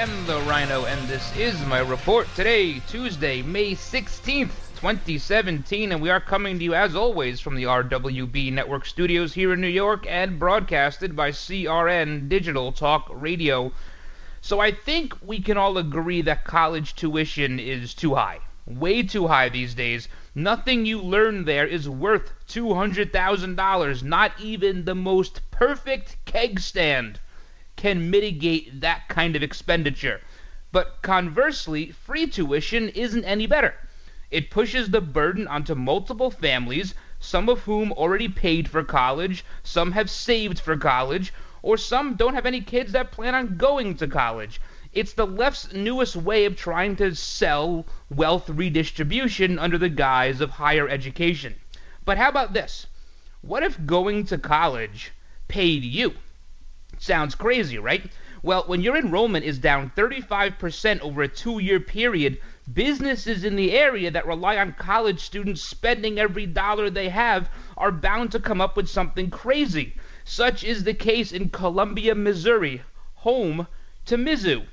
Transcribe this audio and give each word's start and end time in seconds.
Am 0.00 0.26
the 0.26 0.40
Rhino, 0.48 0.86
and 0.86 1.08
this 1.08 1.36
is 1.36 1.60
my 1.66 1.80
report 1.80 2.26
today, 2.34 2.80
Tuesday, 2.88 3.42
May 3.42 3.72
16th, 3.72 4.48
2017. 4.76 5.92
And 5.92 6.00
we 6.00 6.08
are 6.08 6.22
coming 6.22 6.58
to 6.58 6.64
you, 6.64 6.72
as 6.74 6.96
always, 6.96 7.38
from 7.38 7.54
the 7.54 7.64
RWB 7.64 8.50
Network 8.50 8.86
studios 8.86 9.34
here 9.34 9.52
in 9.52 9.60
New 9.60 9.68
York 9.68 10.06
and 10.08 10.38
broadcasted 10.38 11.14
by 11.14 11.32
CRN 11.32 12.30
Digital 12.30 12.72
Talk 12.72 13.10
Radio. 13.12 13.72
So 14.40 14.58
I 14.58 14.72
think 14.72 15.14
we 15.20 15.38
can 15.38 15.58
all 15.58 15.76
agree 15.76 16.22
that 16.22 16.44
college 16.44 16.94
tuition 16.94 17.60
is 17.60 17.92
too 17.92 18.14
high. 18.14 18.38
Way 18.64 19.02
too 19.02 19.26
high 19.26 19.50
these 19.50 19.74
days. 19.74 20.08
Nothing 20.34 20.86
you 20.86 21.02
learn 21.02 21.44
there 21.44 21.66
is 21.66 21.90
worth 21.90 22.32
$200,000. 22.48 24.02
Not 24.02 24.32
even 24.40 24.86
the 24.86 24.94
most 24.94 25.42
perfect 25.50 26.16
keg 26.24 26.58
stand 26.58 27.20
can 27.80 28.10
mitigate 28.10 28.82
that 28.82 29.08
kind 29.08 29.34
of 29.34 29.42
expenditure. 29.42 30.20
But 30.70 31.00
conversely, 31.00 31.92
free 31.92 32.26
tuition 32.26 32.90
isn't 32.90 33.24
any 33.24 33.46
better. 33.46 33.74
It 34.30 34.50
pushes 34.50 34.90
the 34.90 35.00
burden 35.00 35.48
onto 35.48 35.74
multiple 35.74 36.30
families, 36.30 36.94
some 37.18 37.48
of 37.48 37.60
whom 37.60 37.90
already 37.92 38.28
paid 38.28 38.68
for 38.68 38.84
college, 38.84 39.46
some 39.62 39.92
have 39.92 40.10
saved 40.10 40.60
for 40.60 40.76
college, 40.76 41.32
or 41.62 41.78
some 41.78 42.16
don't 42.16 42.34
have 42.34 42.44
any 42.44 42.60
kids 42.60 42.92
that 42.92 43.12
plan 43.12 43.34
on 43.34 43.56
going 43.56 43.96
to 43.96 44.06
college. 44.06 44.60
It's 44.92 45.14
the 45.14 45.26
left's 45.26 45.72
newest 45.72 46.16
way 46.16 46.44
of 46.44 46.56
trying 46.56 46.96
to 46.96 47.14
sell 47.14 47.86
wealth 48.10 48.50
redistribution 48.50 49.58
under 49.58 49.78
the 49.78 49.88
guise 49.88 50.42
of 50.42 50.50
higher 50.50 50.86
education. 50.86 51.54
But 52.04 52.18
how 52.18 52.28
about 52.28 52.52
this? 52.52 52.86
What 53.40 53.62
if 53.62 53.86
going 53.86 54.26
to 54.26 54.36
college 54.36 55.12
paid 55.48 55.82
you? 55.82 56.12
Sounds 57.02 57.34
crazy, 57.34 57.78
right? 57.78 58.12
Well, 58.42 58.64
when 58.66 58.82
your 58.82 58.94
enrollment 58.94 59.46
is 59.46 59.58
down 59.58 59.90
35% 59.96 61.00
over 61.00 61.22
a 61.22 61.28
two 61.28 61.58
year 61.58 61.80
period, 61.80 62.38
businesses 62.70 63.42
in 63.42 63.56
the 63.56 63.72
area 63.72 64.10
that 64.10 64.26
rely 64.26 64.58
on 64.58 64.74
college 64.74 65.20
students 65.20 65.62
spending 65.62 66.18
every 66.18 66.44
dollar 66.44 66.90
they 66.90 67.08
have 67.08 67.48
are 67.78 67.90
bound 67.90 68.32
to 68.32 68.38
come 68.38 68.60
up 68.60 68.76
with 68.76 68.86
something 68.86 69.30
crazy. 69.30 69.94
Such 70.26 70.62
is 70.62 70.84
the 70.84 70.92
case 70.92 71.32
in 71.32 71.48
Columbia, 71.48 72.14
Missouri, 72.14 72.82
home 73.14 73.66
to 74.04 74.18
Mizzou. 74.18 74.66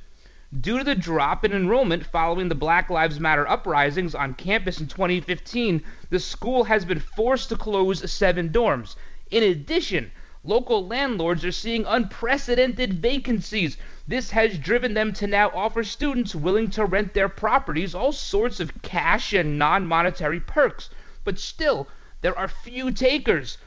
Due 0.60 0.80
to 0.80 0.84
the 0.84 0.96
drop 0.96 1.46
in 1.46 1.54
enrollment 1.54 2.06
following 2.06 2.50
the 2.50 2.56
Black 2.56 2.90
Lives 2.90 3.22
Matter 3.22 3.48
uprisings 3.48 4.14
on 4.14 4.34
campus 4.34 4.82
in 4.82 4.88
2015, 4.88 5.82
the 6.10 6.20
school 6.20 6.66
has 6.66 6.84
been 6.84 7.00
forced 7.00 7.48
to 7.48 7.56
close 7.56 8.12
seven 8.12 8.50
dorms. 8.50 8.98
In 9.32 9.44
addition, 9.44 10.12
local 10.44 10.88
landlords 10.88 11.44
are 11.44 11.52
seeing 11.52 11.86
unprecedented 11.86 12.94
vacancies. 12.94 13.78
This 14.08 14.32
has 14.32 14.58
driven 14.58 14.94
them 14.94 15.14
to 15.14 15.28
now 15.28 15.50
offer 15.50 15.84
students 15.84 16.36
willing 16.36 16.70
to 16.72 16.86
rent 16.86 17.14
their 17.14 17.30
properties 17.30 17.94
all 17.96 18.12
sorts 18.12 18.60
of 18.60 18.82
cash 18.82 19.34
and 19.34 19.58
non 19.60 19.86
monetary 19.86 20.40
perks. 20.40 20.90
But 21.24 21.40
still, 21.40 21.88
there 22.22 22.38
are 22.38 22.48
few 22.48 22.92
takers. 22.92 23.58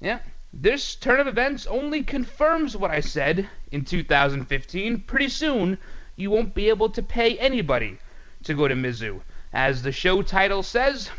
Yeah, 0.00 0.20
this 0.52 0.94
turn 0.94 1.20
of 1.20 1.26
events 1.26 1.66
only 1.66 2.02
confirms 2.02 2.76
what 2.76 2.90
I 2.90 3.00
said 3.00 3.48
in 3.70 3.84
2015. 3.84 5.00
Pretty 5.02 5.28
soon, 5.28 5.78
you 6.16 6.30
won't 6.30 6.54
be 6.54 6.68
able 6.68 6.88
to 6.90 7.02
pay 7.02 7.38
anybody 7.38 7.98
to 8.44 8.54
go 8.54 8.66
to 8.66 8.74
Mizzou. 8.74 9.20
As 9.52 9.82
the 9.82 9.92
show 9.92 10.22
title 10.22 10.62
says, 10.62 11.10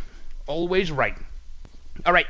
always 0.48 0.92
right. 0.92 1.18
All 2.06 2.14
right, 2.14 2.28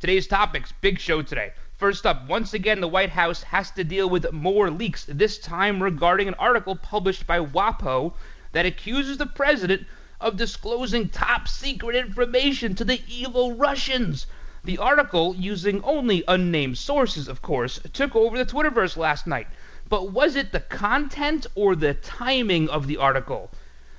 today's 0.00 0.26
topics, 0.26 0.72
big 0.80 0.98
show 0.98 1.22
today. 1.22 1.52
First 1.76 2.06
up, 2.06 2.28
once 2.28 2.54
again, 2.54 2.80
the 2.80 2.86
White 2.86 3.10
House 3.10 3.42
has 3.42 3.72
to 3.72 3.82
deal 3.82 4.08
with 4.08 4.32
more 4.32 4.70
leaks, 4.70 5.04
this 5.08 5.38
time 5.38 5.82
regarding 5.82 6.28
an 6.28 6.34
article 6.34 6.76
published 6.76 7.26
by 7.26 7.40
WAPO 7.40 8.14
that 8.52 8.64
accuses 8.64 9.18
the 9.18 9.26
president 9.26 9.84
of 10.20 10.36
disclosing 10.36 11.08
top 11.08 11.48
secret 11.48 11.96
information 11.96 12.76
to 12.76 12.84
the 12.84 13.02
evil 13.08 13.56
Russians. 13.56 14.26
The 14.62 14.78
article, 14.78 15.34
using 15.34 15.82
only 15.82 16.22
unnamed 16.28 16.78
sources, 16.78 17.26
of 17.26 17.42
course, 17.42 17.80
took 17.92 18.14
over 18.14 18.38
the 18.38 18.46
Twitterverse 18.46 18.96
last 18.96 19.26
night. 19.26 19.48
But 19.88 20.12
was 20.12 20.36
it 20.36 20.52
the 20.52 20.60
content 20.60 21.48
or 21.56 21.74
the 21.74 21.94
timing 21.94 22.68
of 22.68 22.86
the 22.86 22.98
article 22.98 23.50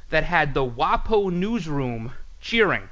that 0.09 0.23
had 0.23 0.53
the 0.53 0.63
WAPO 0.63 1.29
newsroom 1.29 2.13
cheering? 2.39 2.89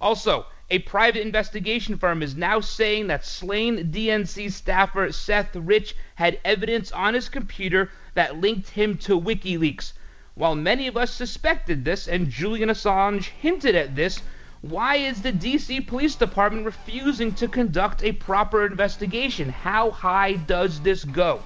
Also, 0.00 0.46
a 0.70 0.78
private 0.80 1.22
investigation 1.22 1.96
firm 1.96 2.22
is 2.22 2.36
now 2.36 2.60
saying 2.60 3.06
that 3.06 3.24
slain 3.24 3.90
DNC 3.90 4.52
staffer 4.52 5.10
Seth 5.10 5.56
Rich 5.56 5.96
had 6.16 6.38
evidence 6.44 6.92
on 6.92 7.14
his 7.14 7.30
computer 7.30 7.90
that 8.12 8.38
linked 8.38 8.68
him 8.68 8.98
to 8.98 9.18
WikiLeaks. 9.18 9.94
While 10.34 10.54
many 10.54 10.86
of 10.86 10.96
us 10.96 11.10
suspected 11.10 11.84
this 11.84 12.06
and 12.06 12.28
Julian 12.28 12.68
Assange 12.68 13.24
hinted 13.40 13.74
at 13.74 13.96
this, 13.96 14.20
why 14.60 14.96
is 14.96 15.22
the 15.22 15.32
DC 15.32 15.86
Police 15.86 16.16
Department 16.16 16.66
refusing 16.66 17.32
to 17.36 17.48
conduct 17.48 18.02
a 18.02 18.12
proper 18.12 18.66
investigation? 18.66 19.48
How 19.48 19.90
high 19.90 20.34
does 20.34 20.80
this 20.80 21.02
go? 21.02 21.40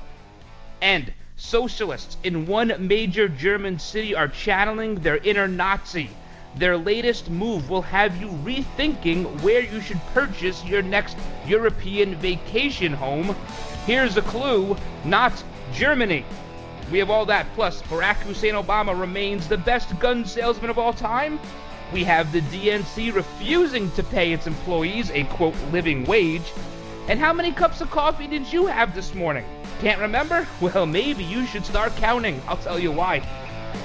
And 0.81 1.13
socialists 1.37 2.17
in 2.25 2.47
one 2.47 2.75
major 2.89 3.29
German 3.29 3.79
city 3.79 4.17
are 4.17 4.29
channeling 4.29 4.97
their 4.97 5.19
inner 5.19 5.47
Nazi. 5.47 6.11
Their 6.55 6.77
latest 6.77 7.31
move 7.31 7.71
will 7.71 7.83
have 7.83 8.21
you 8.21 8.29
rethinking 8.29 9.41
where 9.43 9.63
you 9.63 9.81
should 9.81 10.01
purchase 10.13 10.65
your 10.65 10.83
next 10.83 11.17
European 11.47 12.15
vacation 12.17 12.93
home. 12.93 13.35
Here's 13.87 14.17
a 14.17 14.23
clue 14.23 14.77
not 15.05 15.33
Germany. 15.73 16.25
We 16.91 16.99
have 16.99 17.09
all 17.09 17.25
that, 17.27 17.47
plus 17.55 17.81
Barack 17.83 18.17
Hussein 18.17 18.53
Obama 18.53 18.99
remains 18.99 19.49
the 19.49 19.57
best 19.57 19.99
gun 19.99 20.27
salesman 20.27 20.69
of 20.69 20.79
all 20.79 20.93
time. 20.93 21.41
We 21.91 22.05
have 22.05 22.33
the 22.33 22.41
DNC 22.43 23.15
refusing 23.15 23.91
to 23.93 24.03
pay 24.03 24.33
its 24.33 24.47
employees 24.47 25.11
a 25.11 25.25
quote 25.25 25.57
living 25.73 26.05
wage. 26.05 26.53
And 27.09 27.19
how 27.19 27.33
many 27.33 27.51
cups 27.53 27.81
of 27.81 27.91
coffee 27.91 28.27
did 28.27 28.53
you 28.53 28.67
have 28.67 28.95
this 28.95 29.15
morning? 29.15 29.45
Can't 29.81 30.01
remember? 30.01 30.47
Well, 30.61 30.87
maybe 30.87 31.25
you 31.25 31.47
should 31.47 31.65
start 31.65 31.97
counting. 31.97 32.41
I'll 32.47 32.57
tell 32.59 32.79
you 32.79 32.93
why. 32.93 33.23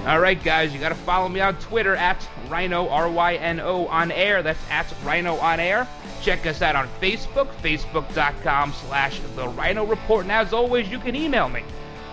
All 0.06 0.20
right, 0.20 0.42
guys, 0.42 0.74
you 0.74 0.80
got 0.80 0.90
to 0.90 0.96
follow 0.96 1.30
me 1.30 1.40
on 1.40 1.56
Twitter 1.59 1.96
at 1.96 2.20
Ryno, 2.48 2.90
R 2.92 3.10
Y 3.10 3.36
N 3.36 3.60
O 3.60 3.88
on 3.88 4.12
air. 4.12 4.42
That's 4.42 4.60
at 4.69 4.88
Ryno 5.04 5.42
on 5.42 5.60
air. 5.60 5.88
Check 6.22 6.45
us 6.45 6.62
out 6.62 6.75
on 6.75 6.88
Facebook, 7.01 7.48
facebook.com 7.62 8.74
slash 8.74 9.19
The 9.36 9.48
Ryno 9.48 9.89
Report. 9.89 10.24
And 10.24 10.31
as 10.31 10.54
always, 10.54 10.89
you 10.89 11.00
can 11.00 11.16
email 11.16 11.50
me, 11.50 11.63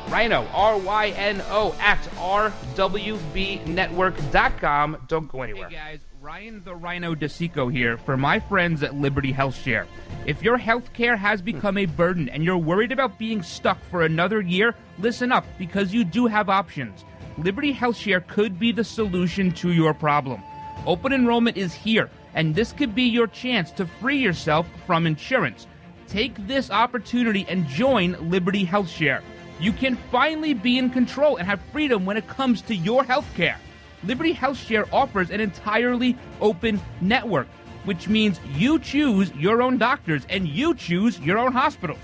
Rhino, 0.08 0.46
R 0.52 0.78
Y 0.78 1.08
N 1.10 1.42
O, 1.48 1.74
at 1.80 2.00
RWBnetwork.com. 2.16 4.96
Don't 5.08 5.28
go 5.28 5.42
anywhere. 5.42 5.68
Hey, 5.68 5.74
guys. 5.74 6.00
Ryan 6.20 6.64
the 6.64 6.74
Rhino 6.74 7.14
DeSico 7.14 7.70
here 7.70 7.98
for 7.98 8.16
my 8.16 8.40
friends 8.40 8.82
at 8.82 8.94
Liberty 8.94 9.30
Health 9.30 9.56
Share. 9.56 9.86
If 10.24 10.42
your 10.42 10.56
health 10.56 10.94
care 10.94 11.18
has 11.18 11.42
become 11.42 11.76
a 11.76 11.84
burden 11.84 12.30
and 12.30 12.42
you're 12.42 12.56
worried 12.56 12.92
about 12.92 13.18
being 13.18 13.42
stuck 13.42 13.84
for 13.90 14.00
another 14.00 14.40
year, 14.40 14.74
listen 14.98 15.32
up 15.32 15.44
because 15.58 15.92
you 15.92 16.02
do 16.02 16.26
have 16.26 16.48
options. 16.48 17.04
Liberty 17.36 17.72
Health 17.72 17.96
Share 17.96 18.20
could 18.20 18.60
be 18.60 18.70
the 18.70 18.84
solution 18.84 19.50
to 19.52 19.72
your 19.72 19.92
problem. 19.92 20.42
Open 20.86 21.12
enrollment 21.12 21.56
is 21.56 21.74
here, 21.74 22.08
and 22.34 22.54
this 22.54 22.72
could 22.72 22.94
be 22.94 23.04
your 23.04 23.26
chance 23.26 23.72
to 23.72 23.86
free 23.86 24.18
yourself 24.18 24.68
from 24.86 25.06
insurance. 25.06 25.66
Take 26.06 26.46
this 26.46 26.70
opportunity 26.70 27.44
and 27.48 27.66
join 27.66 28.30
Liberty 28.30 28.64
Health 28.64 28.88
Share. 28.88 29.22
You 29.58 29.72
can 29.72 29.96
finally 29.96 30.54
be 30.54 30.78
in 30.78 30.90
control 30.90 31.36
and 31.36 31.46
have 31.48 31.60
freedom 31.72 32.04
when 32.04 32.16
it 32.16 32.28
comes 32.28 32.62
to 32.62 32.74
your 32.74 33.02
health 33.02 33.26
care. 33.34 33.58
Liberty 34.04 34.34
HealthShare 34.34 34.88
offers 34.92 35.30
an 35.30 35.40
entirely 35.40 36.16
open 36.40 36.80
network, 37.00 37.48
which 37.84 38.06
means 38.08 38.38
you 38.54 38.78
choose 38.78 39.32
your 39.32 39.62
own 39.62 39.78
doctors 39.78 40.26
and 40.28 40.46
you 40.46 40.74
choose 40.74 41.18
your 41.20 41.38
own 41.38 41.52
hospitals. 41.52 41.98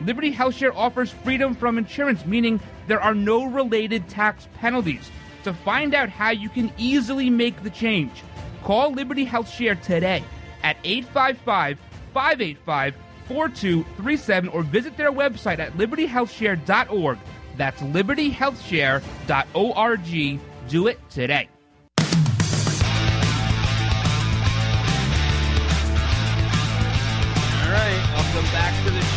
Liberty 0.00 0.32
HealthShare 0.32 0.74
offers 0.74 1.10
freedom 1.10 1.54
from 1.54 1.78
insurance, 1.78 2.26
meaning 2.26 2.58
there 2.86 3.00
are 3.00 3.14
no 3.14 3.44
related 3.44 4.08
tax 4.08 4.48
penalties. 4.54 5.10
To 5.44 5.52
find 5.52 5.94
out 5.94 6.08
how 6.08 6.30
you 6.30 6.48
can 6.48 6.72
easily 6.78 7.28
make 7.28 7.62
the 7.62 7.70
change, 7.70 8.22
call 8.62 8.92
Liberty 8.92 9.26
HealthShare 9.26 9.80
today 9.82 10.24
at 10.62 10.76
855 10.84 11.78
585 12.12 12.94
4237 13.26 14.48
or 14.50 14.62
visit 14.62 14.96
their 14.96 15.12
website 15.12 15.58
at 15.58 15.72
libertyhealthshare.org. 15.74 17.18
That's 17.56 17.82
libertyhealthshare.org. 17.82 20.40
Do 20.68 20.86
it 20.86 21.10
today. 21.10 21.48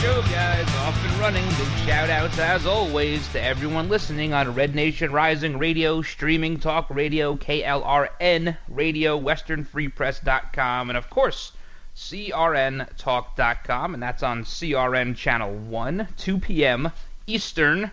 Show, 0.05 0.21
guys. 0.23 0.67
Off 0.75 1.03
and 1.03 1.19
running. 1.19 1.43
Big 1.43 1.67
shout 1.83 2.11
outs, 2.11 2.37
as 2.37 2.67
always, 2.67 3.27
to 3.29 3.41
everyone 3.41 3.89
listening 3.89 4.33
on 4.33 4.53
Red 4.53 4.75
Nation 4.75 5.11
Rising 5.11 5.57
Radio, 5.57 6.03
Streaming 6.03 6.59
Talk 6.59 6.91
Radio, 6.91 7.35
KLRN 7.35 8.55
Radio, 8.69 9.19
WesternFreePress.com, 9.19 10.91
and 10.91 10.97
of 10.97 11.09
course, 11.09 11.53
CRNTalk.com, 11.95 13.95
and 13.95 14.03
that's 14.03 14.21
on 14.21 14.43
CRN 14.43 15.15
Channel 15.15 15.55
1, 15.55 16.07
2 16.17 16.37
p.m. 16.37 16.91
Eastern, 17.25 17.89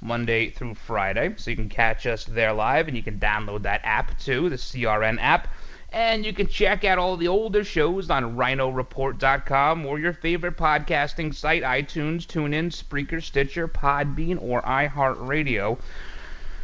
Monday 0.00 0.50
through 0.50 0.74
Friday. 0.74 1.34
So 1.36 1.52
you 1.52 1.56
can 1.56 1.68
catch 1.68 2.08
us 2.08 2.24
there 2.24 2.52
live, 2.52 2.88
and 2.88 2.96
you 2.96 3.04
can 3.04 3.20
download 3.20 3.62
that 3.62 3.82
app 3.84 4.18
too, 4.18 4.48
the 4.48 4.56
CRN 4.56 5.20
app. 5.20 5.46
And 5.92 6.24
you 6.24 6.32
can 6.32 6.46
check 6.46 6.84
out 6.84 6.96
all 6.96 7.18
the 7.18 7.28
older 7.28 7.62
shows 7.62 8.08
on 8.08 8.34
rhinoreport.com 8.34 9.84
or 9.84 9.98
your 9.98 10.14
favorite 10.14 10.56
podcasting 10.56 11.34
site, 11.34 11.62
iTunes, 11.62 12.24
TuneIn, 12.24 12.72
Spreaker, 12.72 13.22
Stitcher, 13.22 13.68
Podbean, 13.68 14.40
or 14.40 14.62
iHeartRadio. 14.62 15.78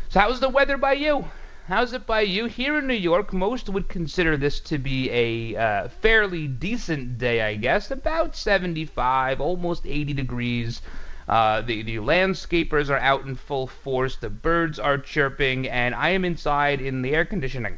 So 0.08 0.20
how's 0.20 0.40
the 0.40 0.48
weather 0.48 0.78
by 0.78 0.94
you? 0.94 1.26
How's 1.66 1.92
it 1.92 2.06
by 2.06 2.22
you? 2.22 2.46
Here 2.46 2.78
in 2.78 2.86
New 2.86 2.94
York, 2.94 3.34
most 3.34 3.69
would 3.69 3.90
consider 3.90 4.38
this 4.38 4.60
to 4.60 4.78
be 4.78 5.10
a 5.10 5.56
uh, 5.56 5.88
fairly 5.88 6.48
decent 6.48 7.19
day, 7.19 7.42
I 7.42 7.56
guess. 7.56 7.90
About 7.90 8.34
75, 8.34 9.42
almost 9.42 9.84
80 9.84 10.14
degrees. 10.14 10.81
Uh, 11.28 11.60
the, 11.60 11.82
the 11.82 11.96
landscapers 11.96 12.88
are 12.88 12.96
out 12.96 13.26
in 13.26 13.34
full 13.34 13.66
force. 13.66 14.16
The 14.16 14.31
birds 14.31 14.78
are 14.78 14.96
chirping, 14.96 15.69
and 15.69 15.94
I 15.94 16.08
am 16.10 16.24
inside 16.24 16.81
in 16.81 17.02
the 17.02 17.14
air 17.14 17.26
conditioning. 17.26 17.76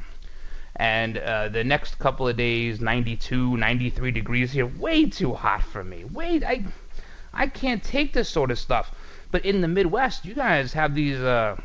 And 0.80 1.18
uh, 1.18 1.50
the 1.50 1.62
next 1.62 1.98
couple 1.98 2.26
of 2.26 2.38
days, 2.38 2.80
92, 2.80 3.58
93 3.58 4.12
degrees 4.12 4.50
here, 4.50 4.64
way 4.64 5.10
too 5.10 5.34
hot 5.34 5.62
for 5.62 5.84
me. 5.84 6.06
Wait, 6.06 6.42
I, 6.42 6.64
I 7.34 7.48
can't 7.48 7.84
take 7.84 8.14
this 8.14 8.30
sort 8.30 8.50
of 8.50 8.58
stuff. 8.58 8.90
But 9.30 9.44
in 9.44 9.60
the 9.60 9.68
Midwest, 9.68 10.24
you 10.24 10.32
guys 10.32 10.72
have 10.72 10.94
these 10.94 11.20
uh, 11.20 11.60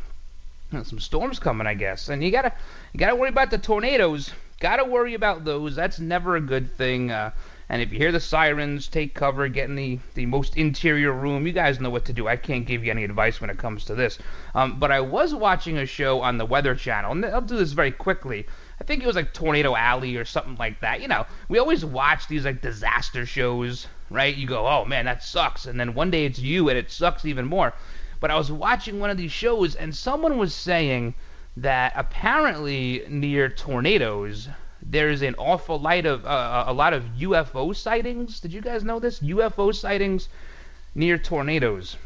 some 0.83 0.99
storms 0.99 1.39
coming, 1.39 1.65
I 1.65 1.75
guess, 1.75 2.09
and 2.09 2.21
you 2.21 2.29
gotta 2.29 2.51
you 2.91 2.99
gotta 2.99 3.15
worry 3.15 3.29
about 3.29 3.51
the 3.51 3.57
tornadoes. 3.57 4.33
Gotta 4.59 4.83
worry 4.83 5.13
about 5.13 5.45
those. 5.45 5.77
That's 5.77 5.97
never 5.97 6.35
a 6.35 6.41
good 6.41 6.75
thing. 6.75 7.09
Uh, 7.09 7.31
and 7.69 7.81
if 7.81 7.93
you 7.93 7.97
hear 7.97 8.11
the 8.11 8.19
sirens, 8.19 8.89
take 8.89 9.13
cover, 9.13 9.47
get 9.47 9.69
in 9.69 9.75
the, 9.75 9.97
the 10.15 10.25
most 10.25 10.57
interior 10.57 11.13
room. 11.13 11.47
You 11.47 11.53
guys 11.53 11.79
know 11.79 11.89
what 11.89 12.03
to 12.05 12.13
do. 12.13 12.27
I 12.27 12.35
can't 12.35 12.65
give 12.65 12.83
you 12.83 12.91
any 12.91 13.05
advice 13.05 13.39
when 13.39 13.49
it 13.49 13.57
comes 13.57 13.85
to 13.85 13.95
this. 13.95 14.19
Um, 14.53 14.77
but 14.77 14.91
I 14.91 14.99
was 14.99 15.33
watching 15.33 15.77
a 15.77 15.85
show 15.85 16.19
on 16.19 16.37
the 16.37 16.45
Weather 16.45 16.75
Channel, 16.75 17.13
and 17.13 17.25
I'll 17.25 17.39
do 17.39 17.55
this 17.55 17.71
very 17.71 17.91
quickly. 17.91 18.45
I 18.79 18.83
think 18.83 19.01
it 19.01 19.07
was 19.07 19.15
like 19.15 19.33
Tornado 19.33 19.75
Alley 19.75 20.17
or 20.17 20.25
something 20.25 20.57
like 20.57 20.81
that. 20.81 21.01
You 21.01 21.07
know, 21.07 21.25
we 21.47 21.59
always 21.59 21.85
watch 21.85 22.27
these 22.27 22.45
like 22.45 22.61
disaster 22.61 23.25
shows, 23.25 23.87
right? 24.09 24.35
You 24.35 24.47
go, 24.47 24.67
oh 24.67 24.85
man, 24.85 25.05
that 25.05 25.23
sucks. 25.23 25.65
And 25.65 25.79
then 25.79 25.93
one 25.93 26.11
day 26.11 26.25
it's 26.25 26.39
you 26.39 26.69
and 26.69 26.77
it 26.77 26.91
sucks 26.91 27.25
even 27.25 27.45
more. 27.45 27.73
But 28.19 28.31
I 28.31 28.37
was 28.37 28.51
watching 28.51 28.99
one 28.99 29.09
of 29.09 29.17
these 29.17 29.31
shows 29.31 29.75
and 29.75 29.95
someone 29.95 30.37
was 30.37 30.53
saying 30.53 31.15
that 31.57 31.93
apparently 31.95 33.05
near 33.07 33.49
tornadoes 33.49 34.49
there's 34.87 35.21
an 35.21 35.35
awful 35.37 35.79
lot 35.79 36.05
of 36.05 36.25
uh, 36.25 36.65
a 36.67 36.73
lot 36.73 36.93
of 36.93 37.03
UFO 37.19 37.75
sightings. 37.75 38.39
Did 38.39 38.53
you 38.53 38.61
guys 38.61 38.83
know 38.83 38.99
this? 38.99 39.19
UFO 39.19 39.73
sightings 39.73 40.29
near 40.93 41.17
tornadoes. 41.17 41.97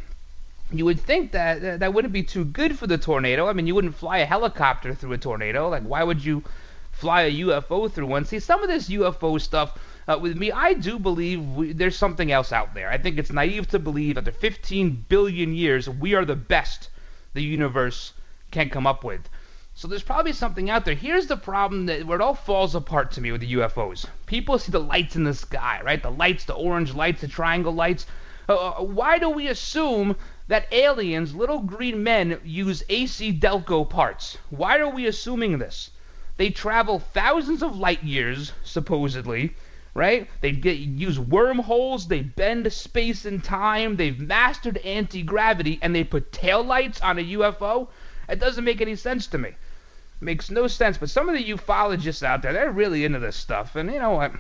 You 0.72 0.86
would 0.86 1.00
think 1.00 1.32
that 1.32 1.80
that 1.80 1.94
wouldn't 1.94 2.14
be 2.14 2.24
too 2.24 2.46
good 2.46 2.78
for 2.78 2.86
the 2.86 2.98
tornado. 2.98 3.48
I 3.48 3.54
mean, 3.54 3.66
you 3.66 3.76
wouldn't 3.76 3.96
fly 3.96 4.20
a 4.20 4.26
helicopter 4.26 4.94
through 4.94 5.14
a 5.14 5.18
tornado. 5.18 5.68
Like, 5.70 5.84
why 5.84 6.04
would 6.04 6.24
you 6.24 6.44
fly 6.92 7.22
a 7.24 7.32
UFO 7.32 7.92
through 7.92 8.06
one? 8.06 8.26
See, 8.26 8.40
some 8.40 8.62
of 8.62 8.70
this 8.70 8.90
UFO 8.90 9.42
stuff 9.42 9.78
uh, 10.08 10.18
with 10.18 10.38
me, 10.38 10.52
I 10.52 10.74
do 10.74 10.98
believe 10.98 11.44
we, 11.44 11.74
there's 11.74 11.96
something 11.96 12.32
else 12.32 12.52
out 12.52 12.74
there. 12.74 12.90
I 12.90 12.98
think 12.98 13.18
it's 13.18 13.32
naive 13.32 13.68
to 13.70 13.80
believe 13.80 14.18
after 14.18 14.32
15 14.32 15.06
billion 15.08 15.54
years 15.54 15.88
we 15.88 16.16
are 16.16 16.26
the 16.26 16.36
best 16.36 16.90
the 17.34 17.44
universe 17.44 18.14
can 18.52 18.70
come 18.70 18.88
up 18.88 19.04
with. 19.04 19.30
So 19.76 19.88
there's 19.88 20.04
probably 20.04 20.34
something 20.34 20.70
out 20.70 20.84
there. 20.84 20.96
Here's 20.96 21.28
the 21.28 21.38
problem 21.38 21.86
that 21.86 22.06
where 22.06 22.18
it 22.18 22.22
all 22.22 22.34
falls 22.34 22.76
apart 22.76 23.12
to 23.14 23.22
me 23.22 23.32
with 23.32 23.42
the 23.42 23.54
UFOs. 23.54 24.06
People 24.26 24.58
see 24.58 24.72
the 24.72 24.80
lights 24.80 25.16
in 25.16 25.24
the 25.24 25.34
sky, 25.34 25.80
right? 25.84 26.02
The 26.02 26.12
lights, 26.12 26.46
the 26.46 26.54
orange 26.54 26.94
lights, 26.94 27.22
the 27.22 27.28
triangle 27.28 27.74
lights. 27.74 28.06
Uh, 28.50 28.56
uh 28.56 28.84
why 28.84 29.20
do 29.20 29.30
we 29.30 29.48
assume 29.48 30.16
that 30.50 30.68
aliens, 30.72 31.36
little 31.36 31.60
green 31.60 32.02
men, 32.04 32.42
use 32.44 32.84
AC 32.90 33.32
Delco 33.40 33.88
parts? 33.88 34.40
Why 34.50 34.80
are 34.80 34.90
we 34.90 35.06
assuming 35.06 35.60
this? 35.60 35.92
They 36.38 36.50
travel 36.50 36.98
thousands 36.98 37.62
of 37.62 37.78
light 37.78 38.04
years, 38.04 38.52
supposedly, 38.64 39.56
right? 39.94 40.28
They 40.42 40.52
get, 40.52 40.78
use 40.78 41.20
wormholes, 41.20 42.08
they 42.08 42.22
bend 42.22 42.72
space 42.74 43.26
and 43.26 43.44
time, 43.44 43.96
they've 43.96 44.20
mastered 44.20 44.78
anti 44.78 45.22
gravity, 45.22 45.78
and 45.84 45.94
they 45.94 46.04
put 46.04 46.32
taillights 46.32 47.04
on 47.04 47.20
a 47.20 47.24
UFO? 47.24 47.88
It 48.28 48.40
doesn't 48.40 48.64
make 48.64 48.82
any 48.82 48.96
sense 48.96 49.28
to 49.28 49.38
me. 49.38 49.50
It 49.50 49.56
Makes 50.20 50.50
no 50.50 50.66
sense. 50.66 50.98
But 50.98 51.12
some 51.12 51.30
of 51.30 51.36
the 51.36 51.52
ufologists 51.52 52.24
out 52.24 52.42
there, 52.42 52.54
they're 52.54 52.72
really 52.72 53.06
into 53.06 53.20
this 53.20 53.36
stuff. 53.36 53.76
And 53.76 53.92
you 53.92 54.00
know 54.00 54.12
what? 54.12 54.32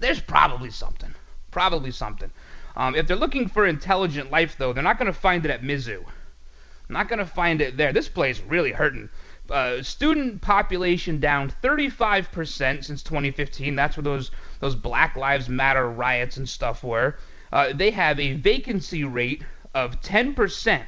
There's 0.00 0.20
probably 0.20 0.70
something. 0.70 1.14
Probably 1.52 1.92
something. 1.92 2.32
Um, 2.76 2.94
if 2.94 3.06
they're 3.06 3.16
looking 3.16 3.48
for 3.48 3.66
intelligent 3.66 4.30
life, 4.30 4.56
though, 4.58 4.72
they're 4.72 4.82
not 4.82 4.98
going 4.98 5.12
to 5.12 5.18
find 5.18 5.44
it 5.44 5.50
at 5.50 5.62
Mizzou. 5.62 6.04
Not 6.88 7.08
going 7.08 7.18
to 7.18 7.26
find 7.26 7.60
it 7.60 7.76
there. 7.76 7.92
This 7.92 8.08
place 8.08 8.40
really 8.40 8.72
hurting. 8.72 9.08
Uh, 9.50 9.82
student 9.82 10.40
population 10.40 11.18
down 11.18 11.52
35% 11.62 12.84
since 12.84 13.02
2015. 13.02 13.74
That's 13.74 13.96
where 13.96 14.04
those 14.04 14.30
those 14.60 14.76
Black 14.76 15.16
Lives 15.16 15.48
Matter 15.48 15.88
riots 15.88 16.36
and 16.36 16.48
stuff 16.48 16.84
were. 16.84 17.16
Uh, 17.52 17.72
they 17.72 17.90
have 17.90 18.20
a 18.20 18.34
vacancy 18.34 19.04
rate 19.04 19.42
of 19.74 20.00
10%. 20.00 20.86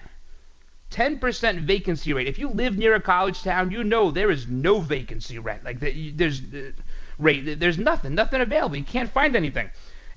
10% 0.91 1.61
vacancy 1.61 2.13
rate. 2.13 2.29
If 2.29 2.39
you 2.39 2.51
live 2.51 2.77
near 2.77 2.95
a 2.95 3.01
college 3.01 3.43
town, 3.43 3.71
you 3.71 3.83
know 3.83 4.11
there 4.11 4.31
is 4.31 4.47
no 4.47 4.81
vacancy 4.81 5.39
rent. 5.39 5.65
Like 5.65 5.81
there's 5.81 6.41
uh, 6.41 6.73
rate, 7.19 7.59
there's 7.59 7.79
nothing, 7.79 8.15
nothing 8.15 8.41
available. 8.41 8.77
You 8.77 8.85
can't 8.85 9.11
find 9.11 9.35
anything. 9.35 9.71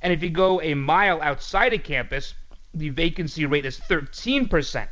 And 0.06 0.14
if 0.14 0.22
you 0.22 0.30
go 0.30 0.62
a 0.62 0.76
mile 0.76 1.20
outside 1.20 1.74
of 1.74 1.82
campus, 1.82 2.36
the 2.76 2.90
vacancy 2.90 3.48
rate 3.48 3.66
is 3.66 3.80
13%. 3.80 4.88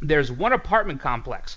There's 0.00 0.32
one 0.32 0.52
apartment 0.52 1.00
complex, 1.00 1.56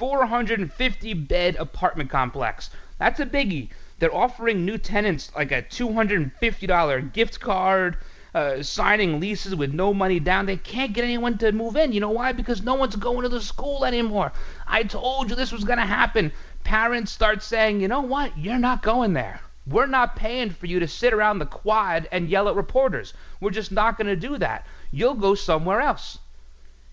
450 0.00 1.14
bed 1.14 1.54
apartment 1.60 2.10
complex. 2.10 2.70
That's 2.98 3.20
a 3.20 3.24
biggie. 3.24 3.68
They're 4.00 4.12
offering 4.12 4.64
new 4.64 4.78
tenants 4.78 5.30
like 5.36 5.52
a 5.52 5.62
$250 5.62 7.12
gift 7.12 7.38
card 7.38 7.98
uh, 8.34 8.64
signing 8.64 9.20
leases 9.20 9.54
with 9.54 9.72
no 9.72 9.94
money 9.94 10.18
down. 10.18 10.46
They 10.46 10.56
can't 10.56 10.92
get 10.92 11.04
anyone 11.04 11.38
to 11.38 11.52
move 11.52 11.76
in. 11.76 11.92
You 11.92 12.00
know 12.00 12.10
why? 12.10 12.32
Because 12.32 12.64
no 12.64 12.74
one's 12.74 12.96
going 12.96 13.22
to 13.22 13.28
the 13.28 13.40
school 13.40 13.84
anymore. 13.84 14.32
I 14.66 14.82
told 14.82 15.30
you 15.30 15.36
this 15.36 15.52
was 15.52 15.62
going 15.62 15.78
to 15.78 15.86
happen. 15.86 16.32
Parents 16.64 17.12
start 17.12 17.44
saying, 17.44 17.80
you 17.80 17.86
know 17.86 18.00
what? 18.00 18.36
You're 18.36 18.58
not 18.58 18.82
going 18.82 19.12
there. 19.12 19.40
We're 19.68 19.86
not 19.86 20.16
paying 20.16 20.50
for 20.50 20.66
you 20.66 20.80
to 20.80 20.88
sit 20.88 21.12
around 21.12 21.38
the 21.38 21.46
quad 21.46 22.08
and 22.10 22.30
yell 22.30 22.48
at 22.48 22.54
reporters. 22.54 23.12
We're 23.40 23.50
just 23.50 23.70
not 23.70 23.98
going 23.98 24.06
to 24.06 24.16
do 24.16 24.38
that. 24.38 24.66
You'll 24.90 25.14
go 25.14 25.34
somewhere 25.34 25.80
else. 25.80 26.18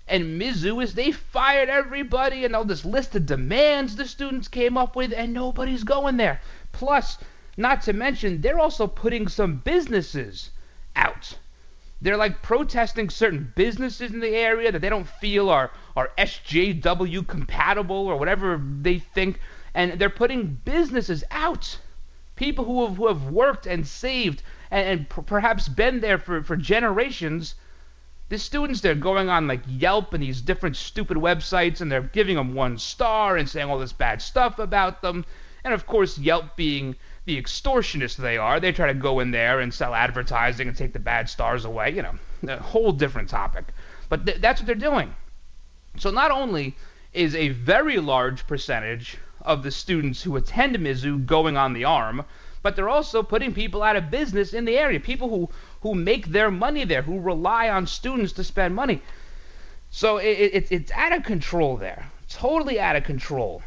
And 0.08 0.39
Mizzou 0.39 0.84
is 0.84 0.94
they 0.94 1.12
fired 1.12 1.70
everybody 1.70 2.44
and 2.44 2.55
all 2.55 2.65
this 2.65 2.84
list 2.84 3.15
of 3.15 3.25
demands 3.25 3.96
the 3.96 4.05
students 4.05 4.48
came 4.48 4.77
up 4.77 4.96
with, 4.96 5.13
and 5.13 5.34
nobody's 5.34 5.84
going 5.84 6.17
there. 6.17 6.41
Plus, 6.74 7.17
not 7.58 7.82
to 7.84 7.94
mention, 7.94 8.41
they're 8.41 8.60
also 8.60 8.88
putting 8.88 9.27
some 9.27 9.58
businesses 9.58 10.51
out. 10.96 11.38
They're 12.01 12.17
like 12.17 12.41
protesting 12.41 13.10
certain 13.10 13.53
businesses 13.55 14.12
in 14.12 14.20
the 14.20 14.36
area 14.36 14.72
that 14.72 14.79
they 14.79 14.89
don't 14.89 15.08
feel 15.08 15.50
are, 15.50 15.72
are 15.96 16.12
SJW 16.17 17.25
compatible 17.27 18.08
or 18.08 18.17
whatever 18.17 18.62
they 18.82 19.00
think, 19.00 19.39
and 19.74 19.94
they're 19.94 20.10
putting 20.10 20.60
businesses 20.65 21.24
out. 21.32 21.79
People 22.35 22.65
who 22.65 22.85
have, 22.85 22.97
who 22.97 23.07
have 23.07 23.25
worked 23.25 23.65
and 23.65 23.85
saved 23.87 24.43
and, 24.71 24.87
and 24.87 25.27
perhaps 25.27 25.67
been 25.67 26.01
there 26.01 26.17
for, 26.17 26.43
for 26.43 26.55
generations, 26.55 27.55
The 28.29 28.39
students, 28.39 28.81
they're 28.81 28.95
going 28.95 29.29
on 29.29 29.47
like 29.47 29.61
Yelp 29.67 30.13
and 30.13 30.23
these 30.23 30.41
different 30.41 30.75
stupid 30.75 31.17
websites 31.17 31.79
and 31.81 31.91
they're 31.91 32.01
giving 32.01 32.35
them 32.35 32.55
one 32.55 32.79
star 32.79 33.37
and 33.37 33.47
saying 33.47 33.69
all 33.69 33.77
this 33.77 33.93
bad 33.93 34.21
stuff 34.21 34.57
about 34.57 35.01
them. 35.01 35.25
And 35.63 35.73
of 35.73 35.85
course, 35.85 36.17
Yelp 36.17 36.55
being 36.55 36.95
the 37.25 37.39
extortionists 37.41 38.15
they 38.15 38.37
are, 38.37 38.59
they 38.59 38.71
try 38.71 38.87
to 38.87 38.93
go 38.95 39.19
in 39.19 39.31
there 39.31 39.59
and 39.59 39.73
sell 39.73 39.93
advertising 39.93 40.67
and 40.67 40.75
take 40.75 40.93
the 40.93 40.99
bad 40.99 41.29
stars 41.29 41.65
away. 41.65 41.91
You 41.91 42.01
know, 42.01 42.15
a 42.47 42.57
whole 42.61 42.91
different 42.91 43.29
topic. 43.29 43.65
But 44.09 44.25
th- 44.25 44.41
that's 44.41 44.59
what 44.61 44.67
they're 44.67 44.75
doing. 44.75 45.13
So 45.97 46.09
not 46.09 46.31
only 46.31 46.75
is 47.13 47.35
a 47.35 47.49
very 47.49 47.97
large 47.97 48.45
percentage 48.47 49.17
of 49.45 49.63
the 49.63 49.71
students 49.71 50.23
who 50.23 50.35
attend 50.35 50.75
Mizzou 50.75 51.25
going 51.25 51.55
on 51.55 51.73
the 51.73 51.85
arm, 51.85 52.25
but 52.61 52.75
they're 52.75 52.89
also 52.89 53.23
putting 53.23 53.53
people 53.53 53.83
out 53.83 53.95
of 53.95 54.11
business 54.11 54.53
in 54.53 54.65
the 54.65 54.77
area. 54.77 54.99
People 54.99 55.29
who 55.29 55.49
who 55.81 55.93
make 55.93 56.25
their 56.27 56.49
money 56.49 56.83
there, 56.83 57.03
who 57.03 57.19
rely 57.19 57.69
on 57.69 57.85
students 57.85 58.33
to 58.33 58.43
spend 58.43 58.73
money. 58.73 59.01
So 59.91 60.17
it, 60.17 60.25
it, 60.25 60.71
it's 60.71 60.91
out 60.91 61.15
of 61.15 61.23
control 61.23 61.77
there, 61.77 62.09
totally 62.27 62.79
out 62.79 62.95
of 62.95 63.03
control. 63.03 63.61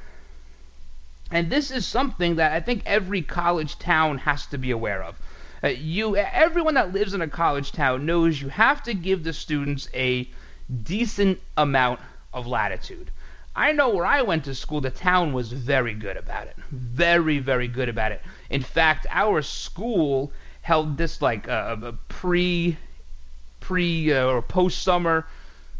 And 1.30 1.49
this 1.49 1.70
is 1.70 1.87
something 1.87 2.37
that 2.37 2.52
I 2.52 2.61
think 2.61 2.82
every 2.87 3.23
college 3.23 3.78
town 3.78 4.18
has 4.18 4.47
to 4.47 4.58
be 4.58 4.73
aware 4.73 5.02
of. 5.02 5.14
Uh, 5.62 5.68
you, 5.68 6.16
everyone 6.16 6.75
that 6.75 6.92
lives 6.92 7.14
in 7.14 7.23
a 7.23 7.28
college 7.28 7.70
town 7.70 8.04
knows 8.04 8.40
you 8.40 8.49
have 8.49 8.82
to 8.82 8.94
give 8.94 9.23
the 9.23 9.32
students 9.32 9.88
a 9.94 10.28
decent 10.82 11.40
amount 11.56 12.00
of 12.32 12.47
latitude. 12.47 13.11
I 13.59 13.73
know 13.73 13.88
where 13.88 14.07
I 14.07 14.23
went 14.23 14.45
to 14.45 14.55
school, 14.55 14.81
the 14.81 14.91
town 14.91 15.33
was 15.33 15.50
very 15.50 15.93
good 15.93 16.17
about 16.17 16.47
it. 16.47 16.55
Very, 16.71 17.41
very 17.41 17.67
good 17.67 17.88
about 17.88 18.12
it. 18.12 18.23
In 18.50 18.62
fact, 18.62 19.05
our 19.11 19.43
school 19.43 20.31
held 20.62 20.97
this 20.97 21.21
like 21.21 21.49
uh, 21.49 21.77
a 21.83 21.93
pre, 22.07 22.77
pre 23.59 24.12
uh, 24.12 24.27
or 24.27 24.43
post 24.43 24.83
summer 24.83 25.27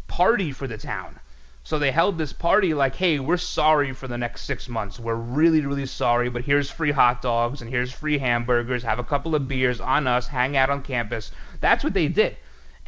party 0.09 0.51
for 0.51 0.67
the 0.67 0.77
town. 0.77 1.21
So 1.63 1.79
they 1.79 1.91
held 1.91 2.17
this 2.17 2.33
party 2.33 2.73
like, 2.73 2.95
hey, 2.95 3.17
we're 3.17 3.37
sorry 3.37 3.93
for 3.93 4.09
the 4.09 4.17
next 4.17 4.41
six 4.41 4.67
months. 4.67 4.99
We're 4.99 5.15
really, 5.15 5.61
really 5.61 5.85
sorry, 5.85 6.29
but 6.29 6.43
here's 6.43 6.69
free 6.69 6.91
hot 6.91 7.21
dogs 7.21 7.61
and 7.61 7.69
here's 7.69 7.93
free 7.93 8.17
hamburgers. 8.17 8.83
Have 8.83 8.99
a 8.99 9.05
couple 9.05 9.35
of 9.35 9.47
beers 9.47 9.79
on 9.79 10.05
us. 10.05 10.27
Hang 10.27 10.57
out 10.57 10.69
on 10.69 10.81
campus. 10.81 11.31
That's 11.61 11.85
what 11.85 11.93
they 11.93 12.09
did. 12.09 12.35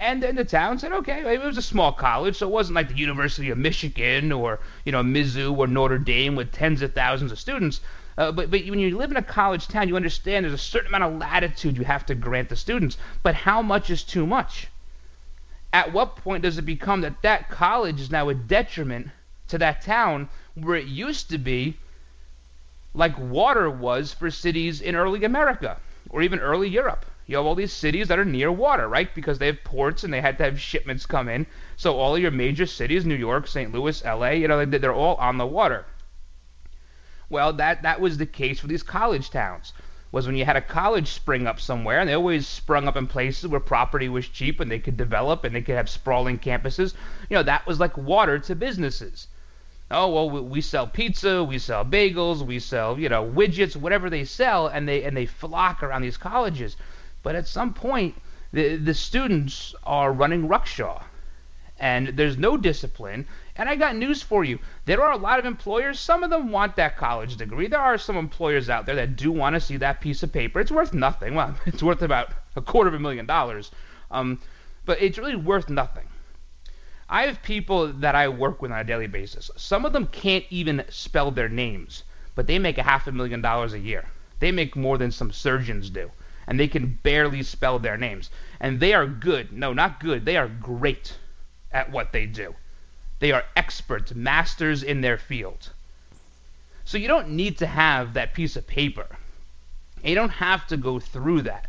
And 0.02 0.24
then 0.24 0.36
the 0.36 0.44
town 0.44 0.80
said, 0.80 0.92
okay, 0.94 1.32
it 1.32 1.44
was 1.44 1.60
a 1.60 1.62
small 1.62 1.92
college, 1.92 2.36
so 2.36 2.48
it 2.48 2.52
wasn't 2.52 2.76
like 2.76 2.88
the 2.88 2.98
University 2.98 3.52
of 3.52 3.60
Michigan 3.60 4.32
or, 4.32 4.60
you 4.84 4.92
know, 4.92 5.04
Mizzou 5.04 5.56
or 5.56 5.68
Notre 5.68 6.00
Dame 6.00 6.36
with 6.36 6.52
tens 6.52 6.82
of 6.82 6.94
thousands 6.94 7.32
of 7.32 7.38
students. 7.38 7.82
Uh, 8.18 8.32
but, 8.32 8.50
but 8.50 8.66
when 8.66 8.80
you 8.80 8.98
live 8.98 9.12
in 9.12 9.18
a 9.18 9.22
college 9.22 9.68
town, 9.68 9.88
you 9.88 9.96
understand 9.96 10.44
there's 10.44 10.56
a 10.56 10.58
certain 10.58 10.88
amount 10.88 11.04
of 11.04 11.20
latitude 11.20 11.78
you 11.78 11.84
have 11.84 12.04
to 12.08 12.16
grant 12.16 12.50
the 12.50 12.56
students. 12.56 12.98
But 13.22 13.36
how 13.36 13.62
much 13.62 13.92
is 13.92 14.02
too 14.02 14.26
much? 14.26 14.70
At 15.72 15.94
what 15.94 16.16
point 16.16 16.42
does 16.42 16.58
it 16.58 16.64
become 16.64 17.02
that 17.02 17.22
that 17.22 17.52
college 17.52 18.02
is 18.02 18.10
now 18.10 18.28
a 18.30 18.34
detriment 18.34 19.10
to 19.50 19.60
that 19.60 19.84
town 19.84 20.30
where 20.56 20.78
it 20.78 20.88
used 20.88 21.30
to 21.30 21.38
be 21.38 21.78
like 22.96 23.16
water 23.20 23.70
was 23.70 24.14
for 24.14 24.32
cities 24.32 24.82
in 24.82 24.96
early 24.96 25.24
America 25.24 25.78
or 26.10 26.24
even 26.24 26.40
early 26.40 26.70
Europe? 26.70 27.06
You 27.26 27.38
have 27.38 27.46
all 27.46 27.56
these 27.56 27.74
cities 27.74 28.08
that 28.08 28.20
are 28.20 28.26
near 28.26 28.52
water, 28.52 28.88
right? 28.88 29.14
Because 29.14 29.40
they 29.40 29.46
have 29.48 29.64
ports 29.64 30.04
and 30.04 30.14
they 30.14 30.22
had 30.22 30.38
to 30.38 30.44
have 30.44 30.60
shipments 30.60 31.06
come 31.06 31.30
in. 31.30 31.46
So 31.78 31.98
all 31.98 32.16
of 32.16 32.22
your 32.22 32.32
major 32.32 32.66
cities, 32.66 33.06
New 33.06 33.16
York, 33.16 33.48
St. 33.48 33.72
Louis, 33.72 34.04
LA, 34.04 34.32
you 34.32 34.48
know, 34.48 34.66
they're 34.66 34.94
all 34.94 35.16
on 35.16 35.38
the 35.38 35.46
water. 35.46 35.86
Well, 37.30 37.54
that 37.54 37.84
that 37.84 38.02
was 38.02 38.18
the 38.18 38.26
case 38.26 38.60
for 38.60 38.68
these 38.68 38.84
college 38.84 39.30
towns. 39.30 39.72
Was 40.12 40.28
when 40.28 40.36
you 40.36 40.44
had 40.44 40.58
a 40.58 40.62
college 40.62 41.08
spring 41.08 41.48
up 41.48 41.62
somewhere, 41.62 42.02
and 42.02 42.10
they 42.10 42.14
always 42.14 42.46
sprung 42.46 42.90
up 42.90 42.98
in 42.98 43.08
places 43.08 43.48
where 43.48 43.62
property 43.62 44.10
was 44.10 44.28
cheap 44.28 44.60
and 44.60 44.70
they 44.70 44.80
could 44.80 44.98
develop 44.98 45.46
and 45.46 45.56
they 45.56 45.62
could 45.62 45.78
have 45.78 45.90
sprawling 45.90 46.38
campuses. 46.38 46.94
You 47.30 47.38
know, 47.38 47.44
that 47.44 47.66
was 47.66 47.80
like 47.80 47.98
water 47.98 48.38
to 48.40 48.56
businesses. 48.56 49.28
Oh 49.90 50.10
well, 50.10 50.30
we 50.30 50.60
sell 50.60 50.88
pizza, 50.88 51.42
we 51.44 51.58
sell 51.58 51.86
bagels, 51.86 52.42
we 52.42 52.60
sell 52.60 53.00
you 53.00 53.08
know 53.08 53.26
widgets, 53.26 53.78
whatever 53.78 54.10
they 54.10 54.26
sell, 54.26 54.68
and 54.68 54.86
they 54.88 55.04
and 55.04 55.16
they 55.16 55.26
flock 55.26 55.82
around 55.84 56.02
these 56.02 56.18
colleges. 56.18 56.76
But 57.24 57.36
at 57.36 57.48
some 57.48 57.74
point, 57.74 58.16
the, 58.52 58.78
the 58.78 58.94
students 58.94 59.76
are 59.84 60.12
running 60.12 60.48
ruckshaw 60.48 61.04
and 61.82 62.10
there's 62.10 62.38
no 62.38 62.58
discipline. 62.58 63.28
And 63.56 63.68
I 63.68 63.76
got 63.76 63.96
news 63.96 64.22
for 64.22 64.44
you. 64.44 64.60
There 64.86 65.02
are 65.02 65.12
a 65.12 65.18
lot 65.18 65.40
of 65.40 65.46
employers, 65.46 66.00
some 66.00 66.24
of 66.24 66.30
them 66.30 66.52
want 66.52 66.76
that 66.76 66.96
college 66.96 67.38
degree. 67.38 67.68
There 67.68 67.80
are 67.80 67.98
some 67.98 68.18
employers 68.18 68.70
out 68.70 68.86
there 68.86 68.96
that 68.96 69.16
do 69.16 69.32
want 69.32 69.56
to 69.56 69.60
see 69.60 69.78
that 69.78 70.00
piece 70.00 70.22
of 70.22 70.32
paper. 70.32 70.60
It's 70.60 70.72
worth 70.72 70.94
nothing. 70.94 71.34
Well, 71.34 71.56
it's 71.66 71.82
worth 71.82 72.04
about 72.04 72.34
a 72.56 72.62
quarter 72.62 72.88
of 72.88 72.94
a 72.94 73.00
million 73.00 73.26
dollars. 73.26 73.72
Um, 74.12 74.40
but 74.86 75.02
it's 75.02 75.18
really 75.18 75.36
worth 75.36 75.70
nothing. 75.70 76.08
I 77.10 77.24
have 77.24 77.42
people 77.42 77.88
that 77.88 78.16
I 78.16 78.30
work 78.30 78.62
with 78.62 78.72
on 78.72 78.80
a 78.80 78.84
daily 78.84 79.08
basis. 79.08 79.50
Some 79.58 79.84
of 79.84 79.92
them 79.92 80.08
can't 80.08 80.46
even 80.50 80.86
spell 80.90 81.32
their 81.32 81.50
names, 81.50 82.04
but 82.36 82.48
they 82.48 82.60
make 82.60 82.78
a 82.78 82.84
half 82.84 83.08
a 83.08 83.12
million 83.12 83.42
dollars 83.42 83.74
a 83.74 83.80
year. 83.80 84.08
They 84.40 84.52
make 84.52 84.76
more 84.76 84.98
than 84.98 85.12
some 85.12 85.32
surgeons 85.32 85.90
do 85.90 86.12
and 86.48 86.60
they 86.60 86.68
can 86.68 87.00
barely 87.04 87.44
spell 87.44 87.80
their 87.80 87.98
names. 87.98 88.30
And 88.60 88.80
they 88.80 88.94
are 88.94 89.06
good. 89.06 89.52
No, 89.52 89.74
not 89.74 90.00
good. 90.00 90.26
They 90.26 90.38
are 90.38 90.48
great 90.48 91.18
at 91.72 91.92
what 91.92 92.12
they 92.12 92.26
do. 92.26 92.56
They 93.20 93.32
are 93.32 93.46
experts, 93.56 94.14
masters 94.14 94.84
in 94.84 95.02
their 95.02 95.18
field. 95.18 95.70
So 96.84 96.98
you 96.98 97.08
don't 97.08 97.30
need 97.30 97.60
to 97.60 97.68
have 97.68 98.14
that 98.14 98.34
piece 98.34 98.56
of 98.56 98.68
paper. 98.68 99.08
You 100.04 100.16
don't 100.16 100.30
have 100.30 100.66
to 100.68 100.78
go 100.78 101.00
through 101.00 101.44
that. 101.44 101.68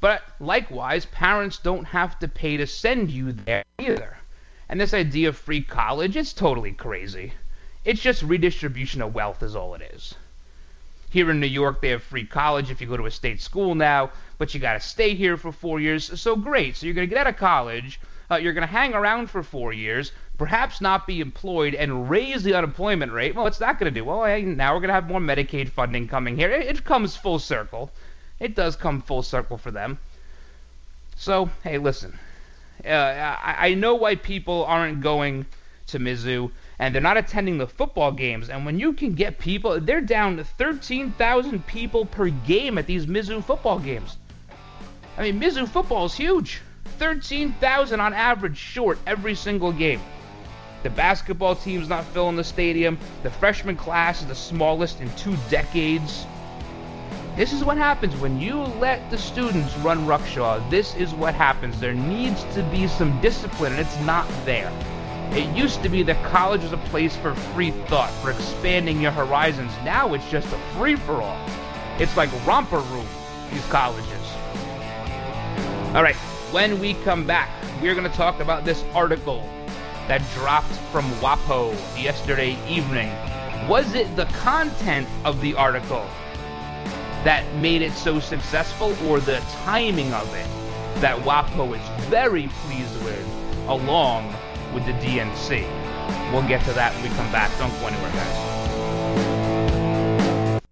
But 0.00 0.22
likewise, 0.38 1.06
parents 1.06 1.58
don't 1.58 1.84
have 1.84 2.18
to 2.20 2.28
pay 2.28 2.56
to 2.56 2.66
send 2.66 3.10
you 3.10 3.32
there 3.32 3.64
either. 3.78 4.18
And 4.68 4.80
this 4.80 4.94
idea 4.94 5.30
of 5.30 5.36
free 5.36 5.62
college, 5.62 6.16
it's 6.16 6.32
totally 6.32 6.72
crazy. 6.72 7.32
It's 7.84 8.00
just 8.00 8.22
redistribution 8.22 9.02
of 9.02 9.14
wealth, 9.14 9.42
is 9.42 9.56
all 9.56 9.74
it 9.74 9.82
is. 9.94 10.14
Here 11.10 11.30
in 11.30 11.40
New 11.40 11.46
York, 11.46 11.80
they 11.80 11.90
have 11.90 12.02
free 12.02 12.24
college 12.24 12.70
if 12.70 12.80
you 12.80 12.86
go 12.86 12.96
to 12.96 13.06
a 13.06 13.10
state 13.10 13.40
school 13.40 13.74
now, 13.74 14.10
but 14.38 14.54
you 14.54 14.60
got 14.60 14.74
to 14.74 14.80
stay 14.80 15.14
here 15.14 15.36
for 15.36 15.52
four 15.52 15.80
years. 15.80 16.20
So 16.20 16.36
great. 16.36 16.76
So 16.76 16.86
you're 16.86 16.94
going 16.94 17.08
to 17.08 17.14
get 17.14 17.26
out 17.26 17.34
of 17.34 17.36
college. 17.36 18.00
Uh, 18.30 18.36
you're 18.36 18.52
going 18.52 18.66
to 18.66 18.72
hang 18.72 18.94
around 18.94 19.28
for 19.28 19.42
four 19.42 19.72
years, 19.72 20.12
perhaps 20.38 20.80
not 20.80 21.04
be 21.04 21.20
employed, 21.20 21.74
and 21.74 22.08
raise 22.08 22.44
the 22.44 22.54
unemployment 22.54 23.10
rate. 23.10 23.34
Well, 23.34 23.42
what's 23.42 23.58
that 23.58 23.80
going 23.80 23.92
to 23.92 24.00
do? 24.00 24.04
Well, 24.04 24.24
hey, 24.24 24.42
now 24.42 24.72
we're 24.72 24.80
going 24.80 24.88
to 24.88 24.94
have 24.94 25.08
more 25.08 25.18
Medicaid 25.18 25.68
funding 25.68 26.06
coming 26.06 26.36
here. 26.36 26.48
It, 26.48 26.66
it 26.66 26.84
comes 26.84 27.16
full 27.16 27.40
circle. 27.40 27.90
It 28.38 28.54
does 28.54 28.76
come 28.76 29.02
full 29.02 29.22
circle 29.22 29.58
for 29.58 29.72
them. 29.72 29.98
So, 31.16 31.50
hey, 31.64 31.78
listen. 31.78 32.16
Uh, 32.84 32.88
I, 32.88 33.70
I 33.70 33.74
know 33.74 33.96
why 33.96 34.14
people 34.14 34.64
aren't 34.64 35.00
going 35.00 35.44
to 35.88 35.98
Mizzou 35.98 36.52
and 36.80 36.94
they're 36.94 37.02
not 37.02 37.18
attending 37.18 37.58
the 37.58 37.66
football 37.66 38.10
games. 38.10 38.48
And 38.48 38.64
when 38.64 38.78
you 38.80 38.94
can 38.94 39.12
get 39.12 39.38
people, 39.38 39.78
they're 39.78 40.00
down 40.00 40.42
13,000 40.42 41.66
people 41.66 42.06
per 42.06 42.30
game 42.30 42.78
at 42.78 42.86
these 42.86 43.04
Mizzou 43.04 43.44
football 43.44 43.78
games. 43.78 44.16
I 45.18 45.24
mean, 45.24 45.38
Mizzou 45.38 45.68
football 45.68 46.06
is 46.06 46.14
huge. 46.14 46.62
13,000 46.98 48.00
on 48.00 48.14
average 48.14 48.56
short 48.56 48.98
every 49.06 49.34
single 49.34 49.72
game. 49.72 50.00
The 50.82 50.88
basketball 50.88 51.54
team's 51.54 51.90
not 51.90 52.06
filling 52.06 52.36
the 52.36 52.44
stadium. 52.44 52.98
The 53.22 53.30
freshman 53.30 53.76
class 53.76 54.22
is 54.22 54.28
the 54.28 54.34
smallest 54.34 55.02
in 55.02 55.14
two 55.16 55.36
decades. 55.50 56.24
This 57.36 57.52
is 57.52 57.62
what 57.62 57.76
happens 57.76 58.16
when 58.16 58.40
you 58.40 58.56
let 58.56 59.10
the 59.10 59.18
students 59.18 59.76
run 59.78 60.06
Ruckshaw. 60.06 60.68
This 60.70 60.94
is 60.94 61.12
what 61.12 61.34
happens. 61.34 61.78
There 61.78 61.92
needs 61.92 62.42
to 62.54 62.62
be 62.70 62.88
some 62.88 63.20
discipline, 63.20 63.72
and 63.72 63.80
it's 63.82 64.00
not 64.00 64.26
there. 64.46 64.72
It 65.32 65.56
used 65.56 65.82
to 65.84 65.88
be 65.88 66.02
that 66.02 66.22
college 66.24 66.62
was 66.62 66.72
a 66.72 66.76
place 66.76 67.16
for 67.16 67.34
free 67.34 67.70
thought, 67.70 68.10
for 68.20 68.32
expanding 68.32 69.00
your 69.00 69.12
horizons. 69.12 69.72
Now 69.84 70.12
it's 70.14 70.28
just 70.28 70.48
a 70.48 70.58
free 70.76 70.96
for 70.96 71.22
all. 71.22 71.48
It's 72.00 72.16
like 72.16 72.30
romper 72.44 72.78
room, 72.78 73.06
these 73.52 73.64
colleges. 73.66 74.10
All 75.94 76.02
right, 76.02 76.16
when 76.50 76.80
we 76.80 76.94
come 76.94 77.26
back, 77.26 77.48
we're 77.80 77.94
going 77.94 78.10
to 78.10 78.16
talk 78.16 78.40
about 78.40 78.64
this 78.64 78.82
article 78.92 79.48
that 80.08 80.20
dropped 80.34 80.72
from 80.90 81.04
WAPO 81.20 81.72
yesterday 82.02 82.58
evening. 82.68 83.08
Was 83.68 83.94
it 83.94 84.14
the 84.16 84.24
content 84.26 85.06
of 85.24 85.40
the 85.40 85.54
article 85.54 86.04
that 87.22 87.44
made 87.56 87.82
it 87.82 87.92
so 87.92 88.18
successful, 88.18 88.96
or 89.06 89.20
the 89.20 89.38
timing 89.62 90.12
of 90.12 90.34
it 90.34 90.48
that 91.00 91.16
WAPO 91.20 91.76
is 91.76 92.08
very 92.08 92.48
pleased 92.48 93.04
with, 93.04 93.26
along 93.68 94.34
with 94.72 94.86
the 94.86 94.92
DNC. 94.92 95.66
We'll 96.32 96.46
get 96.46 96.64
to 96.64 96.72
that 96.72 96.94
when 96.94 97.02
we 97.02 97.08
come 97.16 97.30
back. 97.32 97.50
Don't 97.58 97.72
go 97.80 97.86
anywhere, 97.88 98.10
guys. 98.12 98.69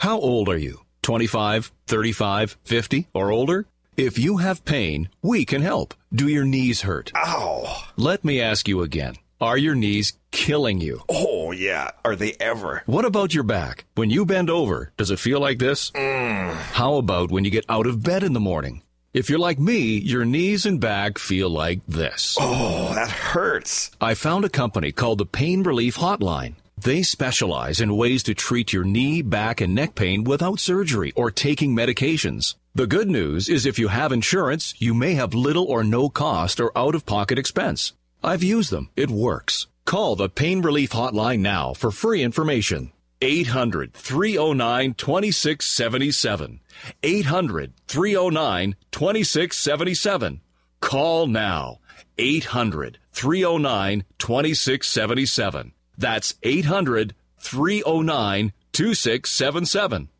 How 0.00 0.18
old 0.18 0.48
are 0.48 0.56
you? 0.56 0.80
25, 1.02 1.72
35, 1.86 2.56
50, 2.64 3.06
or 3.12 3.30
older? 3.30 3.66
If 3.98 4.18
you 4.18 4.38
have 4.38 4.64
pain, 4.64 5.10
we 5.20 5.44
can 5.44 5.60
help. 5.60 5.92
Do 6.10 6.26
your 6.26 6.46
knees 6.46 6.80
hurt? 6.80 7.12
Ow. 7.14 7.84
Let 7.98 8.24
me 8.24 8.40
ask 8.40 8.66
you 8.66 8.80
again. 8.80 9.16
Are 9.42 9.58
your 9.58 9.74
knees 9.74 10.14
killing 10.30 10.80
you? 10.80 11.02
Oh, 11.10 11.52
yeah. 11.52 11.90
Are 12.02 12.16
they 12.16 12.32
ever? 12.40 12.82
What 12.86 13.04
about 13.04 13.34
your 13.34 13.44
back? 13.44 13.84
When 13.94 14.08
you 14.08 14.24
bend 14.24 14.48
over, 14.48 14.90
does 14.96 15.10
it 15.10 15.18
feel 15.18 15.38
like 15.38 15.58
this? 15.58 15.90
Mm. 15.90 16.54
How 16.54 16.94
about 16.94 17.30
when 17.30 17.44
you 17.44 17.50
get 17.50 17.66
out 17.68 17.86
of 17.86 18.02
bed 18.02 18.22
in 18.22 18.32
the 18.32 18.40
morning? 18.40 18.80
If 19.12 19.28
you're 19.28 19.38
like 19.38 19.58
me, 19.58 19.98
your 19.98 20.24
knees 20.24 20.64
and 20.64 20.80
back 20.80 21.18
feel 21.18 21.50
like 21.50 21.80
this. 21.86 22.38
Oh, 22.40 22.94
that 22.94 23.10
hurts. 23.10 23.90
I 24.00 24.14
found 24.14 24.46
a 24.46 24.48
company 24.48 24.92
called 24.92 25.18
the 25.18 25.26
Pain 25.26 25.62
Relief 25.62 25.96
Hotline. 25.96 26.54
They 26.82 27.02
specialize 27.02 27.78
in 27.82 27.94
ways 27.94 28.22
to 28.22 28.32
treat 28.34 28.72
your 28.72 28.84
knee, 28.84 29.20
back, 29.20 29.60
and 29.60 29.74
neck 29.74 29.94
pain 29.94 30.24
without 30.24 30.60
surgery 30.60 31.12
or 31.14 31.30
taking 31.30 31.76
medications. 31.76 32.54
The 32.74 32.86
good 32.86 33.10
news 33.10 33.50
is 33.50 33.66
if 33.66 33.78
you 33.78 33.88
have 33.88 34.12
insurance, 34.12 34.72
you 34.78 34.94
may 34.94 35.12
have 35.12 35.34
little 35.34 35.66
or 35.66 35.84
no 35.84 36.08
cost 36.08 36.58
or 36.58 36.72
out 36.78 36.94
of 36.94 37.04
pocket 37.04 37.38
expense. 37.38 37.92
I've 38.24 38.42
used 38.42 38.70
them. 38.70 38.88
It 38.96 39.10
works. 39.10 39.66
Call 39.84 40.16
the 40.16 40.30
Pain 40.30 40.62
Relief 40.62 40.92
Hotline 40.92 41.40
now 41.40 41.74
for 41.74 41.90
free 41.90 42.22
information. 42.22 42.92
800 43.20 43.92
309 43.92 44.94
2677. 44.94 46.60
800 47.02 47.72
309 47.88 48.76
2677. 48.90 50.40
Call 50.80 51.26
now. 51.26 51.80
800 52.16 52.98
309 53.12 54.04
2677. 54.18 55.72
That's 56.00 56.34
800 56.42 57.14
309 57.38 58.52
2677. 58.72 60.08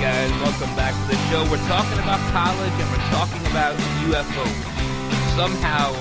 Guys, 0.00 0.30
welcome 0.42 0.74
back 0.74 0.94
to 0.94 1.14
the 1.14 1.22
show. 1.30 1.48
We're 1.48 1.64
talking 1.68 1.98
about 2.00 2.18
college 2.32 2.72
and 2.72 2.90
we're 2.90 3.08
talking 3.10 3.46
about 3.46 3.76
UFOs. 4.06 5.36
Somehow, 5.36 5.92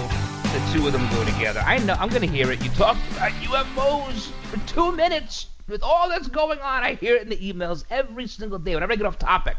the 0.41 0.73
two 0.73 0.88
of 0.88 0.93
them 0.93 1.08
go 1.12 1.23
together. 1.23 1.60
I 1.63 1.77
know, 1.77 1.93
I'm 1.99 2.10
gonna 2.10 2.25
hear 2.25 2.51
it. 2.51 2.63
You 2.63 2.71
talk 2.71 2.97
about 3.12 3.32
UFOs 3.34 4.32
for 4.49 4.58
two 4.67 4.91
minutes 4.93 5.49
with 5.67 5.84
all 5.84 6.10
that's 6.10 6.27
going 6.30 6.60
on. 6.62 6.84
I 6.84 6.95
hear 6.95 7.15
it 7.15 7.21
in 7.21 7.30
the 7.30 7.38
emails 7.38 7.84
every 7.91 8.25
single 8.25 8.58
day. 8.58 8.73
Whenever 8.73 8.93
I 8.93 8.95
get 8.95 9.06
off 9.06 9.19
topic, 9.19 9.58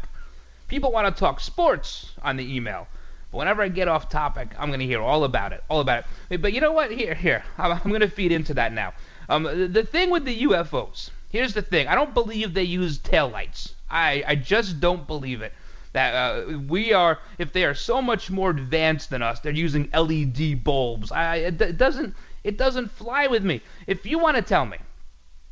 people 0.67 0.91
want 0.91 1.15
to 1.15 1.17
talk 1.17 1.39
sports 1.39 2.11
on 2.21 2.35
the 2.35 2.53
email. 2.55 2.85
Whenever 3.31 3.61
I 3.61 3.67
get 3.67 3.87
off 3.87 4.09
topic, 4.09 4.49
I'm 4.57 4.71
gonna 4.71 4.85
hear 4.85 5.01
all 5.01 5.23
about 5.23 5.53
it, 5.53 5.63
all 5.69 5.81
about 5.81 6.05
it. 6.29 6.41
But 6.41 6.53
you 6.53 6.61
know 6.61 6.71
what? 6.71 6.91
Here, 6.91 7.13
here, 7.13 7.43
I'm, 7.57 7.79
I'm 7.83 7.91
gonna 7.91 8.09
feed 8.09 8.31
into 8.31 8.55
that 8.55 8.73
now. 8.73 8.93
Um, 9.29 9.43
the, 9.43 9.67
the 9.67 9.83
thing 9.83 10.09
with 10.09 10.25
the 10.25 10.41
UFOs. 10.43 11.11
Here's 11.29 11.53
the 11.53 11.61
thing. 11.61 11.87
I 11.87 11.93
don't 11.93 12.15
believe 12.15 12.53
they 12.53 12.63
use 12.63 12.97
taillights. 12.97 13.73
I, 13.89 14.23
I 14.27 14.35
just 14.35 14.79
don't 14.79 15.05
believe 15.05 15.41
it. 15.43 15.53
That 15.93 16.13
uh, 16.13 16.59
we 16.67 16.93
are, 16.93 17.19
if 17.37 17.53
they 17.53 17.65
are 17.65 17.73
so 17.75 18.01
much 18.01 18.31
more 18.31 18.49
advanced 18.49 19.11
than 19.11 19.21
us, 19.21 19.39
they're 19.39 19.51
using 19.51 19.89
LED 19.93 20.63
bulbs. 20.63 21.11
I, 21.11 21.37
it, 21.37 21.61
it 21.61 21.77
doesn't, 21.77 22.15
it 22.43 22.57
doesn't 22.57 22.91
fly 22.91 23.27
with 23.27 23.43
me. 23.43 23.61
If 23.85 24.05
you 24.05 24.17
want 24.17 24.37
to 24.37 24.43
tell 24.43 24.65
me, 24.65 24.77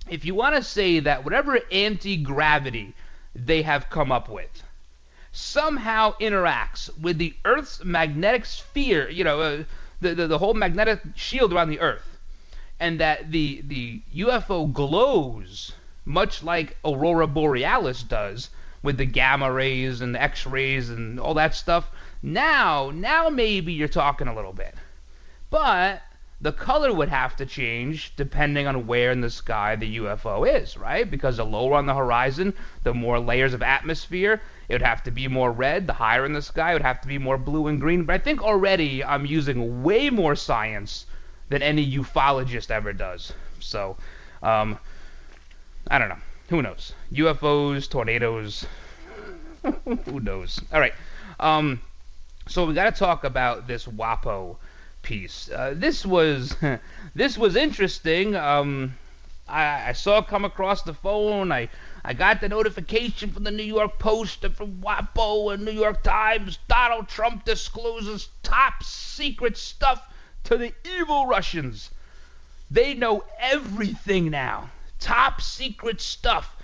if 0.10 0.26
you 0.26 0.34
want 0.34 0.56
to 0.56 0.64
say 0.64 1.00
that 1.00 1.24
whatever 1.24 1.60
anti-gravity 1.72 2.96
they 3.36 3.62
have 3.62 3.90
come 3.90 4.12
up 4.12 4.30
with 4.30 4.64
somehow 5.38 6.16
interacts 6.20 6.90
with 6.98 7.20
the 7.20 7.36
Earth's 7.46 7.86
magnetic 7.86 8.44
sphere, 8.44 9.08
you 9.10 9.24
know, 9.24 9.40
uh, 9.40 9.64
the, 10.02 10.16
the 10.16 10.28
the 10.28 10.38
whole 10.40 10.56
magnetic 10.56 11.00
shield 11.16 11.54
around 11.54 11.70
the 11.70 11.80
Earth, 11.80 12.18
and 12.80 13.00
that 13.00 13.32
the 13.32 13.62
the 13.68 14.02
UFO 14.16 14.72
glows 14.72 15.74
much 16.06 16.42
like 16.42 16.76
aurora 16.84 17.28
borealis 17.28 18.02
does 18.02 18.50
with 18.82 18.98
the 18.98 19.06
gamma 19.06 19.52
rays 19.52 20.02
and 20.02 20.16
the 20.16 20.22
X-rays 20.22 20.90
and 20.90 21.20
all 21.20 21.36
that 21.36 21.54
stuff. 21.54 21.92
Now, 22.24 22.92
now 22.94 23.30
maybe 23.30 23.74
you're 23.74 23.88
talking 23.88 24.28
a 24.28 24.36
little 24.36 24.54
bit, 24.54 24.74
but 25.50 26.02
the 26.40 26.52
color 26.52 26.94
would 26.94 27.10
have 27.10 27.36
to 27.36 27.46
change 27.46 28.16
depending 28.16 28.68
on 28.68 28.86
where 28.86 29.12
in 29.12 29.22
the 29.22 29.30
sky 29.30 29.76
the 29.76 29.98
UFO 29.98 30.48
is, 30.48 30.78
right? 30.78 31.10
Because 31.10 31.38
the 31.38 31.46
lower 31.46 31.74
on 31.74 31.88
the 31.88 31.96
horizon, 31.96 32.54
the 32.84 32.94
more 32.94 33.20
layers 33.20 33.56
of 33.56 33.64
atmosphere, 33.64 34.40
it 34.70 34.74
would 34.76 34.82
have 34.84 35.04
to 35.04 35.12
be 35.12 35.28
more 35.28 35.52
red. 35.52 35.88
The 35.88 35.94
higher 35.94 36.26
in 36.26 36.34
the 36.34 36.42
sky, 36.42 36.72
it 36.72 36.74
would 36.74 36.82
have 36.84 37.02
to 37.02 37.08
be 37.08 37.18
more 37.18 37.40
blue 37.40 37.68
and 37.68 37.82
green. 37.82 38.04
But 38.04 38.14
I 38.14 38.18
think 38.20 38.44
already 38.44 39.04
I'm 39.04 39.26
using 39.26 39.82
way 39.82 40.12
more 40.12 40.36
science 40.36 41.08
than 41.50 41.64
any 41.64 41.90
ufologist 41.92 42.70
ever 42.70 42.94
does. 42.94 43.34
So, 43.60 43.98
um, 44.44 44.78
I 45.90 45.98
don't 45.98 46.10
know. 46.10 46.20
Who 46.50 46.62
knows? 46.62 46.94
UFOs, 47.12 47.90
tornadoes. 47.90 48.66
Who 50.06 50.20
knows? 50.20 50.62
All 50.72 50.80
right. 50.80 50.94
Um, 51.40 51.82
so 52.48 52.66
we 52.66 52.76
got 52.76 52.94
to 52.94 52.98
talk 52.98 53.24
about 53.24 53.68
this 53.68 53.86
WAPO 53.86 54.58
piece. 55.08 55.50
Uh, 55.50 55.74
this 55.74 56.06
was 56.06 56.54
this 57.16 57.38
was 57.38 57.56
interesting. 57.56 58.36
Um, 58.36 58.94
I, 59.48 59.90
I, 59.90 59.94
saw 59.94 60.22
come 60.22 60.44
across 60.44 60.82
the 60.82 60.94
phone. 60.94 61.50
I 61.50 61.70
I 62.04 62.14
got 62.14 62.42
the 62.42 62.50
notification 62.50 63.32
from 63.32 63.46
the 63.46 63.52
New 63.52 63.64
York 63.64 64.00
Post 64.00 64.44
and 64.44 64.54
from 64.54 64.82
WAPO 64.82 65.54
and 65.54 65.64
New 65.64 65.72
York 65.72 66.04
Times. 66.04 66.60
Donald 66.68 67.08
Trump 67.08 67.46
discloses 67.46 68.28
top 68.44 68.84
secret 68.84 69.56
stuff 69.56 70.14
to 70.44 70.58
the 70.58 70.74
evil 70.84 71.26
Russians. 71.26 71.90
They 72.70 72.94
know 72.94 73.24
everything 73.40 74.30
now. 74.30 74.72
Top 75.00 75.40
secret 75.40 76.02
stuff. 76.02 76.57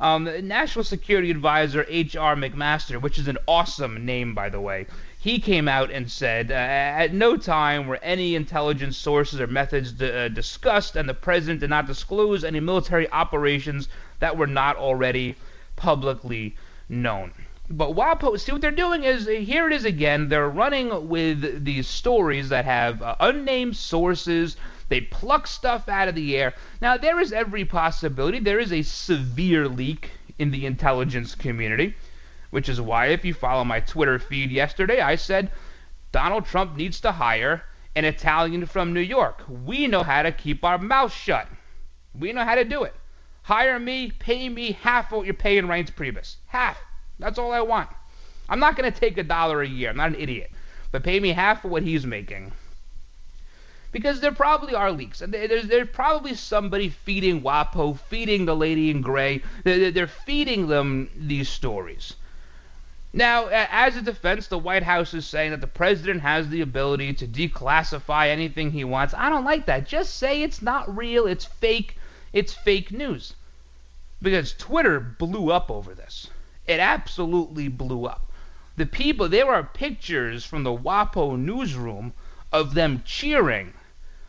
Um, 0.00 0.24
National 0.48 0.82
Security 0.82 1.30
Advisor 1.30 1.84
H.R. 1.86 2.34
McMaster, 2.34 3.00
which 3.00 3.18
is 3.18 3.28
an 3.28 3.36
awesome 3.46 4.06
name, 4.06 4.34
by 4.34 4.48
the 4.48 4.60
way, 4.60 4.86
he 5.18 5.38
came 5.38 5.68
out 5.68 5.90
and 5.90 6.10
said 6.10 6.50
uh, 6.50 6.54
at 6.54 7.12
no 7.12 7.36
time 7.36 7.86
were 7.86 7.98
any 8.02 8.34
intelligence 8.34 8.96
sources 8.96 9.38
or 9.38 9.46
methods 9.46 9.92
d- 9.92 10.10
uh, 10.10 10.28
discussed, 10.28 10.96
and 10.96 11.06
the 11.06 11.12
president 11.12 11.60
did 11.60 11.68
not 11.68 11.86
disclose 11.86 12.42
any 12.42 12.60
military 12.60 13.10
operations 13.12 13.90
that 14.20 14.38
were 14.38 14.46
not 14.46 14.76
already 14.76 15.34
publicly 15.76 16.56
known. 16.88 17.32
But 17.68 17.94
WAPO, 17.94 18.40
see 18.40 18.52
what 18.52 18.62
they're 18.62 18.70
doing 18.70 19.04
is 19.04 19.26
here 19.26 19.66
it 19.66 19.72
is 19.74 19.84
again. 19.84 20.28
They're 20.28 20.48
running 20.48 21.08
with 21.08 21.64
these 21.64 21.86
stories 21.86 22.48
that 22.48 22.64
have 22.64 23.02
uh, 23.02 23.16
unnamed 23.20 23.76
sources. 23.76 24.56
They 24.90 25.00
pluck 25.00 25.46
stuff 25.46 25.88
out 25.88 26.08
of 26.08 26.16
the 26.16 26.36
air. 26.36 26.52
Now 26.82 26.96
there 26.96 27.20
is 27.20 27.32
every 27.32 27.64
possibility 27.64 28.40
there 28.40 28.58
is 28.58 28.72
a 28.72 28.82
severe 28.82 29.68
leak 29.68 30.10
in 30.36 30.50
the 30.50 30.66
intelligence 30.66 31.36
community, 31.36 31.94
which 32.50 32.68
is 32.68 32.80
why 32.80 33.06
if 33.06 33.24
you 33.24 33.32
follow 33.32 33.64
my 33.64 33.78
Twitter 33.78 34.18
feed 34.18 34.50
yesterday, 34.50 35.00
I 35.00 35.14
said 35.14 35.52
Donald 36.10 36.44
Trump 36.44 36.76
needs 36.76 37.00
to 37.02 37.12
hire 37.12 37.62
an 37.94 38.04
Italian 38.04 38.66
from 38.66 38.92
New 38.92 39.00
York. 39.00 39.44
We 39.48 39.86
know 39.86 40.02
how 40.02 40.24
to 40.24 40.32
keep 40.32 40.64
our 40.64 40.76
mouth 40.76 41.12
shut. 41.12 41.46
We 42.12 42.32
know 42.32 42.44
how 42.44 42.56
to 42.56 42.64
do 42.64 42.82
it. 42.82 42.94
Hire 43.42 43.78
me, 43.78 44.10
pay 44.10 44.48
me 44.48 44.72
half 44.72 45.12
what 45.12 45.24
you're 45.24 45.34
paying 45.34 45.66
Reince 45.66 45.94
Priebus. 45.94 46.36
Half. 46.46 46.78
That's 47.20 47.38
all 47.38 47.52
I 47.52 47.60
want. 47.60 47.88
I'm 48.48 48.58
not 48.58 48.74
going 48.74 48.92
to 48.92 49.00
take 49.00 49.18
a 49.18 49.22
dollar 49.22 49.62
a 49.62 49.68
year. 49.68 49.90
I'm 49.90 49.96
not 49.96 50.08
an 50.08 50.20
idiot. 50.20 50.50
But 50.90 51.04
pay 51.04 51.20
me 51.20 51.28
half 51.28 51.64
of 51.64 51.70
what 51.70 51.84
he's 51.84 52.04
making. 52.04 52.50
Because 53.92 54.20
there 54.20 54.32
probably 54.32 54.74
are 54.74 54.92
leaks. 54.92 55.20
And 55.20 55.34
there's, 55.34 55.66
there's 55.66 55.88
probably 55.90 56.34
somebody 56.34 56.90
feeding 56.90 57.42
WAPO, 57.42 57.98
feeding 57.98 58.44
the 58.44 58.54
lady 58.54 58.90
in 58.90 59.00
gray. 59.00 59.42
They're, 59.64 59.90
they're 59.90 60.06
feeding 60.06 60.68
them 60.68 61.10
these 61.16 61.48
stories. 61.48 62.14
Now, 63.12 63.46
as 63.48 63.96
a 63.96 64.02
defense, 64.02 64.46
the 64.46 64.58
White 64.58 64.84
House 64.84 65.14
is 65.14 65.26
saying 65.26 65.50
that 65.50 65.60
the 65.60 65.66
president 65.66 66.20
has 66.20 66.48
the 66.48 66.60
ability 66.60 67.14
to 67.14 67.26
declassify 67.26 68.28
anything 68.28 68.70
he 68.70 68.84
wants. 68.84 69.14
I 69.14 69.28
don't 69.28 69.44
like 69.44 69.66
that. 69.66 69.88
Just 69.88 70.16
say 70.16 70.42
it's 70.42 70.62
not 70.62 70.96
real, 70.96 71.26
it's 71.26 71.44
fake, 71.44 71.96
it's 72.32 72.52
fake 72.52 72.92
news. 72.92 73.34
Because 74.22 74.52
Twitter 74.52 75.00
blew 75.00 75.50
up 75.50 75.72
over 75.72 75.92
this. 75.92 76.28
It 76.68 76.78
absolutely 76.78 77.66
blew 77.66 78.06
up. 78.06 78.30
The 78.76 78.86
people, 78.86 79.28
there 79.28 79.52
are 79.52 79.64
pictures 79.64 80.44
from 80.44 80.62
the 80.62 80.76
WAPO 80.76 81.36
newsroom 81.36 82.12
of 82.52 82.74
them 82.74 83.02
cheering, 83.04 83.72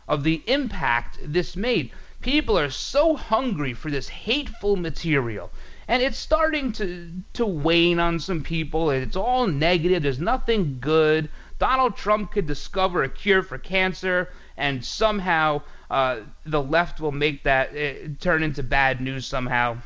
of 0.08 0.24
the 0.24 0.42
impact 0.46 1.18
this 1.22 1.56
made. 1.56 1.90
People 2.20 2.58
are 2.58 2.70
so 2.70 3.16
hungry 3.16 3.74
for 3.74 3.90
this 3.90 4.08
hateful 4.08 4.76
material. 4.76 5.50
And 5.88 6.02
it's 6.02 6.18
starting 6.18 6.72
to, 6.72 7.10
to 7.34 7.44
wane 7.44 7.98
on 7.98 8.20
some 8.20 8.42
people. 8.42 8.90
It's 8.90 9.16
all 9.16 9.46
negative. 9.46 10.02
There's 10.02 10.20
nothing 10.20 10.78
good. 10.80 11.28
Donald 11.58 11.96
Trump 11.96 12.32
could 12.32 12.46
discover 12.46 13.02
a 13.02 13.08
cure 13.08 13.42
for 13.42 13.58
cancer, 13.58 14.30
and 14.56 14.84
somehow 14.84 15.62
uh, 15.90 16.20
the 16.46 16.62
left 16.62 17.00
will 17.00 17.12
make 17.12 17.42
that 17.44 17.70
uh, 17.76 18.08
turn 18.20 18.42
into 18.42 18.62
bad 18.62 19.00
news 19.00 19.26
somehow. 19.26 19.76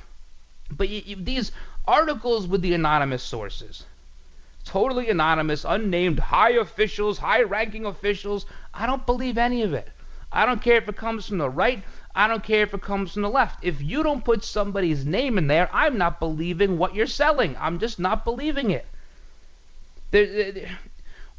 But 0.70 0.88
y- 0.88 1.02
y- 1.06 1.16
these 1.18 1.52
articles 1.86 2.46
with 2.46 2.62
the 2.62 2.74
anonymous 2.74 3.22
sources. 3.22 3.84
Totally 4.64 5.10
anonymous, 5.10 5.64
unnamed 5.66 6.18
high 6.18 6.52
officials, 6.52 7.18
high 7.18 7.42
ranking 7.42 7.86
officials. 7.86 8.46
I 8.74 8.86
don't 8.86 9.06
believe 9.06 9.38
any 9.38 9.62
of 9.62 9.74
it. 9.74 9.88
I 10.36 10.44
don't 10.44 10.60
care 10.60 10.76
if 10.76 10.86
it 10.86 10.96
comes 10.96 11.26
from 11.26 11.38
the 11.38 11.48
right. 11.48 11.82
I 12.14 12.28
don't 12.28 12.44
care 12.44 12.62
if 12.62 12.74
it 12.74 12.82
comes 12.82 13.12
from 13.12 13.22
the 13.22 13.30
left. 13.30 13.64
If 13.64 13.80
you 13.80 14.02
don't 14.02 14.22
put 14.22 14.44
somebody's 14.44 15.06
name 15.06 15.38
in 15.38 15.46
there, 15.46 15.70
I'm 15.72 15.96
not 15.96 16.20
believing 16.20 16.76
what 16.76 16.94
you're 16.94 17.06
selling. 17.06 17.56
I'm 17.58 17.78
just 17.78 17.98
not 17.98 18.22
believing 18.22 18.70
it. 18.70 18.84
There, 20.10 20.52
there, 20.52 20.78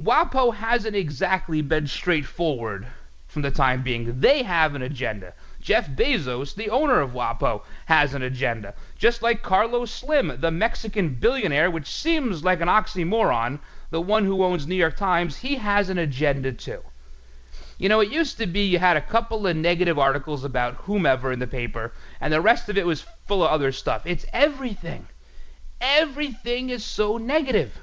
WAPO 0.02 0.56
hasn't 0.56 0.96
exactly 0.96 1.62
been 1.62 1.86
straightforward 1.86 2.88
from 3.28 3.44
the 3.44 3.52
time 3.52 3.84
being. 3.84 4.20
They 4.20 4.42
have 4.42 4.74
an 4.74 4.82
agenda. 4.82 5.34
Jeff 5.62 5.88
Bezos, 5.88 6.56
the 6.56 6.72
owner 6.72 7.00
of 7.00 7.12
WAPO, 7.12 7.62
has 7.86 8.16
an 8.16 8.24
agenda. 8.24 8.74
Just 8.98 9.22
like 9.22 9.44
Carlos 9.44 9.92
Slim, 9.92 10.36
the 10.40 10.50
Mexican 10.50 11.10
billionaire, 11.14 11.70
which 11.70 11.86
seems 11.86 12.44
like 12.44 12.62
an 12.62 12.68
oxymoron, 12.68 13.60
the 13.92 14.02
one 14.02 14.26
who 14.26 14.44
owns 14.44 14.66
New 14.66 14.74
York 14.74 14.98
Times, 14.98 15.38
he 15.38 15.54
has 15.58 15.92
an 15.92 16.00
agenda 16.00 16.52
too. 16.52 16.82
You 17.80 17.90
know, 17.90 18.00
it 18.00 18.12
used 18.12 18.40
to 18.40 18.48
be 18.48 18.62
you 18.62 18.80
had 18.80 18.98
a 18.98 19.02
couple 19.02 19.46
of 19.46 19.56
negative 19.56 20.00
articles 20.00 20.44
about 20.44 20.76
whomever 20.76 21.32
in 21.32 21.38
the 21.38 21.46
paper, 21.46 21.94
and 22.20 22.34
the 22.34 22.42
rest 22.42 22.70
of 22.70 22.78
it 22.78 22.88
was 22.88 23.06
full 23.28 23.44
of 23.44 23.52
other 23.52 23.72
stuff. 23.72 24.02
It's 24.06 24.26
everything. 24.34 25.08
Everything 25.80 26.72
is 26.72 26.84
so 26.84 27.18
negative. 27.18 27.80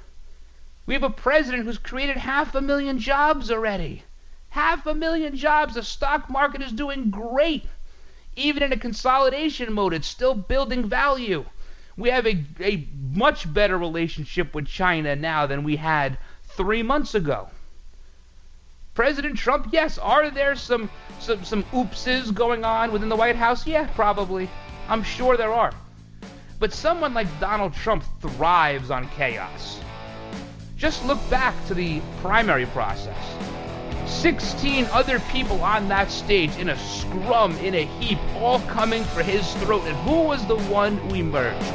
We 0.84 0.94
have 0.94 1.04
a 1.04 1.10
president 1.10 1.64
who's 1.64 1.78
created 1.78 2.16
half 2.16 2.56
a 2.56 2.60
million 2.60 2.98
jobs 2.98 3.52
already. 3.52 4.02
Half 4.50 4.84
a 4.86 4.94
million 4.94 5.36
jobs. 5.36 5.74
The 5.74 5.82
stock 5.84 6.28
market 6.28 6.60
is 6.60 6.72
doing 6.72 7.10
great. 7.10 7.64
Even 8.34 8.64
in 8.64 8.72
a 8.72 8.76
consolidation 8.76 9.72
mode, 9.72 9.94
it's 9.94 10.08
still 10.08 10.34
building 10.34 10.88
value. 10.88 11.44
We 11.96 12.10
have 12.10 12.26
a, 12.26 12.44
a 12.60 12.88
much 13.12 13.52
better 13.52 13.78
relationship 13.78 14.56
with 14.56 14.66
China 14.66 15.14
now 15.14 15.46
than 15.46 15.62
we 15.62 15.76
had 15.76 16.18
three 16.42 16.82
months 16.82 17.14
ago. 17.14 17.48
President 18.94 19.36
Trump, 19.36 19.68
yes, 19.72 19.98
are 19.98 20.30
there 20.30 20.54
some 20.54 20.88
some 21.18 21.44
some 21.44 21.64
oopses 21.64 22.32
going 22.32 22.64
on 22.64 22.92
within 22.92 23.08
the 23.08 23.16
White 23.16 23.34
House? 23.34 23.66
Yeah, 23.66 23.88
probably. 23.94 24.48
I'm 24.88 25.02
sure 25.02 25.36
there 25.36 25.52
are. 25.52 25.72
But 26.60 26.72
someone 26.72 27.12
like 27.12 27.26
Donald 27.40 27.74
Trump 27.74 28.04
thrives 28.20 28.92
on 28.92 29.08
chaos. 29.10 29.80
Just 30.76 31.04
look 31.06 31.18
back 31.28 31.54
to 31.66 31.74
the 31.74 32.00
primary 32.20 32.66
process. 32.66 33.16
16 34.06 34.86
other 34.92 35.18
people 35.32 35.60
on 35.62 35.88
that 35.88 36.10
stage 36.10 36.56
in 36.56 36.68
a 36.68 36.78
scrum, 36.78 37.56
in 37.58 37.74
a 37.74 37.86
heap, 37.98 38.18
all 38.36 38.60
coming 38.60 39.02
for 39.02 39.24
his 39.24 39.52
throat. 39.54 39.82
And 39.86 39.96
who 40.08 40.22
was 40.22 40.46
the 40.46 40.56
one 40.56 40.98
who 40.98 41.14
emerged? 41.14 41.66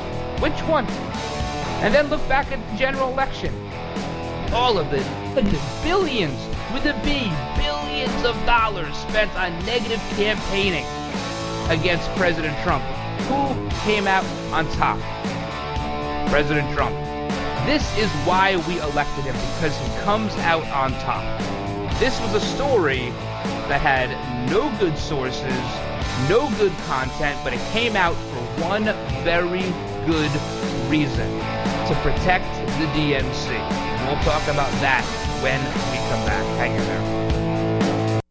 Which 0.42 0.60
one? 0.62 0.86
And 1.84 1.94
then 1.94 2.08
look 2.08 2.26
back 2.30 2.52
at 2.52 2.72
the 2.72 2.78
general 2.78 3.12
election. 3.12 3.54
All 4.54 4.78
of 4.78 4.94
it, 4.94 5.06
billions, 5.84 6.40
with 6.74 6.86
a 6.86 6.94
B, 7.04 7.32
billions 7.62 8.26
of 8.26 8.36
dollars 8.46 8.96
spent 8.98 9.34
on 9.36 9.52
negative 9.66 10.00
campaigning 10.16 10.86
against 11.70 12.10
President 12.16 12.56
Trump. 12.64 12.84
Who 13.26 13.70
came 13.82 14.08
out 14.08 14.26
on 14.54 14.70
top? 14.74 15.00
President 16.30 16.72
Trump. 16.76 16.96
This 17.66 17.84
is 17.98 18.10
why 18.26 18.58
we 18.68 18.80
elected 18.82 19.26
him, 19.26 19.36
because 19.56 19.76
he 19.78 19.88
comes 20.02 20.34
out 20.38 20.66
on 20.70 20.92
top. 21.02 21.24
This 22.00 22.20
was 22.22 22.36
a 22.36 22.40
story 22.40 23.10
that 23.68 23.82
had 23.82 24.10
no 24.50 24.76
good 24.80 24.98
sources, 24.98 25.58
no 26.30 26.50
good 26.58 26.74
content, 26.86 27.40
but 27.44 27.54
it 27.54 27.62
came 27.72 27.96
out 27.96 28.16
for 28.16 28.62
one 28.62 28.86
very 29.24 29.70
good 30.06 30.32
reason 30.90 31.30
to 31.88 31.96
protect 32.04 32.46
the 32.80 32.86
DNC. 32.94 33.48
We'll 34.06 34.24
talk 34.24 34.44
about 34.44 34.72
that 34.82 35.29
when 35.42 35.64
we 35.92 35.98
come 36.10 36.26
back. 36.26 36.44
Hang 36.58 36.76
in 36.76 36.86
there. 36.86 37.29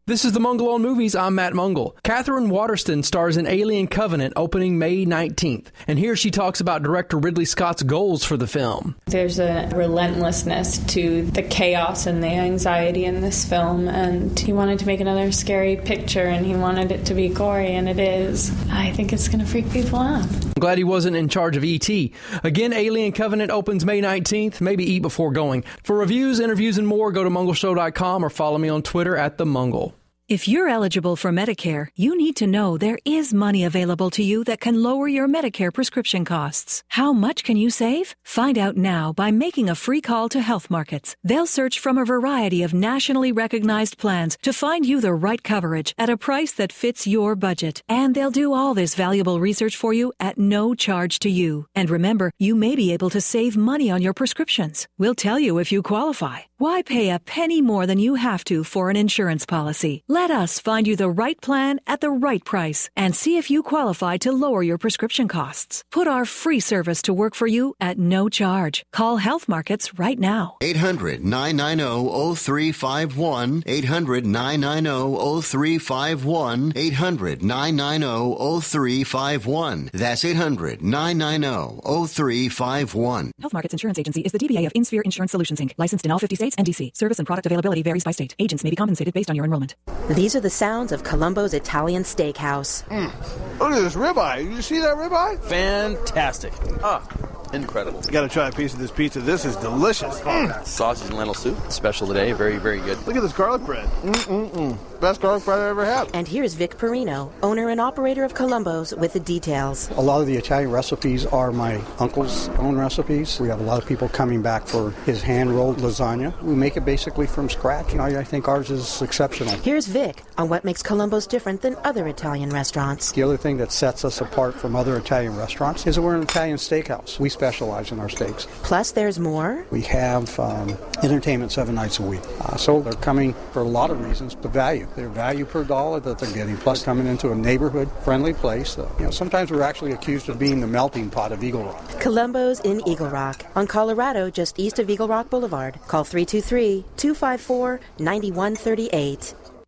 This 0.09 0.25
is 0.25 0.31
the 0.31 0.39
Mungle 0.39 0.73
on 0.73 0.81
Movies. 0.81 1.15
I'm 1.15 1.35
Matt 1.35 1.53
Mungle. 1.53 1.95
Katherine 2.01 2.49
Waterston 2.49 3.03
stars 3.03 3.37
in 3.37 3.45
Alien 3.45 3.85
Covenant 3.85 4.33
opening 4.35 4.79
May 4.79 5.05
19th. 5.05 5.67
And 5.87 5.99
here 5.99 6.15
she 6.15 6.31
talks 6.31 6.59
about 6.59 6.81
director 6.81 7.15
Ridley 7.19 7.45
Scott's 7.45 7.83
goals 7.83 8.23
for 8.23 8.35
the 8.35 8.47
film. 8.47 8.95
There's 9.05 9.37
a 9.37 9.69
relentlessness 9.75 10.79
to 10.93 11.25
the 11.25 11.43
chaos 11.43 12.07
and 12.07 12.23
the 12.23 12.27
anxiety 12.27 13.05
in 13.05 13.21
this 13.21 13.45
film. 13.47 13.87
And 13.87 14.39
he 14.39 14.51
wanted 14.51 14.79
to 14.79 14.87
make 14.87 14.99
another 14.99 15.31
scary 15.31 15.75
picture 15.75 16.25
and 16.25 16.43
he 16.43 16.55
wanted 16.55 16.91
it 16.91 17.05
to 17.05 17.13
be 17.13 17.29
gory, 17.29 17.75
and 17.75 17.87
it 17.87 17.99
is. 17.99 18.49
I 18.71 18.91
think 18.93 19.13
it's 19.13 19.27
going 19.27 19.41
to 19.41 19.45
freak 19.45 19.69
people 19.69 19.99
out. 19.99 20.25
I'm 20.25 20.53
glad 20.59 20.79
he 20.79 20.83
wasn't 20.83 21.17
in 21.17 21.29
charge 21.29 21.55
of 21.55 21.63
E.T. 21.63 22.11
Again, 22.43 22.73
Alien 22.73 23.11
Covenant 23.11 23.51
opens 23.51 23.85
May 23.85 24.01
19th. 24.01 24.59
Maybe 24.59 24.91
eat 24.91 25.03
before 25.03 25.31
going. 25.31 25.65
For 25.83 25.95
reviews, 25.95 26.39
interviews, 26.39 26.79
and 26.79 26.87
more, 26.87 27.11
go 27.11 27.23
to 27.23 27.29
mungleshow.com 27.29 28.25
or 28.25 28.31
follow 28.31 28.57
me 28.57 28.69
on 28.69 28.81
Twitter 28.81 29.15
at 29.15 29.37
The 29.37 29.45
Mungle. 29.45 29.93
If 30.29 30.47
you're 30.47 30.69
eligible 30.69 31.15
for 31.15 31.31
Medicare, 31.31 31.87
you 31.95 32.15
need 32.15 32.35
to 32.35 32.45
know 32.45 32.77
there 32.77 32.99
is 33.03 33.33
money 33.33 33.63
available 33.63 34.11
to 34.11 34.21
you 34.21 34.43
that 34.43 34.59
can 34.59 34.83
lower 34.83 35.07
your 35.07 35.27
Medicare 35.27 35.73
prescription 35.73 36.23
costs. 36.23 36.83
How 36.89 37.11
much 37.13 37.43
can 37.43 37.57
you 37.57 37.71
save? 37.71 38.13
Find 38.21 38.55
out 38.55 38.77
now 38.77 39.11
by 39.11 39.31
making 39.31 39.71
a 39.71 39.75
free 39.75 40.01
call 40.01 40.29
to 40.29 40.39
Health 40.39 40.69
Markets. 40.69 41.15
They'll 41.23 41.47
search 41.47 41.79
from 41.79 41.97
a 41.97 42.05
variety 42.05 42.61
of 42.61 42.75
nationally 42.75 43.31
recognized 43.31 43.97
plans 43.97 44.37
to 44.43 44.53
find 44.53 44.85
you 44.85 45.01
the 45.01 45.15
right 45.15 45.43
coverage 45.43 45.95
at 45.97 46.11
a 46.11 46.17
price 46.27 46.51
that 46.51 46.71
fits 46.71 47.07
your 47.07 47.35
budget. 47.35 47.81
And 47.89 48.13
they'll 48.13 48.29
do 48.29 48.53
all 48.53 48.75
this 48.75 48.93
valuable 48.93 49.39
research 49.39 49.75
for 49.75 49.93
you 49.93 50.13
at 50.19 50.37
no 50.37 50.75
charge 50.75 51.17
to 51.19 51.29
you. 51.29 51.65
And 51.73 51.89
remember, 51.89 52.29
you 52.37 52.53
may 52.53 52.75
be 52.75 52.93
able 52.93 53.09
to 53.09 53.19
save 53.19 53.57
money 53.57 53.89
on 53.89 54.03
your 54.03 54.13
prescriptions. 54.13 54.87
We'll 54.95 55.15
tell 55.15 55.39
you 55.39 55.57
if 55.57 55.71
you 55.71 55.81
qualify. 55.81 56.48
Why 56.59 56.81
pay 56.81 57.11
a 57.11 57.19
penny 57.19 57.61
more 57.61 57.87
than 57.87 57.99
you 57.99 58.15
have 58.15 58.43
to 58.51 58.65
for 58.65 58.89
an 58.89 58.97
insurance 58.97 59.45
policy? 59.45 60.03
Let 60.09 60.29
us 60.29 60.59
find 60.59 60.85
you 60.85 60.97
the 60.97 61.09
right 61.09 61.39
plan 61.39 61.79
at 61.87 62.01
the 62.01 62.11
right 62.11 62.43
price 62.43 62.89
and 62.97 63.15
see 63.15 63.37
if 63.37 63.49
you 63.49 63.63
qualify 63.63 64.17
to 64.17 64.33
lower 64.33 64.61
your 64.61 64.77
prescription 64.77 65.29
costs. 65.29 65.85
Put 65.89 66.09
our 66.09 66.25
free 66.25 66.59
service 66.59 67.01
to 67.03 67.13
work 67.13 67.33
for 67.33 67.47
you 67.47 67.75
at 67.79 67.97
no 67.97 68.27
charge. 68.27 68.83
Call 68.91 69.15
Health 69.23 69.47
Markets 69.47 69.97
right 69.97 70.19
now. 70.19 70.57
800 70.59 71.23
990 71.23 72.35
0351. 72.35 73.63
800 73.65 74.25
990 74.25 75.41
0351. 75.41 76.73
800 76.75 77.41
990 77.41 78.59
0351. 78.59 79.91
That's 79.93 80.25
800 80.25 80.81
990 80.81 81.79
0351. 82.05 83.31
Health 83.39 83.53
Markets 83.53 83.73
Insurance 83.73 83.97
Agency 83.97 84.19
is 84.23 84.33
the 84.33 84.39
DBA 84.39 84.65
of 84.65 84.73
InSphere 84.73 85.03
Insurance 85.05 85.31
Solutions 85.31 85.61
Inc., 85.61 85.71
licensed 85.77 86.03
in 86.03 86.11
all 86.11 86.19
50 86.19 86.35
states 86.35 86.48
and 86.57 86.67
DC. 86.67 86.95
Service 86.95 87.19
and 87.19 87.25
product 87.25 87.45
availability 87.45 87.83
varies 87.83 88.03
by 88.03 88.11
state. 88.11 88.35
Agents 88.39 88.63
may 88.63 88.69
be 88.69 88.75
compensated 88.75 89.13
based 89.13 89.29
on 89.29 89.35
your 89.35 89.45
enrollment. 89.45 89.75
These 90.09 90.35
are 90.35 90.39
the 90.39 90.49
sounds 90.49 90.91
of 90.91 91.03
Columbo's 91.03 91.53
Italian 91.53 92.03
Steakhouse. 92.03 92.83
Mm. 92.87 93.59
Look 93.59 93.71
at 93.71 93.81
this 93.81 93.95
ribeye. 93.95 94.43
You 94.43 94.61
see 94.61 94.79
that 94.79 94.95
ribeye? 94.97 95.39
Fantastic. 95.43 96.53
Ah, 96.83 97.05
incredible. 97.51 98.01
You 98.05 98.11
got 98.11 98.21
to 98.21 98.29
try 98.29 98.47
a 98.47 98.51
piece 98.51 98.73
of 98.73 98.79
this 98.79 98.91
pizza. 98.91 99.19
This 99.19 99.45
is 99.45 99.55
delicious. 99.57 100.19
Mm. 100.21 100.65
Sausage 100.65 101.09
and 101.09 101.17
lentil 101.17 101.33
soup, 101.33 101.71
special 101.71 102.07
today. 102.07 102.31
Very, 102.31 102.57
very 102.57 102.79
good. 102.79 102.97
Look 103.05 103.15
at 103.15 103.21
this 103.21 103.33
garlic 103.33 103.63
bread. 103.63 103.87
Mm-mm-mm. 104.03 104.77
Best 104.99 105.21
garlic 105.21 105.45
bread 105.45 105.59
I 105.59 105.69
ever 105.69 105.85
had. 105.85 106.09
And 106.13 106.27
here's 106.27 106.53
Vic 106.55 106.77
Perino, 106.77 107.31
owner 107.41 107.69
and 107.69 107.79
operator 107.79 108.25
of 108.25 108.33
Columbo's, 108.33 108.93
with 108.93 109.13
the 109.13 109.19
details. 109.19 109.89
A 109.91 110.01
lot 110.01 110.19
of 110.19 110.27
the 110.27 110.35
Italian 110.35 110.71
recipes 110.71 111.25
are 111.25 111.51
my 111.51 111.81
uncle's 111.99 112.49
own 112.59 112.77
recipes. 112.77 113.39
We 113.39 113.47
have 113.47 113.61
a 113.61 113.63
lot 113.63 113.81
of 113.81 113.87
people 113.87 114.09
coming 114.09 114.41
back 114.41 114.67
for 114.67 114.91
his 115.05 115.21
hand 115.21 115.55
rolled 115.55 115.77
lasagna. 115.77 116.39
We 116.41 116.55
make 116.55 116.75
it 116.75 116.83
basically 116.85 117.27
from 117.27 117.49
scratch. 117.49 117.91
You 117.91 117.99
know, 117.99 118.03
I 118.03 118.23
think 118.23 118.47
ours 118.47 118.69
is 118.69 119.01
exceptional. 119.01 119.53
Here's 119.59 119.87
Vic 119.87 120.23
on 120.37 120.49
what 120.49 120.65
makes 120.65 120.83
Columbo's 120.83 121.27
different 121.27 121.61
than 121.61 121.75
other 121.83 122.07
Italian 122.07 122.49
restaurants. 122.49 123.13
The 123.13 123.23
other 123.23 123.37
thing 123.37 123.57
that 123.57 123.71
sets 123.71 124.03
us 124.03 124.19
apart 124.19 124.53
from 124.55 124.75
other 124.75 124.97
Italian 124.97 125.37
restaurants 125.37 125.87
is 125.87 125.95
that 125.95 126.01
we're 126.01 126.15
an 126.15 126.23
Italian 126.23 126.57
steakhouse. 126.57 127.19
We 127.19 127.29
specialize 127.39 127.89
in 127.93 127.99
our 128.01 128.09
steaks. 128.09 128.47
Plus, 128.63 128.91
there's 128.91 129.17
more. 129.17 129.65
We 129.71 129.81
have 129.83 130.37
um, 130.41 130.77
entertainment 131.03 131.53
seven 131.53 131.73
nights 131.73 131.97
a 131.97 132.03
week. 132.03 132.19
Uh, 132.41 132.57
so 132.57 132.81
they're 132.81 132.91
coming 132.91 133.33
for 133.53 133.61
a 133.61 133.71
lot 133.79 133.91
of 133.91 134.01
reasons, 134.05 134.35
but 134.35 134.51
value. 134.51 134.85
Their 134.97 135.07
value 135.07 135.45
per 135.45 135.63
dollar 135.63 136.01
that 136.01 136.19
they're 136.19 136.33
getting, 136.33 136.57
plus 136.57 136.83
coming 136.83 137.07
into 137.07 137.31
a 137.31 137.35
neighborhood-friendly 137.35 138.33
place. 138.33 138.75
That, 138.75 138.89
you 138.99 139.05
know, 139.05 139.11
sometimes 139.11 139.51
we're 139.51 139.61
actually 139.61 139.93
accused 139.93 140.27
of 140.27 140.37
being 140.37 140.59
the 140.59 140.67
melting 140.67 141.09
pot 141.09 141.31
of 141.31 141.41
Eagle 141.41 141.63
Rock. 141.63 142.01
Columbo's 142.01 142.59
in 142.59 142.85
Eagle 142.85 143.07
Rock, 143.07 143.45
on 143.55 143.67
Colorado, 143.67 144.29
just 144.29 144.59
east 144.59 144.77
of 144.77 144.89
Eagle 144.89 145.07
Rock 145.07 145.29
Boulevard. 145.29 145.79
Call 145.87 146.03
323 146.03 146.83
254 146.97 147.79
9138. 147.99 149.33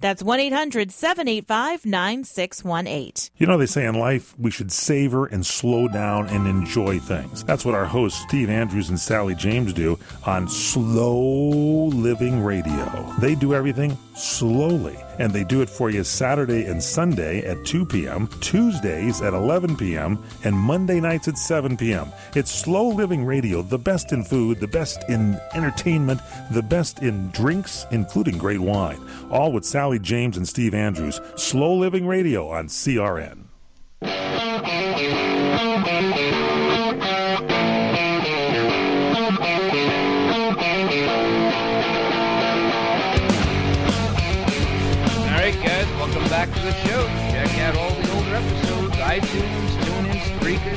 That's 0.00 0.22
1 0.22 0.40
800 0.40 0.92
785 0.92 1.86
9618. 1.86 3.30
You 3.38 3.46
know, 3.46 3.56
they 3.56 3.66
say 3.66 3.86
in 3.86 3.94
life 3.94 4.38
we 4.38 4.50
should 4.50 4.70
savor 4.70 5.26
and 5.26 5.44
slow 5.44 5.88
down 5.88 6.28
and 6.28 6.46
enjoy 6.46 6.98
things. 6.98 7.44
That's 7.44 7.64
what 7.64 7.74
our 7.74 7.86
hosts, 7.86 8.20
Steve 8.22 8.50
Andrews 8.50 8.90
and 8.90 9.00
Sally 9.00 9.34
James, 9.34 9.72
do 9.72 9.98
on 10.24 10.48
Slow 10.48 11.86
Living 11.86 12.42
Radio. 12.44 13.14
They 13.20 13.34
do 13.34 13.54
everything 13.54 13.96
slowly, 14.14 14.96
and 15.18 15.32
they 15.32 15.44
do 15.44 15.62
it 15.62 15.70
for 15.70 15.90
you 15.90 16.04
Saturday 16.04 16.64
and 16.64 16.82
Sunday 16.82 17.44
at 17.44 17.64
2 17.64 17.86
p.m., 17.86 18.28
Tuesdays 18.40 19.20
at 19.20 19.34
11 19.34 19.76
p.m., 19.76 20.22
and 20.44 20.56
Monday 20.56 21.00
nights 21.00 21.28
at 21.28 21.38
7 21.38 21.76
p.m. 21.76 22.12
It's 22.34 22.50
Slow 22.50 22.88
Living 22.88 23.24
Radio, 23.24 23.62
the 23.62 23.78
best 23.78 24.12
in 24.12 24.24
food, 24.24 24.60
the 24.60 24.66
best 24.66 25.02
in 25.08 25.38
entertainment, 25.54 26.20
the 26.50 26.62
best 26.62 27.02
in 27.02 27.30
drinks, 27.30 27.86
including 27.90 28.38
great 28.38 28.60
wine. 28.60 29.00
All 29.30 29.52
with 29.52 29.64
Sally 29.64 29.98
James 29.98 30.36
and 30.36 30.48
Steve 30.48 30.74
Andrews. 30.74 31.20
Slow 31.36 31.74
Living 31.74 32.06
Radio 32.06 32.48
on 32.48 32.68
CRN. 32.68 33.44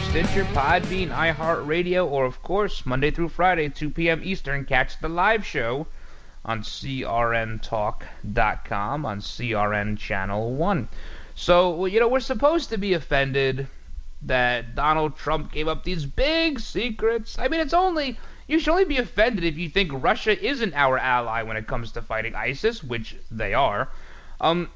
Stitcher, 0.10 0.44
Podbean, 0.46 1.10
iHeartRadio, 1.10 2.10
or 2.10 2.26
of 2.26 2.42
course, 2.42 2.84
Monday 2.84 3.12
through 3.12 3.30
Friday, 3.30 3.70
2 3.70 3.92
p.m. 3.92 4.22
Eastern, 4.24 4.66
catch 4.66 5.00
the 5.00 5.08
live 5.08 5.46
show 5.46 5.86
on 6.44 6.62
crntalk.com 6.62 7.06
on 9.06 9.20
CRN 9.20 10.00
Channel 10.00 10.56
1. 10.56 10.88
So, 11.36 11.86
you 11.86 12.00
know, 12.00 12.08
we're 12.08 12.22
supposed 12.22 12.70
to 12.70 12.80
be 12.80 12.94
offended 12.94 13.68
that 14.24 14.74
Donald 14.74 15.16
Trump 15.16 15.52
gave 15.52 15.68
up 15.68 15.84
these 15.84 16.08
big 16.08 16.60
secrets. 16.60 17.38
I 17.38 17.48
mean, 17.48 17.60
it's 17.60 17.76
only. 17.76 18.18
You 18.48 18.58
should 18.58 18.72
only 18.72 18.86
be 18.86 18.98
offended 18.98 19.44
if 19.44 19.60
you 19.60 19.70
think 19.70 19.92
Russia 19.94 20.36
isn't 20.44 20.74
our 20.74 20.98
ally 20.98 21.44
when 21.44 21.56
it 21.56 21.68
comes 21.68 21.92
to 21.92 22.02
fighting 22.02 22.34
ISIS, 22.34 22.84
which 22.84 23.16
they 23.30 23.54
are. 23.54 23.90
Um, 24.42 24.70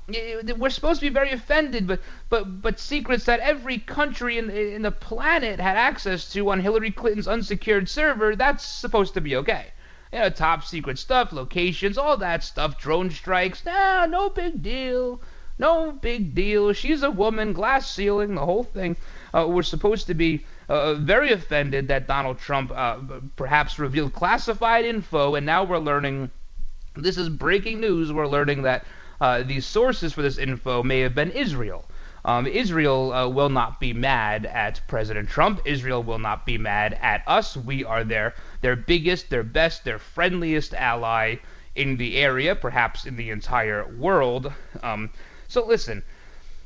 we're 0.58 0.69
supposed 0.69 0.99
to 0.99 1.06
be 1.06 1.13
very 1.13 1.32
offended, 1.32 1.88
but 1.88 2.02
but 2.30 2.62
but 2.62 2.80
secrets 2.80 3.26
that 3.26 3.39
every 3.39 3.78
country 3.78 4.38
in 4.38 4.49
in 4.49 4.82
the 4.82 4.91
planet 4.91 5.60
had 5.60 5.78
access 5.78 6.32
to 6.34 6.49
on 6.49 6.60
Hillary 6.60 6.91
Clinton's 6.91 7.28
unsecured 7.28 7.88
server—that's 7.88 8.65
supposed 8.65 9.13
to 9.13 9.21
be 9.21 9.38
okay. 9.38 9.67
You 10.12 10.19
know, 10.19 10.30
top 10.30 10.65
secret 10.65 10.99
stuff, 10.99 11.32
locations, 11.32 11.97
all 11.97 12.17
that 12.17 12.43
stuff, 12.43 12.78
drone 12.78 13.10
strikes. 13.10 13.65
Nah, 13.65 14.06
no 14.06 14.30
big 14.30 14.62
deal. 14.62 15.21
No 15.58 15.91
big 15.91 16.36
deal. 16.36 16.73
She's 16.73 17.04
a 17.04 17.12
woman, 17.12 17.54
glass 17.54 17.89
ceiling, 17.89 18.36
the 18.36 18.45
whole 18.45 18.63
thing. 18.63 18.97
Uh, 19.34 19.47
we're 19.47 19.63
supposed 19.63 20.08
to 20.08 20.13
be 20.13 20.45
uh, 20.67 20.95
very 20.95 21.32
offended 21.32 21.88
that 21.88 22.08
Donald 22.08 22.39
Trump 22.39 22.71
uh, 22.73 22.97
perhaps 23.36 23.80
revealed 23.80 24.13
classified 24.13 24.84
info, 24.84 25.36
and 25.36 25.45
now 25.45 25.63
we're 25.63 25.78
learning. 25.78 26.32
This 26.95 27.17
is 27.17 27.30
breaking 27.30 27.80
news. 27.80 28.12
We're 28.12 28.28
learning 28.28 28.63
that 28.63 28.86
uh, 29.23 29.41
the 29.41 29.62
sources 29.62 30.12
for 30.12 30.21
this 30.21 30.38
info 30.38 30.83
may 30.83 30.99
have 30.99 31.15
been 31.15 31.31
Israel. 31.31 31.86
Um, 32.25 32.45
Israel 32.45 33.13
uh, 33.13 33.25
will 33.29 33.47
not 33.47 33.79
be 33.79 33.93
mad 33.93 34.45
at 34.45 34.81
President 34.89 35.29
Trump. 35.29 35.62
Israel 35.63 36.03
will 36.03 36.19
not 36.19 36.45
be 36.45 36.57
mad 36.57 36.99
at 37.01 37.23
us. 37.25 37.55
We 37.55 37.86
are 37.86 38.03
their 38.03 38.33
their 38.59 38.75
biggest, 38.75 39.29
their 39.29 39.43
best, 39.43 39.86
their 39.86 39.97
friendliest 39.97 40.73
ally 40.73 41.38
in 41.73 41.95
the 41.95 42.17
area, 42.17 42.53
perhaps 42.53 43.05
in 43.05 43.15
the 43.15 43.29
entire 43.29 43.88
world. 43.97 44.51
Um, 44.83 45.09
so 45.47 45.65
listen. 45.65 46.03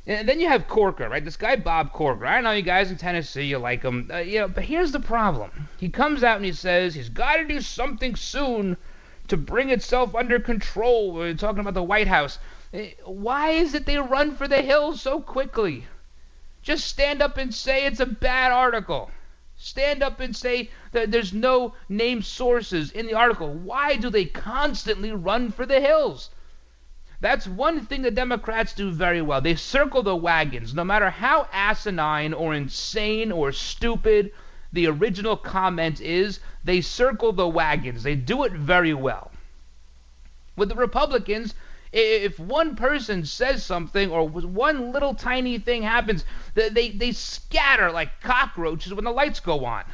And 0.04 0.28
then 0.28 0.40
you 0.40 0.48
have 0.48 0.66
Corker, 0.66 1.08
right? 1.08 1.24
This 1.24 1.36
guy 1.36 1.54
Bob 1.54 1.92
Corker. 1.92 2.26
I 2.26 2.40
know 2.40 2.50
you 2.50 2.62
guys 2.62 2.90
in 2.90 2.96
Tennessee, 2.96 3.44
you 3.44 3.58
like 3.58 3.82
him, 3.82 4.10
uh, 4.12 4.16
you 4.16 4.40
know. 4.40 4.48
But 4.48 4.64
here's 4.64 4.90
the 4.90 4.98
problem: 5.14 5.68
he 5.76 5.90
comes 5.90 6.24
out 6.24 6.38
and 6.38 6.44
he 6.44 6.52
says 6.52 6.96
he's 6.96 7.08
got 7.08 7.36
to 7.36 7.44
do 7.44 7.60
something 7.60 8.16
soon 8.16 8.76
to 9.28 9.36
bring 9.36 9.70
itself 9.70 10.14
under 10.14 10.40
control. 10.40 11.12
We're 11.12 11.34
talking 11.34 11.60
about 11.60 11.74
the 11.74 11.82
White 11.82 12.08
House. 12.08 12.38
Eh, 12.72 12.90
why 13.04 13.50
is 13.50 13.74
it 13.74 13.86
they 13.86 13.98
run 13.98 14.34
for 14.34 14.48
the 14.48 14.62
hills 14.62 15.00
so 15.00 15.20
quickly? 15.20 15.86
Just 16.62 16.86
stand 16.86 17.22
up 17.22 17.36
and 17.36 17.54
say 17.54 17.86
it's 17.86 18.00
a 18.00 18.06
bad 18.06 18.52
article. 18.52 19.10
Stand 19.56 20.02
up 20.02 20.20
and 20.20 20.36
say 20.36 20.70
that 20.92 21.10
there's 21.10 21.32
no 21.32 21.74
named 21.88 22.24
sources 22.24 22.90
in 22.90 23.06
the 23.06 23.14
article. 23.14 23.52
Why 23.52 23.96
do 23.96 24.10
they 24.10 24.24
constantly 24.24 25.12
run 25.12 25.50
for 25.50 25.66
the 25.66 25.80
hills? 25.80 26.30
That's 27.20 27.48
one 27.48 27.84
thing 27.84 28.02
the 28.02 28.12
Democrats 28.12 28.72
do 28.72 28.92
very 28.92 29.20
well. 29.20 29.40
They 29.40 29.56
circle 29.56 30.04
the 30.04 30.14
wagons, 30.14 30.74
no 30.74 30.84
matter 30.84 31.10
how 31.10 31.48
asinine 31.52 32.32
or 32.32 32.54
insane 32.54 33.32
or 33.32 33.50
stupid 33.50 34.30
the 34.72 34.86
original 34.86 35.36
comment 35.36 36.00
is, 36.00 36.38
they 36.64 36.80
circle 36.80 37.32
the 37.32 37.48
wagons. 37.48 38.02
They 38.02 38.14
do 38.14 38.44
it 38.44 38.52
very 38.52 38.94
well. 38.94 39.30
With 40.56 40.68
the 40.68 40.74
Republicans, 40.74 41.54
if 41.92 42.38
one 42.38 42.76
person 42.76 43.24
says 43.24 43.64
something 43.64 44.10
or 44.10 44.28
one 44.28 44.92
little 44.92 45.14
tiny 45.14 45.58
thing 45.58 45.82
happens, 45.82 46.24
they, 46.54 46.90
they 46.90 47.12
scatter 47.12 47.90
like 47.90 48.20
cockroaches 48.20 48.92
when 48.92 49.04
the 49.04 49.10
lights 49.10 49.40
go 49.40 49.64
on. 49.64 49.84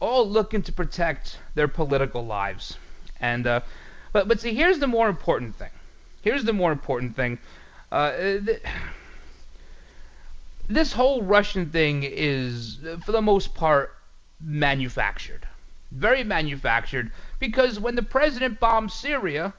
All 0.00 0.28
looking 0.28 0.62
to 0.62 0.72
protect 0.72 1.38
their 1.54 1.66
political 1.66 2.24
lives. 2.24 2.76
And 3.20 3.46
uh, 3.46 3.60
but 4.12 4.28
but 4.28 4.40
see, 4.40 4.54
here's 4.54 4.78
the 4.78 4.86
more 4.86 5.08
important 5.08 5.56
thing. 5.56 5.70
Here's 6.22 6.44
the 6.44 6.52
more 6.52 6.70
important 6.70 7.16
thing. 7.16 7.38
Uh, 7.90 8.12
th- 8.12 8.62
this 10.68 10.92
whole 10.92 11.22
Russian 11.22 11.70
thing 11.70 12.04
is, 12.04 12.78
for 13.04 13.12
the 13.12 13.22
most 13.22 13.54
part, 13.54 13.97
manufactured. 14.40 15.46
Very 15.90 16.24
manufactured. 16.24 17.10
Because 17.38 17.80
when 17.80 17.94
the 17.94 18.02
president 18.02 18.60
bombed 18.60 18.92
Syria, 18.92 19.54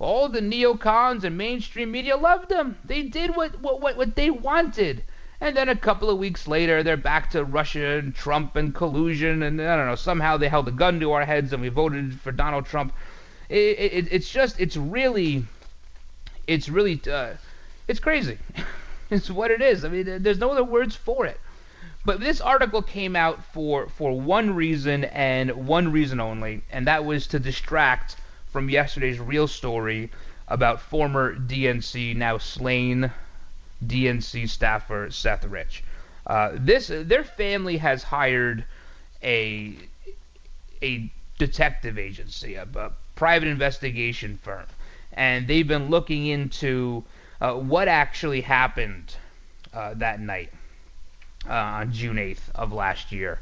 all 0.00 0.28
the 0.28 0.40
neocons 0.40 1.24
and 1.24 1.36
mainstream 1.36 1.90
media 1.90 2.16
loved 2.16 2.50
him. 2.50 2.76
They 2.84 3.02
did 3.02 3.36
what, 3.36 3.60
what, 3.60 3.80
what 3.80 3.96
what 3.96 4.16
they 4.16 4.30
wanted. 4.30 5.04
And 5.42 5.56
then 5.56 5.68
a 5.68 5.76
couple 5.76 6.10
of 6.10 6.18
weeks 6.18 6.48
later, 6.48 6.82
they're 6.82 6.96
back 6.96 7.30
to 7.30 7.44
Russia 7.44 7.98
and 7.98 8.14
Trump 8.14 8.56
and 8.56 8.74
collusion. 8.74 9.42
And 9.42 9.60
I 9.60 9.76
don't 9.76 9.86
know, 9.86 9.94
somehow 9.94 10.36
they 10.36 10.48
held 10.48 10.68
a 10.68 10.72
gun 10.72 11.00
to 11.00 11.12
our 11.12 11.24
heads 11.24 11.52
and 11.52 11.62
we 11.62 11.68
voted 11.68 12.18
for 12.20 12.32
Donald 12.32 12.66
Trump. 12.66 12.92
It, 13.48 13.78
it, 13.78 14.08
it's 14.10 14.30
just, 14.30 14.60
it's 14.60 14.76
really, 14.76 15.44
it's 16.46 16.68
really, 16.68 17.00
uh, 17.10 17.34
it's 17.88 18.00
crazy. 18.00 18.38
It's 19.12 19.28
what 19.28 19.50
it 19.50 19.60
is. 19.60 19.84
I 19.84 19.88
mean, 19.88 20.22
there's 20.22 20.38
no 20.38 20.52
other 20.52 20.62
words 20.62 20.94
for 20.94 21.26
it. 21.26 21.40
But 22.02 22.20
this 22.20 22.40
article 22.40 22.80
came 22.80 23.14
out 23.14 23.44
for 23.44 23.86
for 23.90 24.18
one 24.18 24.54
reason 24.54 25.04
and 25.04 25.66
one 25.66 25.92
reason 25.92 26.18
only, 26.18 26.62
and 26.70 26.86
that 26.86 27.04
was 27.04 27.26
to 27.28 27.38
distract 27.38 28.16
from 28.46 28.70
yesterday's 28.70 29.20
real 29.20 29.46
story 29.46 30.10
about 30.48 30.80
former 30.80 31.34
DNC 31.34 32.16
now 32.16 32.38
slain 32.38 33.10
DNC 33.84 34.48
staffer 34.48 35.10
Seth 35.10 35.44
Rich. 35.44 35.84
Uh, 36.26 36.52
this 36.54 36.90
their 36.90 37.22
family 37.22 37.76
has 37.76 38.02
hired 38.02 38.64
a 39.22 39.76
a 40.82 41.12
detective 41.36 41.98
agency, 41.98 42.54
a, 42.54 42.66
a 42.76 42.92
private 43.14 43.48
investigation 43.48 44.38
firm, 44.38 44.64
and 45.12 45.46
they've 45.46 45.68
been 45.68 45.90
looking 45.90 46.26
into 46.26 47.04
uh, 47.42 47.52
what 47.52 47.88
actually 47.88 48.40
happened 48.40 49.16
uh, 49.74 49.92
that 49.94 50.18
night 50.18 50.50
uh, 51.48 51.52
on 51.52 51.92
June 51.92 52.16
8th 52.16 52.50
of 52.54 52.72
last 52.72 53.12
year. 53.12 53.38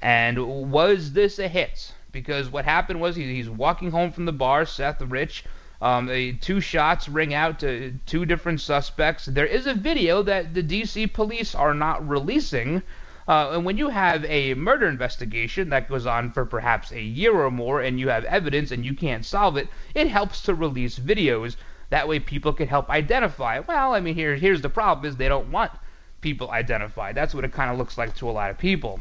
And 0.00 0.70
was 0.70 1.12
this 1.12 1.38
a 1.38 1.48
hit? 1.48 1.92
Because 2.12 2.50
what 2.50 2.64
happened 2.64 3.00
was 3.00 3.16
he, 3.16 3.34
he's 3.34 3.50
walking 3.50 3.90
home 3.90 4.12
from 4.12 4.24
the 4.24 4.32
bar, 4.32 4.64
Seth 4.64 5.00
Rich. 5.02 5.44
Um, 5.80 6.38
two 6.40 6.60
shots 6.60 7.08
ring 7.08 7.34
out 7.34 7.60
to 7.60 7.94
two 8.06 8.24
different 8.24 8.60
suspects. 8.60 9.26
There 9.26 9.46
is 9.46 9.66
a 9.66 9.74
video 9.74 10.22
that 10.22 10.52
the 10.54 10.62
DC 10.62 11.12
police 11.12 11.54
are 11.54 11.74
not 11.74 12.08
releasing. 12.08 12.82
Uh, 13.28 13.50
and 13.52 13.64
when 13.64 13.76
you 13.76 13.90
have 13.90 14.24
a 14.24 14.54
murder 14.54 14.88
investigation 14.88 15.68
that 15.68 15.88
goes 15.88 16.06
on 16.06 16.32
for 16.32 16.46
perhaps 16.46 16.90
a 16.92 17.00
year 17.00 17.34
or 17.34 17.50
more 17.50 17.80
and 17.80 18.00
you 18.00 18.08
have 18.08 18.24
evidence 18.24 18.70
and 18.70 18.84
you 18.84 18.94
can't 18.94 19.24
solve 19.24 19.56
it, 19.56 19.68
it 19.94 20.08
helps 20.08 20.42
to 20.42 20.54
release 20.54 20.98
videos 20.98 21.56
that 21.90 22.08
way 22.08 22.18
people 22.18 22.52
can 22.52 22.68
help 22.68 22.90
identify. 22.90 23.60
Well, 23.60 23.94
I 23.94 24.00
mean, 24.00 24.14
here, 24.14 24.34
here's 24.34 24.62
the 24.62 24.68
problem 24.68 25.06
is 25.06 25.16
they 25.16 25.28
don't 25.28 25.52
want 25.52 25.72
people 26.20 26.50
identify. 26.50 27.12
That's 27.12 27.34
what 27.34 27.44
it 27.44 27.52
kind 27.52 27.70
of 27.70 27.78
looks 27.78 27.96
like 27.98 28.14
to 28.16 28.28
a 28.28 28.32
lot 28.32 28.50
of 28.50 28.58
people. 28.58 29.00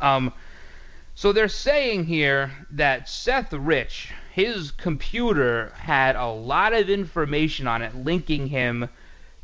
Um, 0.00 0.32
so 1.14 1.32
they're 1.32 1.48
saying 1.48 2.04
here 2.04 2.52
that 2.70 3.08
Seth 3.08 3.52
Rich, 3.52 4.12
his 4.32 4.70
computer 4.70 5.72
had 5.76 6.14
a 6.14 6.26
lot 6.26 6.72
of 6.72 6.88
information 6.88 7.66
on 7.66 7.82
it 7.82 7.94
linking 7.94 8.46
him 8.48 8.88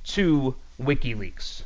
to 0.04 0.54
WikiLeaks. 0.80 1.62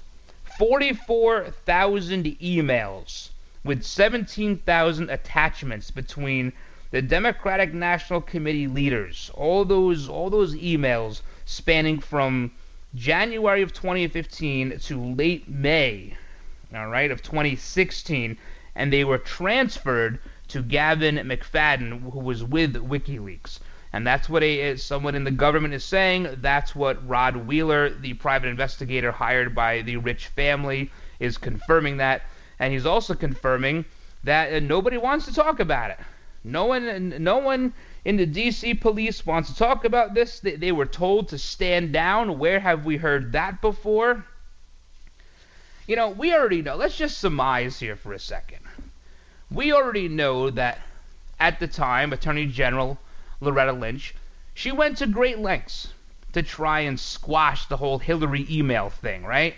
44,000 0.59 2.25
emails 2.41 3.29
with 3.65 3.85
17,000 3.85 5.11
attachments 5.11 5.91
between 5.91 6.53
the 6.91 7.03
Democratic 7.03 7.75
National 7.75 8.21
Committee 8.21 8.67
leaders, 8.67 9.31
all 9.35 9.65
those 9.65 10.09
all 10.09 10.31
those 10.31 10.55
emails 10.55 11.21
spanning 11.45 12.01
from 12.01 12.51
January 12.95 13.63
of 13.63 13.73
2015 13.73 14.79
to 14.79 15.15
late 15.15 15.49
May, 15.49 16.17
all 16.75 16.89
right, 16.89 17.11
of 17.11 17.23
2016, 17.23 18.39
and 18.75 18.93
they 18.93 19.05
were 19.05 19.19
transferred 19.19 20.19
to 20.49 20.63
Gavin 20.63 21.17
MacFadyen, 21.17 22.11
who 22.11 22.21
was 22.21 22.43
with 22.43 22.75
WikiLeaks. 22.75 23.61
And 23.93 24.07
that's 24.07 24.29
what 24.29 24.43
a, 24.43 24.77
someone 24.77 25.15
in 25.15 25.25
the 25.25 25.31
government 25.31 25.75
is 25.75 25.85
saying. 25.85 26.29
That's 26.41 26.75
what 26.75 27.07
Rod 27.07 27.37
Wheeler, 27.37 27.91
the 27.91 28.15
private 28.15 28.49
investigator 28.49 29.13
hired 29.13 29.55
by 29.55 29.83
the 29.83 29.97
rich 29.97 30.27
family, 30.29 30.91
is 31.21 31.39
confirming 31.39 31.99
that. 31.99 32.23
And 32.59 32.73
he's 32.73 32.87
also 32.87 33.15
confirming 33.15 33.85
that 34.25 34.53
uh, 34.53 34.61
nobody 34.61 34.99
wants 34.99 35.27
to 35.27 35.35
talk 35.35 35.61
about 35.61 35.91
it. 35.91 35.99
No 36.45 36.67
one, 36.67 37.23
no 37.23 37.39
one 37.39 37.73
in 38.05 38.17
the 38.17 38.27
DC 38.27 38.81
police 38.81 39.27
wants 39.27 39.51
to 39.51 39.57
talk 39.57 39.85
about 39.85 40.15
this. 40.15 40.41
They, 40.41 40.57
they 40.57 40.73
were 40.73 40.87
told 40.87 41.29
to 41.29 41.39
stand 41.39 41.93
down. 41.93 42.39
Where 42.39 42.61
have 42.61 42.85
we 42.85 42.97
heard 42.97 43.33
that 43.33 43.61
before? 43.61 44.25
You 45.87 45.97
know, 45.97 46.11
we 46.11 46.35
already 46.35 46.63
know. 46.63 46.77
Let's 46.77 46.97
just 46.97 47.19
surmise 47.19 47.81
here 47.81 47.97
for 47.97 48.13
a 48.13 48.19
second. 48.19 48.61
We 49.51 49.73
already 49.73 50.09
know 50.09 50.51
that 50.51 50.81
at 51.41 51.59
the 51.61 51.67
time, 51.67 52.13
Attorney 52.13 52.47
General 52.47 52.99
Loretta 53.41 53.73
Lynch, 53.73 54.15
she 54.55 54.71
went 54.71 54.99
to 54.99 55.07
great 55.07 55.39
lengths 55.39 55.93
to 56.33 56.43
try 56.43 56.81
and 56.81 57.01
squash 57.01 57.67
the 57.67 57.77
whole 57.77 57.99
Hillary 57.99 58.47
email 58.51 58.91
thing, 58.91 59.25
right? 59.25 59.55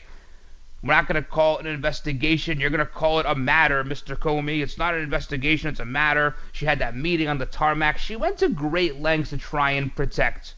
We're 0.82 0.94
not 0.94 1.08
going 1.08 1.22
to 1.22 1.28
call 1.28 1.58
it 1.58 1.66
an 1.66 1.74
investigation. 1.74 2.58
You're 2.58 2.70
going 2.70 2.78
to 2.78 2.86
call 2.86 3.20
it 3.20 3.26
a 3.26 3.34
matter, 3.34 3.84
Mr. 3.84 4.16
Comey. 4.16 4.62
It's 4.62 4.78
not 4.78 4.94
an 4.94 5.02
investigation, 5.02 5.68
it's 5.68 5.80
a 5.80 5.84
matter. 5.84 6.34
She 6.52 6.64
had 6.64 6.78
that 6.78 6.96
meeting 6.96 7.28
on 7.28 7.36
the 7.36 7.44
tarmac. 7.44 7.98
She 7.98 8.16
went 8.16 8.38
to 8.38 8.48
great 8.48 8.98
lengths 8.98 9.30
to 9.30 9.36
try 9.36 9.72
and 9.72 9.94
protect 9.94 10.54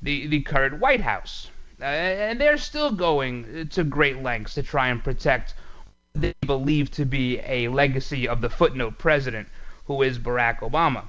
the, 0.00 0.26
the 0.28 0.40
current 0.40 0.80
White 0.80 1.02
House. 1.02 1.50
Uh, 1.78 1.84
and 1.84 2.40
they're 2.40 2.56
still 2.56 2.90
going 2.90 3.68
to 3.68 3.84
great 3.84 4.22
lengths 4.22 4.54
to 4.54 4.62
try 4.62 4.88
and 4.88 5.04
protect 5.04 5.54
what 6.12 6.22
they 6.22 6.34
believe 6.46 6.90
to 6.92 7.04
be 7.04 7.40
a 7.40 7.68
legacy 7.68 8.26
of 8.26 8.40
the 8.40 8.50
footnote 8.50 8.96
president, 8.96 9.46
who 9.84 10.00
is 10.00 10.18
Barack 10.18 10.60
Obama. 10.60 11.04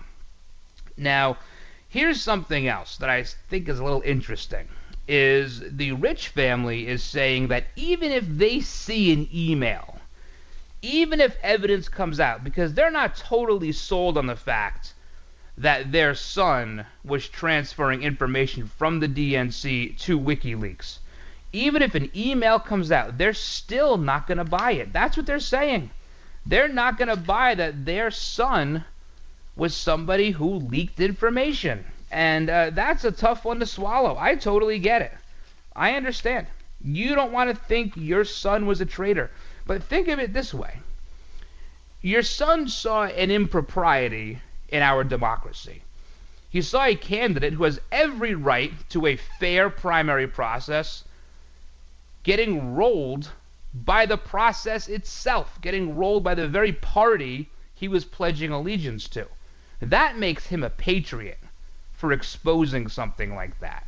Now, 0.97 1.37
here's 1.87 2.21
something 2.21 2.67
else 2.67 2.97
that 2.97 3.09
I 3.09 3.23
think 3.23 3.69
is 3.69 3.79
a 3.79 3.83
little 3.83 4.01
interesting 4.01 4.67
is 5.11 5.61
the 5.69 5.91
rich 5.91 6.29
family 6.29 6.87
is 6.87 7.03
saying 7.03 7.49
that 7.49 7.65
even 7.75 8.11
if 8.11 8.25
they 8.25 8.61
see 8.61 9.11
an 9.11 9.27
email, 9.33 9.97
even 10.81 11.19
if 11.19 11.35
evidence 11.43 11.89
comes 11.89 12.21
out, 12.21 12.45
because 12.45 12.73
they're 12.73 12.89
not 12.89 13.17
totally 13.17 13.73
sold 13.73 14.17
on 14.17 14.25
the 14.25 14.37
fact 14.37 14.93
that 15.57 15.91
their 15.91 16.15
son 16.15 16.85
was 17.03 17.27
transferring 17.27 18.03
information 18.03 18.65
from 18.77 19.01
the 19.01 19.09
DNC 19.09 19.99
to 19.99 20.17
WikiLeaks. 20.17 20.99
Even 21.51 21.81
if 21.81 21.93
an 21.93 22.09
email 22.15 22.57
comes 22.57 22.89
out, 22.89 23.17
they're 23.17 23.33
still 23.33 23.97
not 23.97 24.27
going 24.27 24.37
to 24.37 24.45
buy 24.45 24.71
it. 24.71 24.93
That's 24.93 25.17
what 25.17 25.25
they're 25.25 25.41
saying. 25.41 25.89
They're 26.45 26.69
not 26.69 26.97
going 26.97 27.09
to 27.09 27.17
buy 27.17 27.53
that 27.55 27.83
their 27.83 28.11
son 28.11 28.85
was 29.57 29.75
somebody 29.75 30.31
who 30.31 30.47
leaked 30.55 31.01
information. 31.01 31.83
And 32.11 32.49
uh, 32.49 32.69
that's 32.71 33.05
a 33.05 33.11
tough 33.11 33.45
one 33.45 33.59
to 33.61 33.65
swallow. 33.65 34.17
I 34.19 34.35
totally 34.35 34.79
get 34.79 35.01
it. 35.01 35.13
I 35.73 35.93
understand. 35.95 36.47
You 36.83 37.15
don't 37.15 37.31
want 37.31 37.49
to 37.49 37.55
think 37.55 37.93
your 37.95 38.25
son 38.25 38.65
was 38.65 38.81
a 38.81 38.85
traitor. 38.85 39.31
But 39.65 39.83
think 39.83 40.09
of 40.09 40.19
it 40.19 40.33
this 40.33 40.53
way 40.53 40.79
your 42.01 42.23
son 42.23 42.67
saw 42.67 43.03
an 43.03 43.29
impropriety 43.29 44.39
in 44.69 44.81
our 44.81 45.03
democracy. 45.03 45.83
He 46.49 46.61
saw 46.61 46.85
a 46.85 46.95
candidate 46.95 47.53
who 47.53 47.63
has 47.63 47.79
every 47.91 48.33
right 48.33 48.73
to 48.89 49.05
a 49.05 49.15
fair 49.15 49.69
primary 49.69 50.27
process 50.27 51.03
getting 52.23 52.75
rolled 52.75 53.29
by 53.73 54.05
the 54.05 54.17
process 54.17 54.87
itself, 54.87 55.59
getting 55.61 55.95
rolled 55.95 56.23
by 56.23 56.35
the 56.35 56.47
very 56.47 56.73
party 56.73 57.49
he 57.73 57.87
was 57.87 58.03
pledging 58.03 58.51
allegiance 58.51 59.07
to. 59.09 59.27
That 59.79 60.17
makes 60.17 60.47
him 60.47 60.63
a 60.63 60.69
patriot 60.69 61.39
for 62.01 62.11
exposing 62.11 62.89
something 62.89 63.35
like 63.35 63.59
that. 63.59 63.87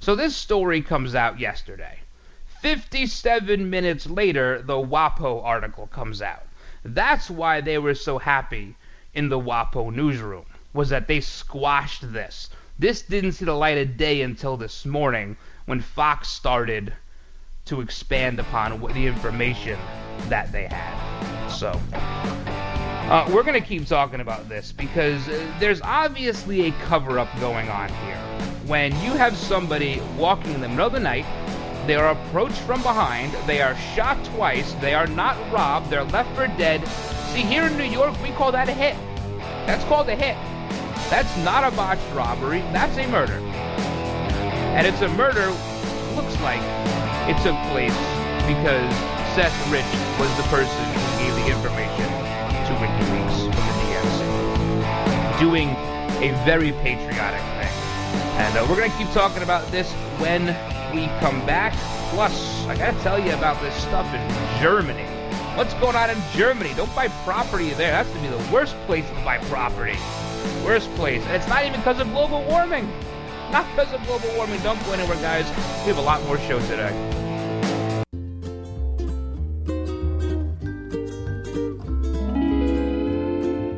So 0.00 0.16
this 0.16 0.34
story 0.34 0.82
comes 0.82 1.14
out 1.14 1.38
yesterday. 1.38 2.00
57 2.62 3.70
minutes 3.70 4.08
later, 4.08 4.60
the 4.60 4.74
WAPO 4.74 5.44
article 5.44 5.86
comes 5.86 6.20
out. 6.20 6.44
That's 6.84 7.30
why 7.30 7.60
they 7.60 7.78
were 7.78 7.94
so 7.94 8.18
happy 8.18 8.74
in 9.14 9.28
the 9.28 9.38
WAPO 9.38 9.94
newsroom, 9.94 10.46
was 10.72 10.88
that 10.88 11.06
they 11.06 11.20
squashed 11.20 12.12
this. 12.12 12.50
This 12.76 13.02
didn't 13.02 13.32
see 13.32 13.44
the 13.44 13.54
light 13.54 13.78
of 13.78 13.96
day 13.96 14.22
until 14.22 14.56
this 14.56 14.84
morning 14.84 15.36
when 15.66 15.80
Fox 15.80 16.26
started 16.28 16.92
to 17.66 17.80
expand 17.82 18.40
upon 18.40 18.80
the 18.92 19.06
information 19.06 19.78
that 20.28 20.50
they 20.50 20.66
had. 20.66 21.48
So, 21.48 21.80
uh, 23.10 23.30
we're 23.32 23.42
going 23.42 23.60
to 23.60 23.66
keep 23.66 23.86
talking 23.86 24.20
about 24.20 24.48
this 24.48 24.72
because 24.72 25.28
uh, 25.28 25.54
there's 25.60 25.82
obviously 25.82 26.68
a 26.68 26.72
cover 26.86 27.18
up 27.18 27.28
going 27.38 27.68
on 27.68 27.88
here. 27.88 28.16
When 28.66 28.92
you 29.02 29.12
have 29.12 29.36
somebody 29.36 30.00
walking 30.16 30.52
in 30.54 30.62
the 30.62 30.68
middle 30.68 30.86
of 30.86 30.92
the 30.94 31.00
night, 31.00 31.26
they 31.86 31.96
are 31.96 32.12
approached 32.12 32.58
from 32.60 32.80
behind, 32.82 33.30
they 33.46 33.60
are 33.60 33.76
shot 33.94 34.24
twice, 34.24 34.72
they 34.74 34.94
are 34.94 35.06
not 35.06 35.36
robbed, 35.52 35.90
they're 35.90 36.04
left 36.04 36.34
for 36.34 36.46
dead. 36.56 36.88
See, 37.32 37.42
here 37.42 37.64
in 37.64 37.76
New 37.76 37.84
York, 37.84 38.20
we 38.22 38.30
call 38.30 38.50
that 38.52 38.70
a 38.70 38.72
hit. 38.72 38.96
That's 39.66 39.84
called 39.84 40.08
a 40.08 40.16
hit. 40.16 40.36
That's 41.10 41.36
not 41.44 41.70
a 41.70 41.76
botched 41.76 42.10
robbery, 42.14 42.60
that's 42.72 42.96
a 42.96 43.06
murder. 43.08 43.34
And 44.72 44.86
it's 44.86 45.02
a 45.02 45.08
murder, 45.10 45.46
looks 46.16 46.40
like 46.40 46.62
it 47.28 47.36
took 47.42 47.56
place 47.68 47.92
because 48.48 48.94
Seth 49.36 49.54
Rich 49.70 49.84
was 50.18 50.34
the 50.38 50.48
person 50.48 50.84
who 50.94 51.18
gave 51.18 51.34
the 51.44 51.52
information 51.54 52.23
Doing 55.44 55.68
a 55.68 56.32
very 56.46 56.72
patriotic 56.72 57.40
thing. 57.40 57.74
And 58.40 58.56
uh, 58.56 58.66
we're 58.66 58.76
going 58.76 58.90
to 58.90 58.96
keep 58.96 59.10
talking 59.10 59.42
about 59.42 59.70
this 59.70 59.92
when 60.18 60.46
we 60.94 61.04
come 61.20 61.44
back. 61.44 61.74
Plus, 62.14 62.66
I 62.66 62.74
got 62.78 62.94
to 62.96 63.00
tell 63.02 63.22
you 63.22 63.34
about 63.34 63.60
this 63.60 63.74
stuff 63.74 64.06
in 64.14 64.62
Germany. 64.62 65.04
What's 65.54 65.74
going 65.74 65.96
on 65.96 66.08
in 66.08 66.16
Germany? 66.32 66.72
Don't 66.76 66.92
buy 66.94 67.08
property 67.26 67.74
there. 67.74 67.90
That's 67.92 68.08
going 68.08 68.24
to 68.24 68.30
be 68.30 68.42
the 68.42 68.50
worst 68.50 68.74
place 68.86 69.06
to 69.06 69.14
buy 69.16 69.36
property. 69.50 69.98
Worst 70.64 70.88
place. 70.94 71.22
And 71.26 71.32
it's 71.36 71.46
not 71.46 71.62
even 71.66 71.78
because 71.78 72.00
of 72.00 72.10
global 72.12 72.42
warming. 72.44 72.90
Not 73.52 73.66
because 73.76 73.92
of 73.92 74.02
global 74.06 74.34
warming. 74.36 74.62
Don't 74.62 74.82
go 74.86 74.92
anywhere, 74.92 75.18
guys. 75.18 75.46
We 75.84 75.92
have 75.92 75.98
a 75.98 76.00
lot 76.00 76.24
more 76.24 76.38
show 76.38 76.58
today. 76.60 77.23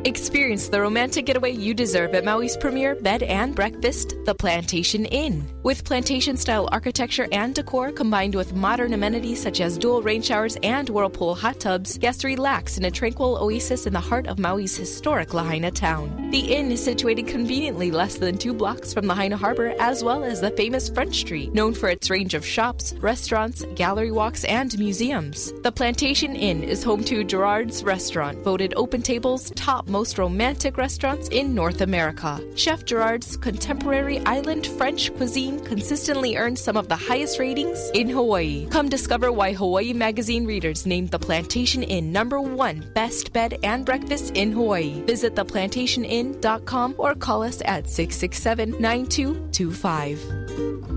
Experience 0.07 0.69
the 0.69 0.79
romantic 0.79 1.25
getaway 1.25 1.51
you 1.51 1.73
deserve 1.73 2.15
at 2.15 2.23
Maui's 2.23 2.55
premier 2.55 2.95
bed 2.95 3.23
and 3.23 3.53
breakfast, 3.53 4.15
The 4.23 4.33
Plantation 4.33 5.03
Inn. 5.03 5.45
With 5.63 5.83
plantation 5.83 6.37
style 6.37 6.69
architecture 6.71 7.27
and 7.33 7.53
decor 7.53 7.91
combined 7.91 8.33
with 8.33 8.53
modern 8.53 8.93
amenities 8.93 9.41
such 9.41 9.59
as 9.59 9.77
dual 9.77 10.01
rain 10.01 10.21
showers 10.21 10.55
and 10.63 10.89
whirlpool 10.89 11.35
hot 11.35 11.59
tubs, 11.59 11.97
guests 11.97 12.23
relax 12.23 12.77
in 12.77 12.85
a 12.85 12.91
tranquil 12.91 13.37
oasis 13.37 13.85
in 13.85 13.91
the 13.91 13.99
heart 13.99 14.27
of 14.27 14.37
Maui's 14.37 14.77
historic 14.77 15.33
Lahaina 15.33 15.71
town. 15.71 16.29
The 16.31 16.55
inn 16.55 16.71
is 16.71 16.81
situated 16.81 17.27
conveniently 17.27 17.91
less 17.91 18.15
than 18.15 18.37
two 18.37 18.53
blocks 18.53 18.93
from 18.93 19.07
Lahaina 19.07 19.35
Harbor 19.35 19.75
as 19.77 20.05
well 20.05 20.23
as 20.23 20.39
the 20.39 20.51
famous 20.51 20.87
Front 20.87 21.15
Street, 21.15 21.53
known 21.53 21.73
for 21.73 21.89
its 21.89 22.09
range 22.09 22.33
of 22.33 22.45
shops, 22.45 22.93
restaurants, 22.99 23.65
gallery 23.75 24.11
walks, 24.11 24.45
and 24.45 24.79
museums. 24.79 25.51
The 25.63 25.71
Plantation 25.73 26.37
Inn 26.37 26.63
is 26.63 26.81
home 26.81 27.03
to 27.03 27.25
Gerard's 27.25 27.83
Restaurant, 27.83 28.41
voted 28.45 28.73
Open 28.77 29.01
Table's 29.01 29.51
top 29.51 29.89
most 29.97 30.19
romantic 30.19 30.77
restaurants 30.77 31.27
in 31.29 31.55
North 31.55 31.81
America. 31.81 32.39
Chef 32.55 32.85
Gerard's 32.85 33.35
contemporary 33.35 34.19
island 34.27 34.67
French 34.77 35.11
cuisine 35.15 35.59
consistently 35.65 36.37
earns 36.37 36.61
some 36.61 36.77
of 36.77 36.87
the 36.87 36.95
highest 36.95 37.39
ratings 37.39 37.89
in 37.95 38.07
Hawaii. 38.07 38.67
Come 38.69 38.89
discover 38.89 39.31
why 39.31 39.53
Hawaii 39.53 39.93
Magazine 39.93 40.45
readers 40.45 40.85
named 40.85 41.09
the 41.09 41.17
Plantation 41.17 41.81
Inn 41.81 42.11
number 42.11 42.39
one 42.39 42.85
best 42.93 43.33
bed 43.33 43.57
and 43.63 43.87
breakfast 43.87 44.35
in 44.35 44.51
Hawaii. 44.51 45.01
Visit 45.07 45.33
theplantationinn.com 45.33 46.93
or 46.99 47.15
call 47.15 47.41
us 47.41 47.63
at 47.65 47.89
667 47.89 48.79
9225. 48.79 50.96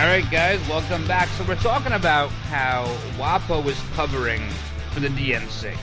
All 0.00 0.06
right, 0.06 0.30
guys, 0.30 0.66
welcome 0.66 1.06
back. 1.06 1.28
So 1.28 1.44
we're 1.44 1.56
talking 1.56 1.92
about 1.92 2.30
how 2.48 2.86
WAPO 3.18 3.66
is 3.66 3.78
covering 3.92 4.40
for 4.92 5.00
the 5.00 5.08
DNC. 5.08 5.76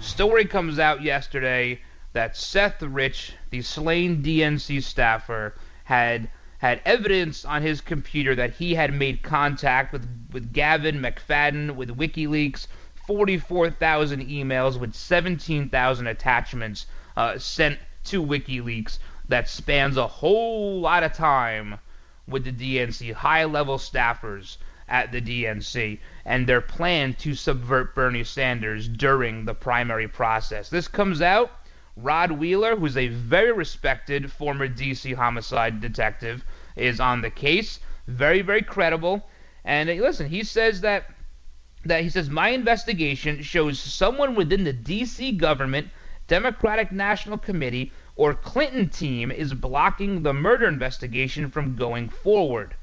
Story 0.00 0.46
comes 0.46 0.78
out 0.78 1.02
yesterday 1.02 1.78
that 2.14 2.34
Seth 2.34 2.80
Rich, 2.80 3.34
the 3.50 3.60
slain 3.60 4.22
DNC 4.22 4.82
staffer, 4.82 5.54
had 5.84 6.30
had 6.60 6.80
evidence 6.86 7.44
on 7.44 7.60
his 7.60 7.82
computer 7.82 8.34
that 8.36 8.52
he 8.54 8.74
had 8.74 8.94
made 8.94 9.22
contact 9.22 9.92
with 9.92 10.08
with 10.32 10.54
Gavin 10.54 11.02
MacFadyen 11.02 11.76
with 11.76 11.90
WikiLeaks, 11.94 12.68
44,000 13.06 14.26
emails 14.30 14.80
with 14.80 14.94
17,000 14.94 16.06
attachments 16.06 16.86
uh, 17.18 17.36
sent 17.36 17.78
to 18.04 18.24
WikiLeaks 18.24 18.98
that 19.28 19.46
spans 19.46 19.98
a 19.98 20.06
whole 20.06 20.80
lot 20.80 21.02
of 21.02 21.12
time 21.12 21.78
with 22.26 22.44
the 22.44 22.52
DNC, 22.52 23.12
high 23.12 23.44
level 23.44 23.78
staffers 23.78 24.56
at 24.88 25.12
the 25.12 25.20
DNC, 25.20 25.98
and 26.24 26.46
their 26.46 26.60
plan 26.60 27.14
to 27.14 27.34
subvert 27.34 27.94
Bernie 27.94 28.24
Sanders 28.24 28.88
during 28.88 29.44
the 29.44 29.54
primary 29.54 30.08
process. 30.08 30.68
This 30.68 30.88
comes 30.88 31.22
out. 31.22 31.50
Rod 31.96 32.32
Wheeler, 32.32 32.76
who's 32.76 32.96
a 32.96 33.08
very 33.08 33.52
respected 33.52 34.32
former 34.32 34.68
DC 34.68 35.14
homicide 35.14 35.80
detective, 35.80 36.44
is 36.76 37.00
on 37.00 37.20
the 37.20 37.30
case. 37.30 37.80
Very, 38.06 38.42
very 38.42 38.62
credible. 38.62 39.28
And 39.64 39.88
listen, 39.88 40.28
he 40.28 40.42
says 40.42 40.80
that 40.80 41.10
that 41.84 42.02
he 42.02 42.08
says 42.08 42.30
my 42.30 42.50
investigation 42.50 43.42
shows 43.42 43.78
someone 43.78 44.34
within 44.34 44.64
the 44.64 44.72
DC 44.72 45.36
government, 45.36 45.88
Democratic 46.28 46.92
National 46.92 47.36
Committee, 47.36 47.92
or 48.14 48.34
Clinton 48.34 48.88
team 48.88 49.30
is 49.30 49.54
blocking 49.54 50.22
the 50.22 50.32
murder 50.32 50.68
investigation 50.68 51.50
from 51.50 51.76
going 51.76 52.08
forward. 52.08 52.74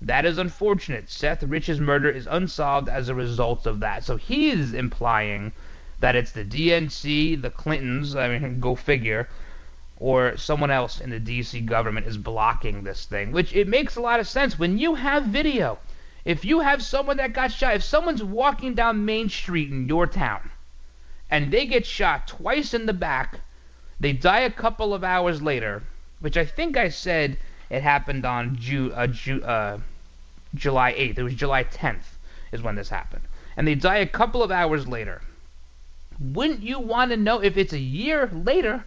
That 0.00 0.24
is 0.24 0.38
unfortunate. 0.38 1.10
Seth 1.10 1.42
Rich's 1.42 1.80
murder 1.80 2.08
is 2.08 2.28
unsolved 2.30 2.88
as 2.88 3.08
a 3.08 3.14
result 3.14 3.66
of 3.66 3.80
that. 3.80 4.04
So 4.04 4.16
he 4.16 4.50
is 4.50 4.72
implying 4.72 5.52
that 5.98 6.16
it's 6.16 6.32
the 6.32 6.44
DNC, 6.44 7.42
the 7.42 7.50
Clintons, 7.50 8.16
I 8.16 8.38
mean, 8.38 8.60
go 8.60 8.74
figure, 8.74 9.28
or 9.98 10.36
someone 10.36 10.70
else 10.70 11.00
in 11.00 11.10
the 11.10 11.20
DC 11.20 11.66
government 11.66 12.06
is 12.06 12.16
blocking 12.16 12.82
this 12.82 13.04
thing, 13.04 13.32
which 13.32 13.54
it 13.54 13.68
makes 13.68 13.96
a 13.96 14.00
lot 14.00 14.20
of 14.20 14.26
sense. 14.26 14.58
When 14.58 14.78
you 14.78 14.94
have 14.94 15.24
video, 15.24 15.78
if 16.24 16.44
you 16.44 16.60
have 16.60 16.82
someone 16.82 17.18
that 17.18 17.34
got 17.34 17.52
shot, 17.52 17.74
if 17.74 17.82
someone's 17.82 18.22
walking 18.22 18.74
down 18.74 19.04
Main 19.04 19.28
Street 19.28 19.70
in 19.70 19.88
your 19.88 20.06
town 20.06 20.50
and 21.30 21.52
they 21.52 21.66
get 21.66 21.84
shot 21.84 22.28
twice 22.28 22.72
in 22.72 22.86
the 22.86 22.94
back, 22.94 23.40
they 24.00 24.12
die 24.12 24.40
a 24.40 24.50
couple 24.50 24.94
of 24.94 25.04
hours 25.04 25.40
later, 25.42 25.82
which 26.20 26.36
I 26.36 26.44
think 26.44 26.76
I 26.76 26.88
said 26.88 27.36
it 27.68 27.82
happened 27.82 28.24
on 28.24 28.56
Ju- 28.56 28.92
uh, 28.94 29.06
Ju- 29.06 29.44
uh, 29.44 29.78
July 30.54 30.92
8th. 30.94 31.18
It 31.18 31.22
was 31.22 31.34
July 31.34 31.64
10th 31.64 32.16
is 32.50 32.62
when 32.62 32.74
this 32.74 32.88
happened. 32.88 33.22
And 33.56 33.68
they 33.68 33.74
die 33.74 33.98
a 33.98 34.06
couple 34.06 34.42
of 34.42 34.50
hours 34.50 34.88
later. 34.88 35.22
Wouldn't 36.18 36.62
you 36.62 36.78
want 36.80 37.10
to 37.10 37.16
know 37.16 37.42
if 37.42 37.56
it's 37.56 37.72
a 37.72 37.78
year 37.78 38.26
later, 38.26 38.84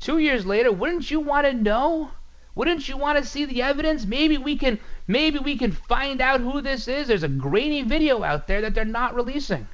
two 0.00 0.18
years 0.18 0.44
later, 0.44 0.72
wouldn't 0.72 1.10
you 1.10 1.20
want 1.20 1.46
to 1.46 1.52
know? 1.52 2.10
Wouldn't 2.54 2.88
you 2.88 2.96
want 2.96 3.18
to 3.18 3.24
see 3.24 3.44
the 3.44 3.62
evidence? 3.62 4.04
Maybe 4.04 4.36
we 4.36 4.56
can 4.56 4.78
Maybe 5.06 5.38
we 5.38 5.56
can 5.56 5.72
find 5.72 6.20
out 6.20 6.40
who 6.40 6.60
this 6.60 6.86
is. 6.86 7.08
There's 7.08 7.22
a 7.22 7.28
grainy 7.28 7.82
video 7.82 8.22
out 8.22 8.46
there 8.46 8.60
that 8.62 8.74
they're 8.74 8.84
not 8.84 9.14
releasing. 9.14 9.66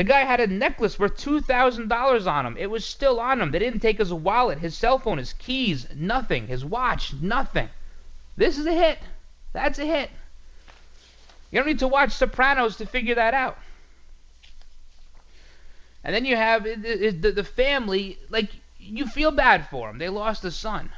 The 0.00 0.04
guy 0.04 0.20
had 0.20 0.40
a 0.40 0.46
necklace 0.46 0.98
worth 0.98 1.18
$2,000 1.18 2.26
on 2.26 2.46
him. 2.46 2.56
It 2.56 2.70
was 2.70 2.86
still 2.86 3.20
on 3.20 3.38
him. 3.38 3.50
They 3.50 3.58
didn't 3.58 3.80
take 3.80 3.98
his 3.98 4.14
wallet, 4.14 4.58
his 4.58 4.74
cell 4.74 4.98
phone, 4.98 5.18
his 5.18 5.34
keys, 5.34 5.86
nothing. 5.94 6.46
His 6.46 6.64
watch, 6.64 7.12
nothing. 7.20 7.68
This 8.34 8.56
is 8.56 8.64
a 8.64 8.72
hit. 8.72 8.98
That's 9.52 9.78
a 9.78 9.84
hit. 9.84 10.08
You 11.50 11.58
don't 11.58 11.66
need 11.66 11.80
to 11.80 11.86
watch 11.86 12.12
Sopranos 12.12 12.78
to 12.78 12.86
figure 12.86 13.16
that 13.16 13.34
out. 13.34 13.58
And 16.02 16.14
then 16.14 16.24
you 16.24 16.34
have 16.34 16.64
the, 16.64 17.46
family, 17.54 18.18
like, 18.30 18.48
you 18.78 19.04
feel 19.04 19.32
bad 19.32 19.68
for 19.68 19.88
them. 19.88 19.98
They 19.98 20.08
lost 20.08 20.46
a 20.46 20.50
son. 20.50 20.88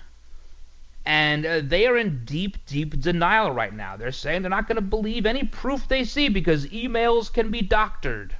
And 1.04 1.44
uh, 1.44 1.60
they 1.64 1.88
are 1.88 1.96
in 1.96 2.24
deep, 2.24 2.64
deep 2.66 3.00
denial 3.00 3.50
right 3.50 3.74
now. 3.74 3.96
They're 3.96 4.12
saying 4.12 4.42
they're 4.42 4.48
not 4.48 4.68
going 4.68 4.76
to 4.76 4.80
believe 4.80 5.26
any 5.26 5.42
proof 5.42 5.88
they 5.88 6.04
see 6.04 6.28
because 6.28 6.66
emails 6.66 7.32
can 7.32 7.50
be 7.50 7.62
doctored. 7.62 8.36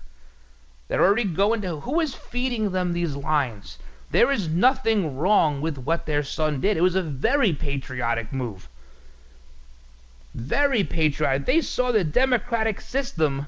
They're 0.93 1.07
already 1.07 1.25
going 1.25 1.63
to. 1.63 1.81
Who 1.81 2.01
is 2.01 2.13
feeding 2.13 2.73
them 2.73 2.93
these 2.93 3.17
lines? 3.17 3.79
There 4.11 4.31
is 4.31 4.47
nothing 4.47 5.17
wrong 5.17 5.63
with 5.63 5.79
what 5.79 6.05
their 6.05 6.23
son 6.23 6.61
did. 6.61 6.77
It 6.77 6.83
was 6.83 6.97
a 6.97 7.01
very 7.01 7.55
patriotic 7.55 8.31
move. 8.31 8.69
Very 10.35 10.85
patriotic. 10.85 11.47
They 11.47 11.63
saw 11.63 11.93
the 11.93 12.05
democratic 12.05 12.83
system 12.83 13.47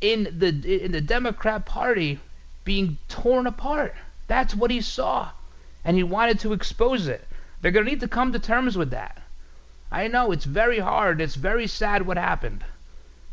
in 0.00 0.24
the 0.36 0.48
in 0.84 0.90
the 0.90 1.00
Democrat 1.00 1.64
Party 1.64 2.18
being 2.64 2.98
torn 3.06 3.46
apart. 3.46 3.94
That's 4.26 4.52
what 4.52 4.72
he 4.72 4.80
saw, 4.80 5.30
and 5.84 5.96
he 5.96 6.02
wanted 6.02 6.40
to 6.40 6.52
expose 6.52 7.06
it. 7.06 7.24
They're 7.60 7.70
going 7.70 7.86
to 7.86 7.92
need 7.92 8.00
to 8.00 8.08
come 8.08 8.32
to 8.32 8.40
terms 8.40 8.76
with 8.76 8.90
that. 8.90 9.22
I 9.92 10.08
know 10.08 10.32
it's 10.32 10.44
very 10.44 10.80
hard. 10.80 11.20
It's 11.20 11.36
very 11.36 11.68
sad 11.68 12.04
what 12.04 12.16
happened. 12.16 12.64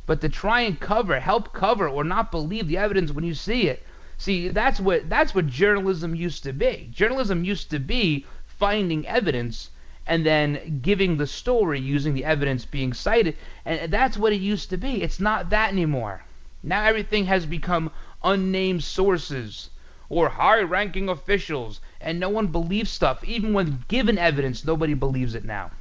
But 0.05 0.21
to 0.21 0.29
try 0.29 0.61
and 0.61 0.79
cover, 0.79 1.19
help 1.19 1.53
cover, 1.53 1.87
or 1.87 2.03
not 2.03 2.31
believe 2.31 2.67
the 2.67 2.77
evidence 2.77 3.11
when 3.11 3.23
you 3.23 3.33
see 3.33 3.67
it, 3.67 3.83
see 4.17 4.49
that's 4.49 4.79
what 4.79 5.09
that's 5.09 5.33
what 5.33 5.47
journalism 5.47 6.13
used 6.13 6.43
to 6.43 6.53
be. 6.53 6.89
Journalism 6.91 7.43
used 7.45 7.69
to 7.69 7.79
be 7.79 8.25
finding 8.45 9.07
evidence 9.07 9.69
and 10.05 10.25
then 10.25 10.79
giving 10.81 11.15
the 11.15 11.27
story 11.27 11.79
using 11.79 12.13
the 12.13 12.25
evidence 12.25 12.65
being 12.65 12.93
cited, 12.93 13.37
and 13.63 13.91
that's 13.91 14.17
what 14.17 14.33
it 14.33 14.41
used 14.41 14.69
to 14.69 14.77
be. 14.77 15.01
It's 15.01 15.19
not 15.19 15.49
that 15.51 15.71
anymore. 15.71 16.23
Now 16.61 16.83
everything 16.83 17.25
has 17.25 17.45
become 17.45 17.91
unnamed 18.23 18.83
sources 18.83 19.69
or 20.09 20.29
high-ranking 20.29 21.09
officials, 21.09 21.79
and 22.01 22.19
no 22.19 22.29
one 22.29 22.47
believes 22.47 22.89
stuff. 22.89 23.23
Even 23.23 23.53
when 23.53 23.83
given 23.87 24.17
evidence, 24.17 24.65
nobody 24.65 24.93
believes 24.93 25.35
it 25.35 25.45
now. 25.45 25.71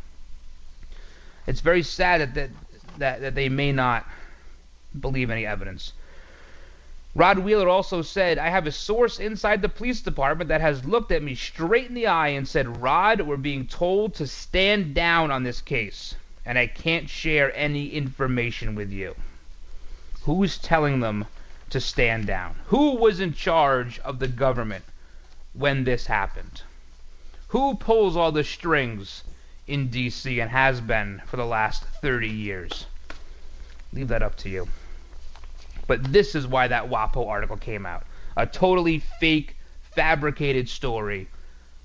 It's 1.47 1.61
very 1.61 1.83
sad 1.83 2.21
that 2.21 2.35
that, 2.35 2.51
that, 2.99 3.21
that 3.21 3.35
they 3.35 3.49
may 3.49 3.73
not 3.73 4.07
believe 4.99 5.31
any 5.31 5.47
evidence. 5.47 5.93
Rod 7.15 7.41
Wheeler 7.41 7.69
also 7.69 8.01
said, 8.01 8.39
I 8.39 8.49
have 8.49 8.67
a 8.67 8.73
source 8.73 9.19
inside 9.19 9.61
the 9.61 9.69
police 9.69 10.01
department 10.01 10.49
that 10.49 10.63
has 10.63 10.87
looked 10.87 11.13
at 11.13 11.23
me 11.23 11.35
straight 11.35 11.89
in 11.89 11.95
the 11.95 12.07
eye 12.07 12.29
and 12.29 12.49
said, 12.49 12.81
Rod, 12.81 13.21
we're 13.21 13.37
being 13.37 13.67
told 13.67 14.15
to 14.15 14.27
stand 14.27 14.95
down 14.95 15.31
on 15.31 15.43
this 15.43 15.61
case, 15.61 16.15
and 16.47 16.59
I 16.59 16.67
can't 16.67 17.11
share 17.11 17.55
any 17.55 17.91
information 17.91 18.75
with 18.75 18.91
you. 18.91 19.15
Who's 20.23 20.57
telling 20.57 21.01
them 21.01 21.27
to 21.69 21.81
stand 21.81 22.27
down? 22.27 22.55
Who 22.69 22.97
was 22.97 23.21
in 23.21 23.35
charge 23.35 23.99
of 23.99 24.19
the 24.19 24.29
government 24.29 24.85
when 25.53 25.85
this 25.85 26.07
happened? 26.07 26.63
Who 27.49 27.75
pulls 27.75 28.17
all 28.17 28.33
the 28.33 28.45
strings 28.45 29.23
in 29.73 29.89
D.C. 29.89 30.39
and 30.39 30.51
has 30.51 30.83
been 30.83 31.23
for 31.25 31.39
the 31.39 31.47
last 31.47 31.83
30 31.85 32.29
years? 32.29 32.85
Leave 33.95 34.09
that 34.09 34.23
up 34.23 34.37
to 34.37 34.51
you. 34.51 34.69
But 35.87 36.13
this 36.13 36.35
is 36.35 36.47
why 36.47 36.69
that 36.69 36.91
WAPO 36.91 37.27
article 37.27 37.57
came 37.57 37.87
out. 37.87 38.05
A 38.37 38.47
totally 38.47 38.99
fake, 38.99 39.57
fabricated 39.81 40.69
story 40.69 41.27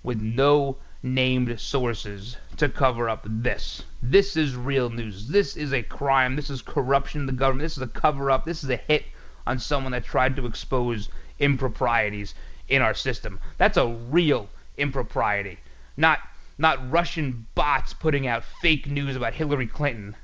with 0.04 0.22
no 0.22 0.76
named 1.02 1.58
sources 1.62 2.36
to 2.58 2.68
cover 2.68 3.08
up 3.08 3.26
this. 3.26 3.84
This 4.04 4.36
is 4.36 4.58
real 4.58 4.90
news. 4.90 5.30
This 5.30 5.56
is 5.56 5.72
a 5.72 5.82
crime. 5.82 6.36
This 6.36 6.50
is 6.50 6.62
corruption 6.62 7.22
in 7.22 7.26
the 7.26 7.32
government. 7.32 7.64
This 7.64 7.78
is 7.78 7.84
a 7.84 7.88
cover 7.88 8.30
up. 8.30 8.44
This 8.44 8.66
is 8.66 8.70
a 8.70 8.76
hit 8.76 9.06
on 9.46 9.60
someone 9.60 9.94
that 9.94 10.04
tried 10.04 10.36
to 10.36 10.46
expose 10.46 11.08
improprieties 11.40 12.36
in 12.68 12.82
our 12.82 12.94
system. 12.94 13.40
That's 13.58 13.78
a 13.78 13.88
real 13.88 14.50
impropriety. 14.78 15.58
Not 15.96 16.20
not 16.58 16.92
Russian 16.92 17.46
bots 17.56 17.94
putting 17.94 18.28
out 18.28 18.44
fake 18.62 18.88
news 18.88 19.16
about 19.16 19.34
Hillary 19.34 19.68
Clinton. 19.68 20.16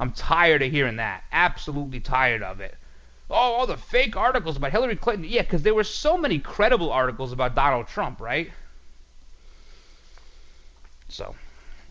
I'm 0.00 0.12
tired 0.12 0.62
of 0.62 0.70
hearing 0.70 0.96
that. 0.96 1.24
Absolutely 1.32 2.00
tired 2.00 2.42
of 2.42 2.60
it. 2.60 2.76
Oh, 3.30 3.34
all 3.34 3.66
the 3.66 3.76
fake 3.76 4.16
articles 4.16 4.56
about 4.56 4.72
Hillary 4.72 4.96
Clinton. 4.96 5.24
Yeah, 5.28 5.42
because 5.42 5.62
there 5.62 5.74
were 5.74 5.84
so 5.84 6.16
many 6.16 6.38
credible 6.38 6.90
articles 6.90 7.32
about 7.32 7.54
Donald 7.54 7.86
Trump, 7.86 8.20
right? 8.20 8.50
So, 11.08 11.34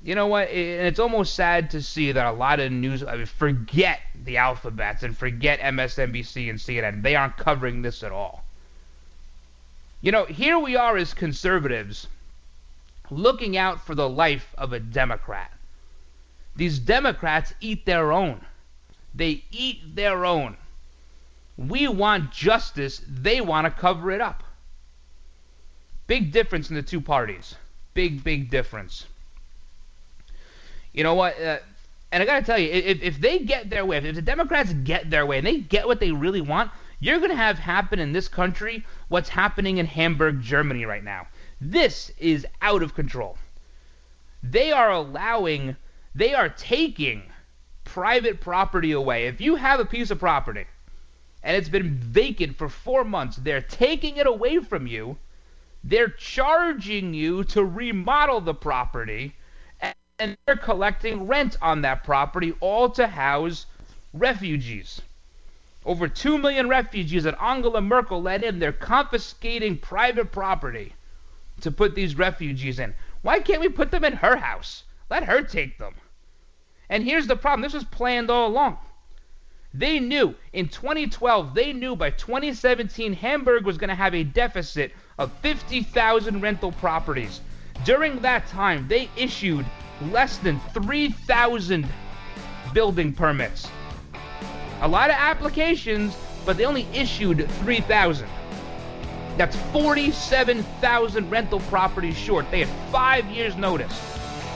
you 0.04 0.16
know 0.16 0.28
what? 0.28 0.50
It, 0.50 0.86
it's 0.86 1.00
almost 1.00 1.36
sad 1.36 1.70
to 1.72 1.82
see 1.82 2.12
that 2.12 2.26
a 2.26 2.32
lot 2.32 2.60
of 2.60 2.72
news 2.72 3.04
I 3.04 3.18
mean, 3.18 3.26
forget 3.26 4.00
the 4.24 4.38
alphabets 4.38 5.04
and 5.04 5.16
forget 5.18 5.60
MSNBC 5.60 6.50
and 6.50 6.60
CNN. 6.60 7.04
They 7.04 7.16
aren't 7.16 7.38
covering 7.38 7.82
this 7.82 8.04
at 8.04 8.12
all. 8.12 8.44
You 10.02 10.12
know, 10.12 10.26
here 10.26 10.60
we 10.60 10.76
are 10.76 10.98
as 10.98 11.14
conservatives 11.14 12.08
looking 13.10 13.58
out 13.58 13.86
for 13.86 13.96
the 13.96 14.10
life 14.10 14.54
of 14.58 14.74
a 14.74 14.80
Democrat. 14.80 15.52
These 16.56 16.80
Democrats 16.80 17.54
eat 17.62 17.86
their 17.86 18.12
own. 18.12 18.42
They 19.14 19.44
eat 19.52 19.96
their 19.96 20.26
own. 20.26 20.58
We 21.58 21.88
want 21.88 22.32
justice, 22.32 23.02
they 23.08 23.42
want 23.42 23.66
to 23.66 23.72
cover 23.72 24.12
it 24.12 24.22
up. 24.22 24.44
Big 26.06 26.32
difference 26.32 26.70
in 26.70 26.76
the 26.76 26.82
two 26.82 27.02
parties. 27.02 27.56
Big, 27.94 28.24
big 28.24 28.50
difference. 28.50 29.06
You 30.94 31.04
know 31.04 31.16
what? 31.16 31.40
Uh, 31.42 31.58
and 32.12 32.24
I 32.24 32.26
got 32.26 32.40
to 32.40 32.46
tell 32.46 32.58
you, 32.58 32.70
if, 32.70 33.02
if 33.02 33.20
they 33.20 33.40
get 33.40 33.70
their 33.70 33.86
way, 33.86 33.98
if 33.98 34.16
the 34.16 34.22
Democrats 34.22 34.72
get 34.84 35.10
their 35.10 35.26
way 35.26 35.40
and 35.40 35.48
they 35.48 35.58
get 35.58 35.88
what 35.88 36.00
they 36.00 36.12
really 36.12 36.42
want, 36.42 36.72
you're 37.00 37.18
going 37.18 37.32
to 37.32 37.36
have 37.36 37.60
happen 37.60 38.00
in 38.00 38.14
this 38.14 38.28
country 38.28 38.86
what's 39.10 39.30
happening 39.30 39.78
in 39.78 39.86
Hamburg, 39.86 40.42
Germany 40.42 40.86
right 40.86 41.04
now. 41.04 41.28
This 41.60 42.12
is 42.18 42.46
out 42.62 42.84
of 42.84 42.94
control. 42.94 43.38
They 44.44 44.72
are 44.72 44.92
allowing, 44.92 45.76
they 46.14 46.34
are 46.34 46.50
taking 46.50 47.24
private 47.84 48.40
property 48.42 48.92
away. 48.92 49.28
If 49.28 49.42
you 49.42 49.56
have 49.56 49.80
a 49.80 49.86
piece 49.86 50.12
of 50.12 50.20
property 50.20 50.66
and 51.48 51.56
it's 51.56 51.70
been 51.70 51.96
vacant 51.96 52.58
for 52.58 52.68
four 52.68 53.04
months. 53.04 53.38
They're 53.38 53.62
taking 53.62 54.18
it 54.18 54.28
away 54.28 54.60
from 54.60 54.86
you. 54.86 55.18
They're 55.84 56.10
charging 56.10 57.14
you 57.14 57.44
to 57.46 57.64
remodel 57.64 58.42
the 58.42 58.54
property, 58.54 59.36
and 60.20 60.38
they're 60.46 60.58
collecting 60.58 61.28
rent 61.28 61.56
on 61.62 61.82
that 61.84 62.04
property, 62.04 62.54
all 62.60 62.90
to 62.90 63.08
house 63.08 63.66
refugees. 64.14 65.02
Over 65.86 66.10
2 66.10 66.38
million 66.38 66.68
refugees 66.68 67.24
that 67.24 67.42
Angela 67.42 67.80
Merkel 67.80 68.22
let 68.22 68.44
in, 68.44 68.60
they're 68.60 68.74
confiscating 68.74 69.78
private 69.78 70.32
property 70.32 70.94
to 71.62 71.72
put 71.72 71.96
these 71.96 72.18
refugees 72.18 72.80
in. 72.80 72.94
Why 73.22 73.40
can't 73.40 73.62
we 73.62 73.70
put 73.70 73.92
them 73.92 74.04
in 74.04 74.14
her 74.14 74.38
house? 74.38 74.84
Let 75.10 75.24
her 75.24 75.42
take 75.42 75.78
them. 75.78 75.96
And 76.90 77.04
here's 77.04 77.28
the 77.28 77.36
problem 77.36 77.62
this 77.62 77.74
was 77.74 77.84
planned 77.84 78.30
all 78.30 78.48
along. 78.48 78.78
They 79.74 80.00
knew 80.00 80.34
in 80.54 80.70
2012, 80.70 81.54
they 81.54 81.74
knew 81.74 81.96
by 81.96 82.12
2017 82.12 83.14
Hamburg 83.14 83.66
was 83.66 83.78
going 83.78 83.90
to 83.90 83.96
have 83.96 84.16
a 84.16 84.24
deficit 84.24 84.94
of 85.18 85.32
50,000 85.40 86.42
rental 86.42 86.72
properties. 86.72 87.42
During 87.84 88.20
that 88.22 88.48
time, 88.48 88.88
they 88.88 89.10
issued 89.16 89.66
less 90.12 90.38
than 90.38 90.60
3,000 90.74 91.88
building 92.74 93.14
permits. 93.14 93.68
A 94.82 94.88
lot 94.88 95.10
of 95.10 95.16
applications, 95.18 96.16
but 96.46 96.58
they 96.58 96.66
only 96.66 96.88
issued 96.94 97.50
3,000. 97.62 98.28
That's 99.38 99.56
47,000 99.72 101.30
rental 101.30 101.60
properties 101.62 102.18
short. 102.18 102.50
They 102.50 102.62
had 102.62 102.92
five 102.92 103.26
years' 103.28 103.56
notice. 103.56 103.94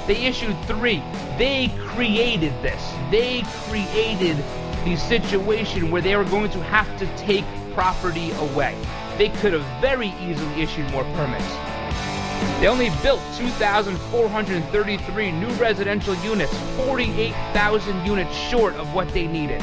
They 0.07 0.25
issued 0.25 0.57
three. 0.65 1.03
They 1.37 1.71
created 1.87 2.51
this. 2.63 2.81
They 3.11 3.43
created 3.67 4.37
the 4.83 4.95
situation 4.95 5.91
where 5.91 6.01
they 6.01 6.15
were 6.15 6.25
going 6.25 6.49
to 6.49 6.63
have 6.63 6.97
to 6.97 7.05
take 7.15 7.45
property 7.75 8.31
away. 8.31 8.75
They 9.19 9.29
could 9.29 9.53
have 9.53 9.81
very 9.81 10.09
easily 10.19 10.63
issued 10.63 10.89
more 10.89 11.03
permits. 11.03 11.45
They 12.59 12.67
only 12.67 12.89
built 13.03 13.21
2,433 13.37 15.31
new 15.31 15.49
residential 15.53 16.15
units, 16.15 16.57
48,000 16.87 18.03
units 18.03 18.35
short 18.35 18.73
of 18.75 18.95
what 18.95 19.07
they 19.13 19.27
needed. 19.27 19.61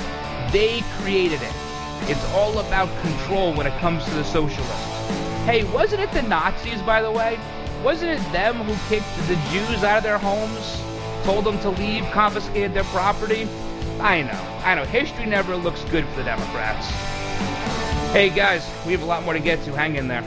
They 0.53 0.83
created 1.01 1.43
it. 1.43 1.68
It's 2.03 2.25
all 2.33 2.59
about 2.59 2.89
control 3.03 3.55
when 3.55 3.67
it 3.67 3.79
comes 3.81 4.05
to 4.05 4.11
the 4.11 4.25
socialists. 4.25 4.87
Hey, 5.45 5.65
wasn't 5.73 6.03
it 6.03 6.13
the 6.13 6.23
Nazis, 6.23 6.83
by 6.83 7.03
the 7.03 7.11
way? 7.11 7.39
Wasn't 7.83 8.11
it 8.11 8.33
them 8.33 8.57
who 8.57 8.75
kicked 8.89 9.17
the 9.29 9.37
Jews 9.51 9.83
out 9.85 9.99
of 9.99 10.03
their 10.03 10.19
homes? 10.19 10.79
told 11.29 11.45
them 11.45 11.59
to 11.61 11.69
leave, 11.69 12.05
confiscated 12.07 12.73
their 12.73 12.85
property. 12.85 13.47
I 14.01 14.23
know, 14.23 14.61
I 14.65 14.75
know. 14.75 14.85
History 14.85 15.27
never 15.27 15.57
looks 15.57 15.85
good 15.85 16.07
for 16.07 16.17
the 16.17 16.25
Democrats. 16.25 16.87
Hey 18.13 18.31
guys, 18.31 18.67
we 18.87 18.93
have 18.93 19.03
a 19.03 19.05
lot 19.05 19.25
more 19.25 19.35
to 19.35 19.39
get 19.39 19.63
to. 19.65 19.73
Hang 19.73 19.97
in 19.97 20.09
there. 20.09 20.23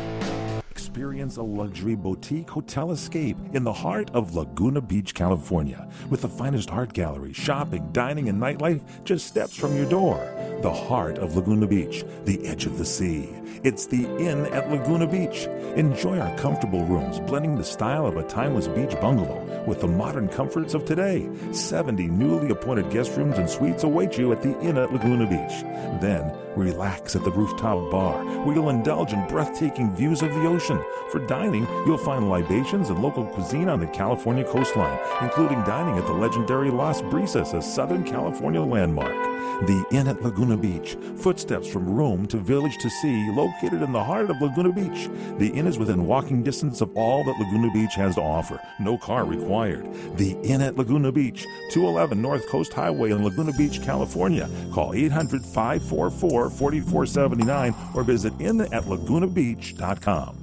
Experience 1.01 1.37
a 1.37 1.41
luxury 1.41 1.95
boutique 1.95 2.47
hotel 2.47 2.91
escape 2.91 3.35
in 3.53 3.63
the 3.63 3.73
heart 3.73 4.11
of 4.11 4.35
Laguna 4.35 4.81
Beach, 4.81 5.15
California, 5.15 5.89
with 6.11 6.21
the 6.21 6.29
finest 6.29 6.69
art 6.69 6.93
gallery, 6.93 7.33
shopping, 7.33 7.89
dining, 7.91 8.29
and 8.29 8.39
nightlife 8.39 8.83
just 9.03 9.25
steps 9.25 9.55
from 9.55 9.75
your 9.75 9.89
door. 9.89 10.17
The 10.61 10.71
heart 10.71 11.17
of 11.17 11.35
Laguna 11.35 11.65
Beach, 11.65 12.05
the 12.25 12.45
edge 12.45 12.67
of 12.67 12.77
the 12.77 12.85
sea. 12.85 13.29
It's 13.63 13.87
the 13.87 14.05
Inn 14.17 14.45
at 14.53 14.69
Laguna 14.69 15.07
Beach. 15.07 15.47
Enjoy 15.75 16.19
our 16.19 16.37
comfortable 16.37 16.85
rooms, 16.85 17.19
blending 17.19 17.55
the 17.55 17.63
style 17.63 18.05
of 18.05 18.17
a 18.17 18.27
timeless 18.27 18.67
beach 18.67 18.93
bungalow 19.01 19.65
with 19.65 19.81
the 19.81 19.87
modern 19.87 20.27
comforts 20.27 20.75
of 20.75 20.85
today. 20.85 21.27
70 21.51 22.09
newly 22.09 22.51
appointed 22.51 22.91
guest 22.91 23.17
rooms 23.17 23.39
and 23.39 23.49
suites 23.49 23.83
await 23.83 24.19
you 24.19 24.31
at 24.31 24.43
the 24.43 24.59
Inn 24.59 24.77
at 24.77 24.93
Laguna 24.93 25.25
Beach. 25.25 25.63
Then, 25.99 26.31
relax 26.55 27.15
at 27.15 27.23
the 27.23 27.31
rooftop 27.31 27.91
bar, 27.91 28.23
where 28.43 28.55
you'll 28.55 28.69
indulge 28.69 29.13
in 29.13 29.27
breathtaking 29.27 29.95
views 29.95 30.21
of 30.21 30.33
the 30.33 30.47
ocean. 30.47 30.81
For 31.11 31.25
dining, 31.25 31.67
you'll 31.85 31.97
find 31.97 32.29
libations 32.29 32.89
and 32.89 33.01
local 33.01 33.25
cuisine 33.25 33.69
on 33.69 33.79
the 33.79 33.87
California 33.87 34.43
coastline, 34.43 34.99
including 35.21 35.61
dining 35.63 35.97
at 35.97 36.05
the 36.05 36.13
legendary 36.13 36.71
Las 36.71 37.01
Brisas, 37.01 37.53
a 37.53 37.61
Southern 37.61 38.03
California 38.03 38.61
landmark. 38.61 39.30
The 39.61 39.85
Inn 39.91 40.07
at 40.07 40.23
Laguna 40.23 40.57
Beach, 40.57 40.97
footsteps 41.17 41.67
from 41.67 41.87
room 41.87 42.25
to 42.27 42.37
village 42.37 42.77
to 42.79 42.89
sea, 42.89 43.29
located 43.31 43.83
in 43.83 43.91
the 43.91 44.03
heart 44.03 44.31
of 44.31 44.41
Laguna 44.41 44.71
Beach. 44.71 45.07
The 45.37 45.49
inn 45.49 45.67
is 45.67 45.77
within 45.77 46.07
walking 46.07 46.41
distance 46.41 46.81
of 46.81 46.89
all 46.97 47.23
that 47.23 47.37
Laguna 47.37 47.71
Beach 47.71 47.93
has 47.93 48.15
to 48.15 48.21
offer. 48.21 48.59
No 48.79 48.97
car 48.97 49.23
required. 49.23 49.87
The 50.17 50.31
Inn 50.43 50.61
at 50.61 50.77
Laguna 50.77 51.11
Beach, 51.11 51.45
211 51.69 52.19
North 52.19 52.47
Coast 52.49 52.73
Highway 52.73 53.11
in 53.11 53.23
Laguna 53.23 53.53
Beach, 53.53 53.83
California. 53.83 54.49
Call 54.73 54.95
800 54.95 55.45
544 55.45 56.49
4479 56.49 57.75
or 57.93 58.03
visit 58.03 58.35
innatlagunabeach.com. 58.39 60.37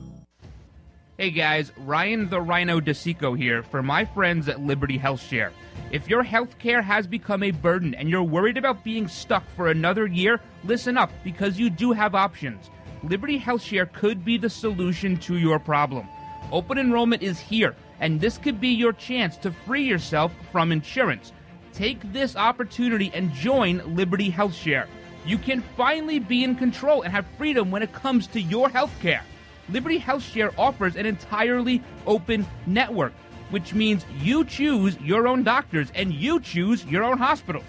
Hey 1.17 1.33
guys, 1.33 1.73
Ryan 1.79 2.29
the 2.31 2.39
Ryno 2.39 2.81
DeSico 2.81 3.37
here 3.37 3.65
for 3.65 3.83
my 3.83 4.05
friends 4.05 4.49
at 4.49 4.61
Liberty 4.61 4.97
Health 4.97 5.21
Share. 5.21 5.53
If 5.91 6.07
your 6.07 6.23
healthcare 6.23 6.85
has 6.85 7.07
become 7.07 7.43
a 7.43 7.51
burden 7.51 7.95
and 7.95 8.11
you're 8.11 8.23
worried 8.23 8.59
about 8.59 8.85
being 8.85 9.09
stuck 9.09 9.49
for 9.57 9.69
another 9.69 10.07
year, 10.07 10.39
listen 10.65 10.99
up 10.99 11.11
because 11.25 11.59
you 11.59 11.71
do 11.71 11.93
have 11.93 12.15
options. 12.15 12.71
Liberty 13.03 13.39
Health 13.39 13.63
Share 13.63 13.87
could 13.87 14.23
be 14.23 14.37
the 14.37 14.51
solution 14.51 15.17
to 15.19 15.39
your 15.39 15.59
problem. 15.59 16.07
Open 16.53 16.77
enrollment 16.77 17.23
is 17.23 17.39
here, 17.39 17.75
and 18.01 18.21
this 18.21 18.37
could 18.37 18.61
be 18.61 18.69
your 18.69 18.93
chance 18.93 19.39
to 19.39 19.51
free 19.51 19.83
yourself 19.83 20.35
from 20.53 20.73
insurance. 20.73 21.33
Take 21.73 22.13
this 22.13 22.37
opportunity 22.37 23.11
and 23.15 23.33
join 23.33 23.81
Liberty 23.97 24.29
Health 24.29 24.55
Share. 24.55 24.89
You 25.25 25.39
can 25.39 25.63
finally 25.75 26.19
be 26.19 26.45
in 26.45 26.55
control 26.55 27.01
and 27.01 27.13
have 27.15 27.27
freedom 27.39 27.71
when 27.71 27.83
it 27.83 27.95
comes 27.95 28.27
to 28.29 28.41
your 28.43 28.69
healthcare. 28.69 29.23
Liberty 29.71 29.99
Health 29.99 30.23
Share 30.23 30.53
offers 30.59 30.97
an 30.97 31.07
entirely 31.07 31.83
open 32.07 32.47
network, 32.67 33.15
which 33.51 33.75
means 33.75 34.05
you 34.21 34.45
choose 34.45 34.99
your 35.01 35.27
own 35.27 35.43
doctors 35.43 35.91
and 35.95 36.13
you 36.13 36.41
choose 36.41 36.85
your 36.85 37.05
own 37.05 37.17
hospitals. 37.19 37.65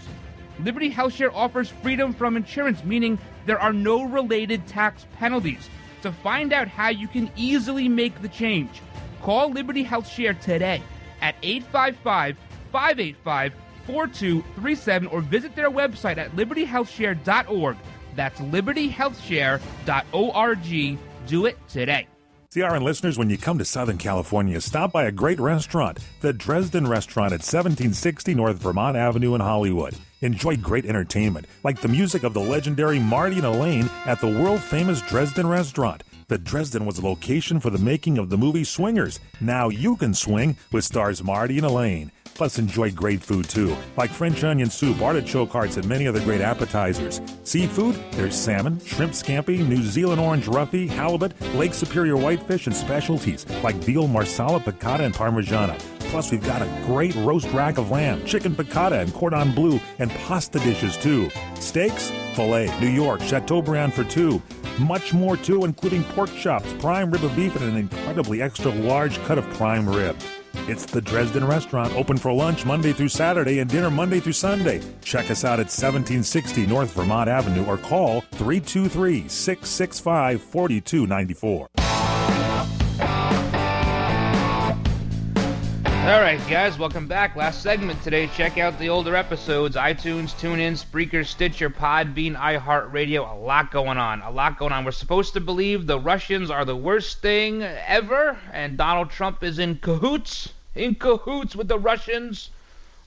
Liberty 0.64 0.90
Health 0.90 1.14
Share 1.14 1.34
offers 1.34 1.70
freedom 1.70 2.14
from 2.14 2.36
insurance, 2.36 2.84
meaning 2.84 3.18
there 3.46 3.62
are 3.62 3.74
no 3.74 4.04
related 4.04 4.68
tax 4.68 5.06
penalties. 5.18 5.70
To 6.02 6.12
find 6.12 6.54
out 6.54 6.68
how 6.68 6.90
you 6.90 7.08
can 7.08 7.32
easily 7.36 7.90
make 7.90 8.22
the 8.22 8.30
change, 8.30 8.82
call 9.22 9.52
Liberty 9.52 9.84
Health 9.84 10.08
Share 10.08 10.34
today 10.34 10.82
at 11.22 11.36
855 11.44 12.38
585 12.72 13.54
4237 13.86 15.08
or 15.08 15.22
visit 15.22 15.56
their 15.56 15.72
website 15.72 16.18
at 16.18 16.36
libertyhealthshare.org. 16.36 17.78
That's 18.16 18.40
libertyhealthshare.org. 18.40 21.00
Do 21.28 21.46
it 21.46 21.58
today. 21.68 22.08
CRN 22.52 22.82
listeners, 22.82 23.16
when 23.16 23.30
you 23.30 23.38
come 23.38 23.60
to 23.60 23.64
Southern 23.64 24.00
California, 24.00 24.60
stop 24.60 24.92
by 24.92 25.04
a 25.04 25.12
great 25.12 25.40
restaurant, 25.40 26.00
the 26.22 26.34
Dresden 26.34 26.88
Restaurant 26.88 27.32
at 27.32 27.46
1760 27.46 28.34
North 28.34 28.56
Vermont 28.56 28.98
Avenue 28.98 29.36
in 29.36 29.42
Hollywood. 29.42 29.94
Enjoy 30.22 30.58
great 30.58 30.88
entertainment, 30.88 31.46
like 31.64 31.80
the 31.80 31.88
music 31.88 32.24
of 32.24 32.34
the 32.34 32.40
legendary 32.40 32.98
Marty 32.98 33.36
and 33.36 33.46
Elaine 33.46 33.88
at 34.08 34.20
the 34.20 34.28
world 34.28 34.62
famous 34.62 35.00
Dresden 35.04 35.46
Restaurant. 35.46 36.02
The 36.30 36.38
Dresden 36.38 36.86
was 36.86 37.00
a 37.00 37.06
location 37.06 37.60
for 37.60 37.72
the 37.72 37.80
making 37.80 38.20
of 38.20 38.30
the 38.30 38.38
movie 38.38 38.64
Swingers. 38.64 39.20
Now 39.42 39.70
you 39.70 39.96
can 39.96 40.14
swing 40.14 40.58
with 40.72 40.86
stars 40.86 41.24
Marty 41.24 41.58
and 41.58 41.66
Elaine. 41.66 42.12
Plus, 42.36 42.60
enjoy 42.60 42.92
great 42.92 43.24
food 43.24 43.50
too, 43.50 43.76
like 43.98 44.12
French 44.12 44.44
onion 44.44 44.70
soup, 44.70 45.02
artichoke 45.02 45.50
hearts, 45.50 45.78
and 45.78 45.90
many 45.90 46.08
other 46.08 46.22
great 46.22 46.40
appetizers. 46.40 47.20
Seafood, 47.44 47.96
there's 48.12 48.36
salmon, 48.36 48.80
shrimp 48.86 49.14
scampi, 49.14 49.68
New 49.68 49.82
Zealand 49.82 50.22
orange 50.22 50.46
roughy, 50.46 50.88
halibut, 50.88 51.34
Lake 51.56 51.74
Superior 51.74 52.16
whitefish, 52.16 52.68
and 52.68 52.76
specialties 52.76 53.48
like 53.64 53.76
veal 53.78 54.08
marsala, 54.08 54.60
piccata, 54.60 55.00
and 55.00 55.16
parmigiana. 55.16 55.82
Plus, 56.10 56.32
we've 56.32 56.44
got 56.44 56.64
a 56.64 56.84
great 56.86 57.14
roast 57.18 57.52
rack 57.52 57.78
of 57.78 57.92
lamb, 57.92 58.26
chicken 58.26 58.56
piccata, 58.56 59.00
and 59.00 59.14
cordon 59.14 59.52
bleu, 59.52 59.80
and 60.00 60.10
pasta 60.12 60.58
dishes 60.60 60.98
too. 60.98 61.30
Steaks, 61.60 62.12
filet, 62.34 62.68
New 62.80 62.88
York, 62.88 63.22
Chateaubriand 63.22 63.94
for 63.94 64.04
two. 64.04 64.42
Much 64.80 65.14
more 65.14 65.38
too, 65.38 65.66
including 65.66 66.04
pork 66.04 66.34
chops, 66.36 66.74
prime 66.80 67.12
rib 67.12 67.24
of 67.24 67.36
beef, 67.36 67.56
and 67.56 67.66
an 67.66 67.78
incredibly 67.78 68.42
extra 68.42 68.72
large 68.72 69.20
cut 69.26 69.38
of 69.38 69.48
prime 69.54 69.88
rib. 69.88 70.18
It's 70.68 70.86
the 70.86 71.02
Dresden 71.02 71.46
Restaurant, 71.46 71.94
open 71.96 72.18
for 72.18 72.34
lunch 72.34 72.66
Monday 72.66 72.92
through 72.92 73.10
Saturday 73.10 73.60
and 73.60 73.70
dinner 73.70 73.92
Monday 73.92 74.20
through 74.20 74.34
Sunday. 74.34 74.82
Check 75.04 75.30
us 75.30 75.44
out 75.44 75.60
at 75.60 75.68
1760 75.68 76.66
North 76.66 76.92
Vermont 76.94 77.30
Avenue 77.30 77.66
or 77.66 77.78
call 77.78 78.22
323 78.32 79.28
665 79.28 80.42
4294. 80.42 81.79
All 86.10 86.22
right, 86.22 86.42
guys, 86.50 86.80
welcome 86.80 87.08
back. 87.08 87.36
Last 87.36 87.62
segment 87.62 88.02
today. 88.02 88.26
Check 88.36 88.58
out 88.58 88.80
the 88.80 88.90
older 88.90 89.16
episodes 89.16 89.76
iTunes, 89.76 90.34
TuneIn, 90.34 90.74
Spreaker, 90.74 91.24
Stitcher, 91.24 91.70
Podbean, 91.70 92.36
iHeartRadio. 92.36 93.32
A 93.32 93.36
lot 93.36 93.70
going 93.70 94.00
on. 94.00 94.24
A 94.24 94.32
lot 94.32 94.58
going 94.58 94.72
on. 94.72 94.86
We're 94.86 94.92
supposed 94.92 95.34
to 95.34 95.40
believe 95.40 95.86
the 95.86 96.00
Russians 96.00 96.50
are 96.50 96.66
the 96.66 96.76
worst 96.76 97.22
thing 97.22 97.62
ever, 97.62 98.40
and 98.52 98.76
Donald 98.76 99.12
Trump 99.12 99.44
is 99.44 99.60
in 99.60 99.78
cahoots. 99.78 100.52
In 100.74 100.96
cahoots 100.96 101.56
with 101.56 101.68
the 101.68 101.78
Russians. 101.78 102.50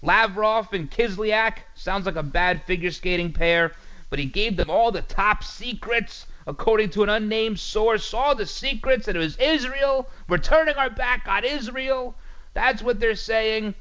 Lavrov 0.00 0.72
and 0.72 0.88
Kislyak. 0.88 1.56
Sounds 1.74 2.06
like 2.06 2.14
a 2.14 2.22
bad 2.22 2.62
figure 2.66 2.92
skating 2.92 3.32
pair, 3.32 3.72
but 4.10 4.20
he 4.20 4.26
gave 4.26 4.56
them 4.56 4.70
all 4.70 4.92
the 4.92 5.02
top 5.02 5.42
secrets. 5.42 6.26
According 6.46 6.90
to 6.90 7.02
an 7.02 7.08
unnamed 7.08 7.58
source, 7.58 8.14
all 8.14 8.36
the 8.36 8.46
secrets, 8.46 9.08
and 9.08 9.16
it 9.16 9.20
was 9.20 9.36
Israel. 9.38 10.08
We're 10.28 10.38
turning 10.38 10.76
our 10.76 10.90
back 10.90 11.26
on 11.26 11.44
Israel. 11.44 12.14
That's 12.54 12.82
what 12.82 13.00
they're 13.00 13.14
saying. 13.14 13.74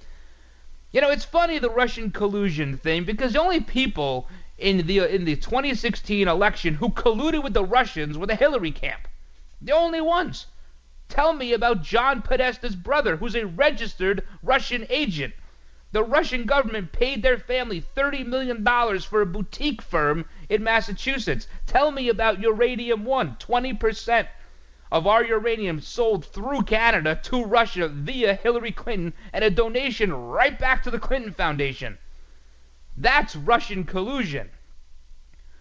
You 0.92 1.02
know, 1.02 1.10
it's 1.10 1.26
funny 1.26 1.60
the 1.60 1.70
Russian 1.70 2.12
collusion 2.12 2.78
thing 2.78 3.04
because 3.04 3.34
the 3.34 3.42
only 3.42 3.62
people 3.62 4.28
in 4.58 4.86
the 4.88 5.00
in 5.00 5.26
the 5.26 5.36
2016 5.36 6.28
election 6.28 6.76
who 6.76 6.90
colluded 6.90 7.44
with 7.44 7.54
the 7.54 7.66
Russians 7.66 8.18
were 8.18 8.28
the 8.28 8.36
Hillary 8.36 8.72
camp. 8.72 9.08
The 9.62 9.74
only 9.74 10.02
ones. 10.02 10.48
Tell 11.10 11.34
me 11.34 11.52
about 11.52 11.84
John 11.84 12.22
Podesta's 12.22 12.76
brother, 12.76 13.18
who's 13.18 13.36
a 13.36 13.46
registered 13.46 14.26
Russian 14.42 14.86
agent. 14.90 15.34
The 15.92 16.04
Russian 16.04 16.46
government 16.46 16.94
paid 16.94 17.22
their 17.22 17.38
family 17.38 17.82
$30 17.82 18.26
million 18.26 18.66
for 19.02 19.22
a 19.22 19.26
boutique 19.26 19.82
firm 19.82 20.24
in 20.48 20.64
Massachusetts. 20.64 21.48
Tell 21.66 21.92
me 21.92 22.08
about 22.08 22.40
Uranium 22.40 23.04
One, 23.04 23.36
20% 23.42 24.28
of 24.92 25.08
our 25.08 25.24
uranium 25.24 25.80
sold 25.80 26.26
through 26.26 26.64
Canada 26.64 27.18
to 27.24 27.46
Russia 27.46 27.88
via 27.88 28.34
Hillary 28.34 28.74
Clinton 28.74 29.14
and 29.32 29.44
a 29.44 29.50
donation 29.50 30.14
right 30.14 30.60
back 30.60 30.84
to 30.84 30.92
the 30.92 31.00
Clinton 31.00 31.34
Foundation. 31.34 31.98
That's 32.98 33.36
Russian 33.36 33.86
collusion. 33.86 34.50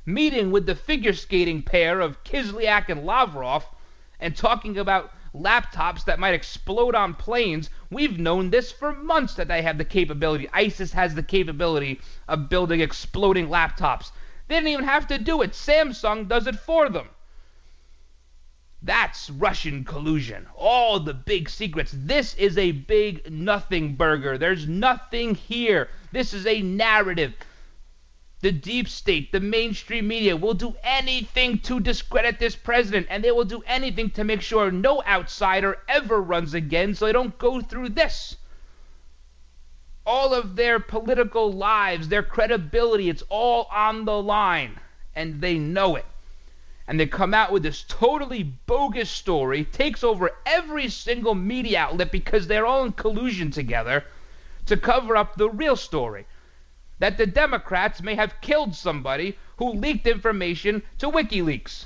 Meeting 0.04 0.50
with 0.50 0.66
the 0.66 0.74
figure 0.74 1.12
skating 1.12 1.62
pair 1.62 2.00
of 2.00 2.24
Kislyak 2.24 2.88
and 2.88 3.06
Lavrov 3.06 3.64
and 4.18 4.36
talking 4.36 4.76
about 4.76 5.12
laptops 5.32 6.04
that 6.06 6.18
might 6.18 6.34
explode 6.34 6.96
on 6.96 7.14
planes. 7.14 7.70
We've 7.88 8.18
known 8.18 8.50
this 8.50 8.72
for 8.72 8.92
months 8.92 9.34
that 9.34 9.46
they 9.46 9.62
have 9.62 9.78
the 9.78 9.84
capability. 9.84 10.48
ISIS 10.52 10.92
has 10.92 11.14
the 11.14 11.22
capability 11.22 12.00
of 12.26 12.48
building 12.48 12.80
exploding 12.80 13.46
laptops. 13.46 14.10
They 14.48 14.56
didn't 14.56 14.68
even 14.70 14.84
have 14.84 15.06
to 15.06 15.18
do 15.18 15.42
it. 15.42 15.52
Samsung 15.52 16.26
does 16.26 16.48
it 16.48 16.56
for 16.56 16.88
them. 16.88 17.08
That's 18.82 19.30
Russian 19.30 19.84
collusion. 19.84 20.46
All 20.56 21.00
the 21.00 21.14
big 21.14 21.50
secrets. 21.50 21.92
This 21.94 22.34
is 22.34 22.56
a 22.58 22.72
big 22.72 23.30
nothing 23.30 23.96
burger. 23.96 24.38
There's 24.38 24.66
nothing 24.66 25.34
here. 25.34 25.88
This 26.12 26.32
is 26.34 26.46
a 26.46 26.62
narrative. 26.62 27.34
The 28.40 28.52
deep 28.52 28.88
state, 28.88 29.32
the 29.32 29.40
mainstream 29.40 30.08
media 30.08 30.34
will 30.34 30.54
do 30.54 30.74
anything 30.82 31.58
to 31.60 31.78
discredit 31.78 32.38
this 32.38 32.56
president, 32.56 33.06
and 33.10 33.22
they 33.22 33.30
will 33.32 33.44
do 33.44 33.62
anything 33.66 34.10
to 34.12 34.24
make 34.24 34.40
sure 34.40 34.70
no 34.70 35.02
outsider 35.04 35.76
ever 35.88 36.22
runs 36.22 36.54
again 36.54 36.94
so 36.94 37.04
they 37.06 37.12
don't 37.12 37.38
go 37.38 37.60
through 37.60 37.90
this. 37.90 38.36
all 40.06 40.34
of 40.34 40.56
their 40.56 40.80
political 40.80 41.52
lives, 41.52 42.08
their 42.08 42.22
credibility, 42.22 43.08
it's 43.08 43.22
all 43.28 43.68
on 43.70 44.04
the 44.04 44.22
line. 44.22 44.80
And 45.14 45.40
they 45.40 45.58
know 45.58 45.96
it. 45.96 46.06
And 46.90 46.98
they 46.98 47.06
come 47.06 47.32
out 47.34 47.52
with 47.52 47.62
this 47.62 47.84
totally 47.86 48.42
bogus 48.42 49.08
story, 49.08 49.64
takes 49.64 50.02
over 50.02 50.32
every 50.44 50.88
single 50.88 51.36
media 51.36 51.78
outlet 51.78 52.10
because 52.10 52.48
they're 52.48 52.66
all 52.66 52.82
in 52.82 52.90
collusion 52.90 53.52
together 53.52 54.02
to 54.66 54.76
cover 54.76 55.16
up 55.16 55.36
the 55.36 55.48
real 55.48 55.76
story. 55.76 56.26
That 56.98 57.16
the 57.16 57.26
Democrats 57.26 58.02
may 58.02 58.16
have 58.16 58.40
killed 58.40 58.74
somebody 58.74 59.38
who 59.58 59.70
leaked 59.70 60.08
information 60.08 60.82
to 60.98 61.08
WikiLeaks. 61.08 61.84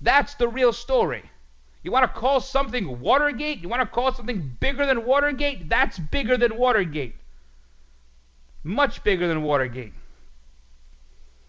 That's 0.00 0.34
the 0.34 0.48
real 0.48 0.72
story. 0.72 1.30
You 1.84 1.92
want 1.92 2.12
to 2.12 2.20
call 2.20 2.40
something 2.40 2.98
Watergate? 2.98 3.60
You 3.60 3.68
want 3.68 3.82
to 3.82 3.86
call 3.86 4.12
something 4.12 4.56
bigger 4.58 4.86
than 4.86 5.04
Watergate? 5.06 5.68
That's 5.68 6.00
bigger 6.00 6.36
than 6.36 6.56
Watergate. 6.56 7.14
Much 8.64 9.04
bigger 9.04 9.28
than 9.28 9.44
Watergate. 9.44 9.92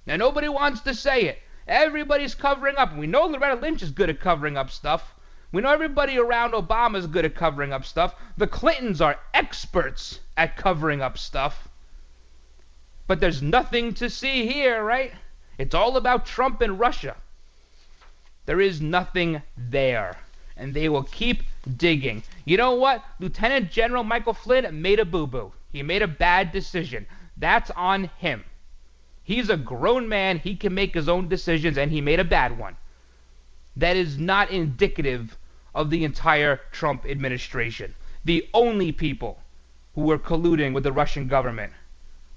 Now, 0.06 0.18
nobody 0.18 0.48
wants 0.48 0.82
to 0.82 0.94
say 0.94 1.24
it. 1.24 1.40
Everybody's 1.72 2.36
covering 2.36 2.76
up. 2.76 2.98
We 2.98 3.08
know 3.08 3.28
Loretta 3.28 3.56
Lynch 3.56 3.82
is 3.82 3.92
good 3.92 4.10
at 4.10 4.20
covering 4.20 4.58
up 4.58 4.70
stuff. 4.70 5.16
We 5.54 5.62
know 5.62 5.72
everybody 5.72 6.18
around 6.18 6.52
Obama 6.52 6.98
is 6.98 7.08
good 7.08 7.24
at 7.24 7.34
covering 7.34 7.72
up 7.72 7.86
stuff. 7.86 8.14
The 8.36 8.46
Clintons 8.46 9.00
are 9.00 9.18
experts 9.34 10.20
at 10.36 10.58
covering 10.58 11.02
up 11.02 11.18
stuff. 11.18 11.70
But 13.08 13.22
there's 13.22 13.42
nothing 13.42 13.94
to 13.96 14.10
see 14.10 14.52
here, 14.52 14.84
right? 14.84 15.14
It's 15.58 15.74
all 15.74 15.96
about 15.96 16.26
Trump 16.26 16.60
and 16.60 16.78
Russia. 16.78 17.16
There 18.48 18.60
is 18.60 18.82
nothing 18.82 19.42
there. 19.58 20.18
And 20.58 20.74
they 20.74 20.90
will 20.90 21.04
keep 21.04 21.42
digging. 21.78 22.24
You 22.44 22.58
know 22.58 22.74
what? 22.74 23.02
Lieutenant 23.22 23.72
General 23.72 24.04
Michael 24.04 24.34
Flynn 24.34 24.82
made 24.82 25.00
a 25.00 25.06
boo 25.06 25.26
boo. 25.26 25.54
He 25.72 25.84
made 25.84 26.02
a 26.02 26.08
bad 26.08 26.52
decision. 26.52 27.06
That's 27.38 27.72
on 27.72 28.10
him. 28.18 28.44
He's 29.24 29.50
a 29.50 29.58
grown 29.58 30.10
man. 30.10 30.40
He 30.40 30.56
can 30.56 30.74
make 30.74 30.94
his 30.94 31.08
own 31.08 31.28
decisions, 31.28 31.78
and 31.78 31.92
he 31.92 32.02
made 32.02 32.20
a 32.20 32.26
bad 32.26 32.58
one. 32.58 32.76
That 33.76 33.96
is 33.96 34.18
not 34.18 34.52
indicative 34.52 35.38
of 35.74 35.90
the 35.90 36.04
entire 36.04 36.60
Trump 36.72 37.06
administration. 37.06 37.96
The 38.26 38.48
only 38.54 38.92
people 38.92 39.40
who 39.96 40.02
were 40.02 40.20
colluding 40.20 40.74
with 40.74 40.84
the 40.84 40.92
Russian 40.92 41.28
government 41.28 41.74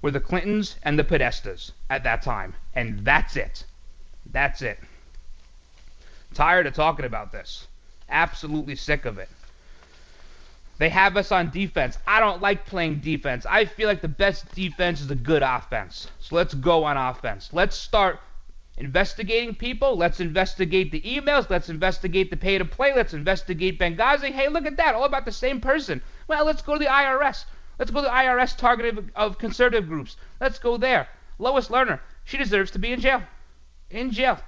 were 0.01 0.11
the 0.11 0.19
Clintons 0.19 0.77
and 0.83 0.97
the 0.97 1.03
Podestas 1.03 1.71
at 1.89 2.03
that 2.03 2.21
time. 2.21 2.53
And 2.73 3.03
that's 3.03 3.35
it. 3.35 3.65
That's 4.31 4.61
it. 4.61 4.79
Tired 6.33 6.67
of 6.67 6.73
talking 6.73 7.05
about 7.05 7.31
this. 7.31 7.67
Absolutely 8.09 8.75
sick 8.75 9.05
of 9.05 9.17
it. 9.17 9.29
They 10.77 10.89
have 10.89 11.15
us 11.15 11.31
on 11.31 11.51
defense. 11.51 11.97
I 12.05 12.19
don't 12.19 12.41
like 12.41 12.65
playing 12.65 12.99
defense. 12.99 13.45
I 13.45 13.65
feel 13.65 13.87
like 13.87 14.01
the 14.01 14.07
best 14.07 14.53
defense 14.53 14.99
is 15.01 15.09
a 15.09 15.15
good 15.15 15.41
offense. 15.41 16.07
So 16.19 16.35
let's 16.35 16.53
go 16.53 16.83
on 16.83 16.97
offense. 16.97 17.49
Let's 17.53 17.77
start 17.77 18.19
investigating 18.77 19.55
people. 19.55 19.95
Let's 19.95 20.19
investigate 20.19 20.91
the 20.91 21.01
emails. 21.01 21.49
Let's 21.49 21.69
investigate 21.69 22.29
the 22.29 22.37
pay 22.37 22.57
to 22.57 22.65
play. 22.65 22.93
Let's 22.93 23.13
investigate 23.13 23.79
Benghazi. 23.79 24.31
Hey, 24.31 24.49
look 24.49 24.65
at 24.65 24.77
that. 24.77 24.95
All 24.95 25.05
about 25.05 25.25
the 25.25 25.31
same 25.31 25.61
person. 25.61 26.01
Well, 26.27 26.45
let's 26.45 26.61
go 26.61 26.73
to 26.73 26.79
the 26.79 26.85
IRS. 26.85 27.45
Let's 27.79 27.91
go 27.91 28.01
to 28.01 28.07
the 28.07 28.13
IRS 28.13 28.57
target 28.57 28.97
of, 28.97 29.11
of 29.15 29.37
conservative 29.37 29.87
groups. 29.87 30.17
Let's 30.41 30.59
go 30.59 30.75
there. 30.75 31.07
Lois 31.39 31.69
Lerner. 31.69 31.99
She 32.25 32.37
deserves 32.37 32.71
to 32.71 32.79
be 32.79 32.91
in 32.91 32.99
jail. 32.99 33.21
In 33.89 34.11
jail. 34.11 34.39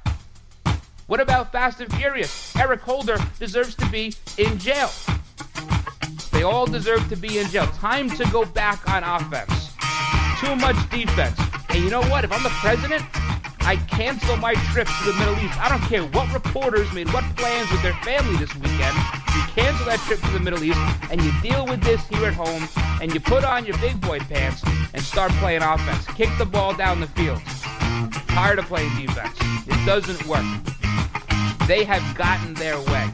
What 1.07 1.21
about 1.21 1.53
Fast 1.53 1.79
and 1.79 1.93
Furious? 1.93 2.53
Eric 2.57 2.81
Holder 2.81 3.17
deserves 3.39 3.75
to 3.75 3.85
be 3.89 4.13
in 4.37 4.57
jail. 4.57 4.89
All 6.47 6.65
deserve 6.65 7.09
to 7.09 7.17
be 7.17 7.39
in 7.39 7.47
jail. 7.47 7.67
Time 7.67 8.09
to 8.11 8.23
go 8.31 8.45
back 8.45 8.87
on 8.89 9.03
offense. 9.03 9.73
Too 10.39 10.55
much 10.55 10.77
defense. 10.89 11.37
And 11.67 11.83
you 11.83 11.89
know 11.89 12.01
what? 12.03 12.23
If 12.23 12.31
I'm 12.31 12.41
the 12.41 12.55
president, 12.61 13.03
I 13.59 13.75
cancel 13.89 14.37
my 14.37 14.53
trip 14.71 14.87
to 14.87 15.11
the 15.11 15.13
Middle 15.19 15.37
East. 15.39 15.59
I 15.59 15.67
don't 15.67 15.81
care 15.81 16.03
what 16.03 16.33
reporters 16.33 16.89
made 16.93 17.11
what 17.11 17.25
plans 17.35 17.69
with 17.69 17.83
their 17.83 17.95
family 17.95 18.37
this 18.37 18.55
weekend. 18.55 18.95
You 19.35 19.41
cancel 19.59 19.87
that 19.87 19.99
trip 20.07 20.21
to 20.21 20.31
the 20.31 20.39
Middle 20.39 20.63
East 20.63 20.79
and 21.11 21.21
you 21.21 21.33
deal 21.41 21.65
with 21.65 21.81
this 21.83 22.07
here 22.07 22.27
at 22.27 22.33
home 22.33 22.65
and 23.01 23.13
you 23.13 23.19
put 23.19 23.43
on 23.43 23.65
your 23.65 23.77
big 23.79 23.99
boy 23.99 24.19
pants 24.19 24.63
and 24.93 25.03
start 25.03 25.33
playing 25.33 25.63
offense. 25.63 26.05
Kick 26.15 26.29
the 26.37 26.45
ball 26.45 26.73
down 26.73 27.01
the 27.01 27.07
field. 27.07 27.41
Tired 28.29 28.59
of 28.59 28.65
playing 28.67 28.95
defense. 28.95 29.37
It 29.67 29.85
doesn't 29.85 30.25
work. 30.25 30.45
They 31.67 31.83
have 31.83 32.17
gotten 32.17 32.53
their 32.53 32.79
way. 32.79 33.11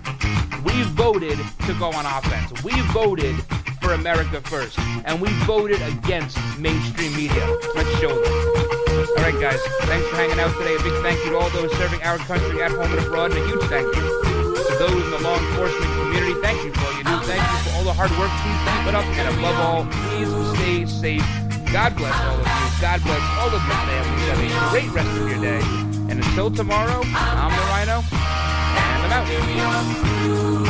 We 0.66 0.84
voted 0.84 1.38
to 1.66 1.74
go 1.76 1.92
on 1.92 2.06
offense. 2.06 2.64
We 2.64 2.80
voted 2.92 3.36
for 3.82 3.94
America 3.94 4.42
first. 4.42 4.80
And 5.06 5.22
we 5.22 5.30
voted 5.46 5.82
against 5.82 6.38
mainstream 6.58 7.16
media. 7.16 7.46
Let's 7.76 7.90
show 8.00 8.10
them. 8.10 8.34
All 9.18 9.24
right, 9.24 9.40
guys. 9.40 9.60
Thanks 9.84 10.08
for 10.08 10.16
hanging 10.16 10.40
out 10.40 10.56
today. 10.58 10.76
A 10.76 10.84
big 10.84 11.02
thank 11.02 11.24
you 11.26 11.32
to 11.32 11.38
all 11.38 11.50
those 11.50 11.72
serving 11.78 12.02
our 12.04 12.18
country 12.20 12.62
at 12.62 12.72
home 12.72 12.92
and 12.92 13.00
abroad. 13.06 13.32
And 13.32 13.42
a 13.42 13.48
huge 13.48 13.64
thank 13.70 13.86
you 13.88 14.02
to 14.02 14.76
those 14.80 15.04
in 15.04 15.12
the 15.12 15.20
law 15.20 15.38
enforcement 15.38 15.92
community. 16.00 16.34
Thank 16.42 16.64
you 16.64 16.72
for 16.74 16.86
all 16.86 16.94
you 16.98 17.04
do. 17.04 17.18
Thank 17.28 17.44
you 17.44 17.70
for 17.70 17.78
all 17.78 17.84
the 17.84 17.94
hard 17.94 18.12
work. 18.18 18.32
Please 18.42 18.62
keep 18.72 18.88
it 18.88 18.96
up. 18.96 19.06
And 19.06 19.28
above 19.38 19.60
all, 19.60 19.86
please 20.10 20.88
stay 20.90 21.20
safe. 21.20 21.44
God 21.72 21.96
bless 21.98 22.16
all 22.22 22.40
of 22.40 22.48
you. 22.48 22.82
God 22.82 23.02
bless 23.04 23.24
all 23.40 23.48
of 23.48 23.62
your 23.64 23.80
families. 23.90 24.24
Have 24.30 24.40
a 24.40 24.70
great 24.72 24.92
rest 24.94 25.10
of 25.10 25.30
your 25.30 25.42
day. 25.42 25.62
And 26.10 26.24
until 26.24 26.52
tomorrow, 26.52 27.02
I'm 27.06 27.52
the 27.52 27.64
Ryno, 27.74 28.04
out. 29.14 30.63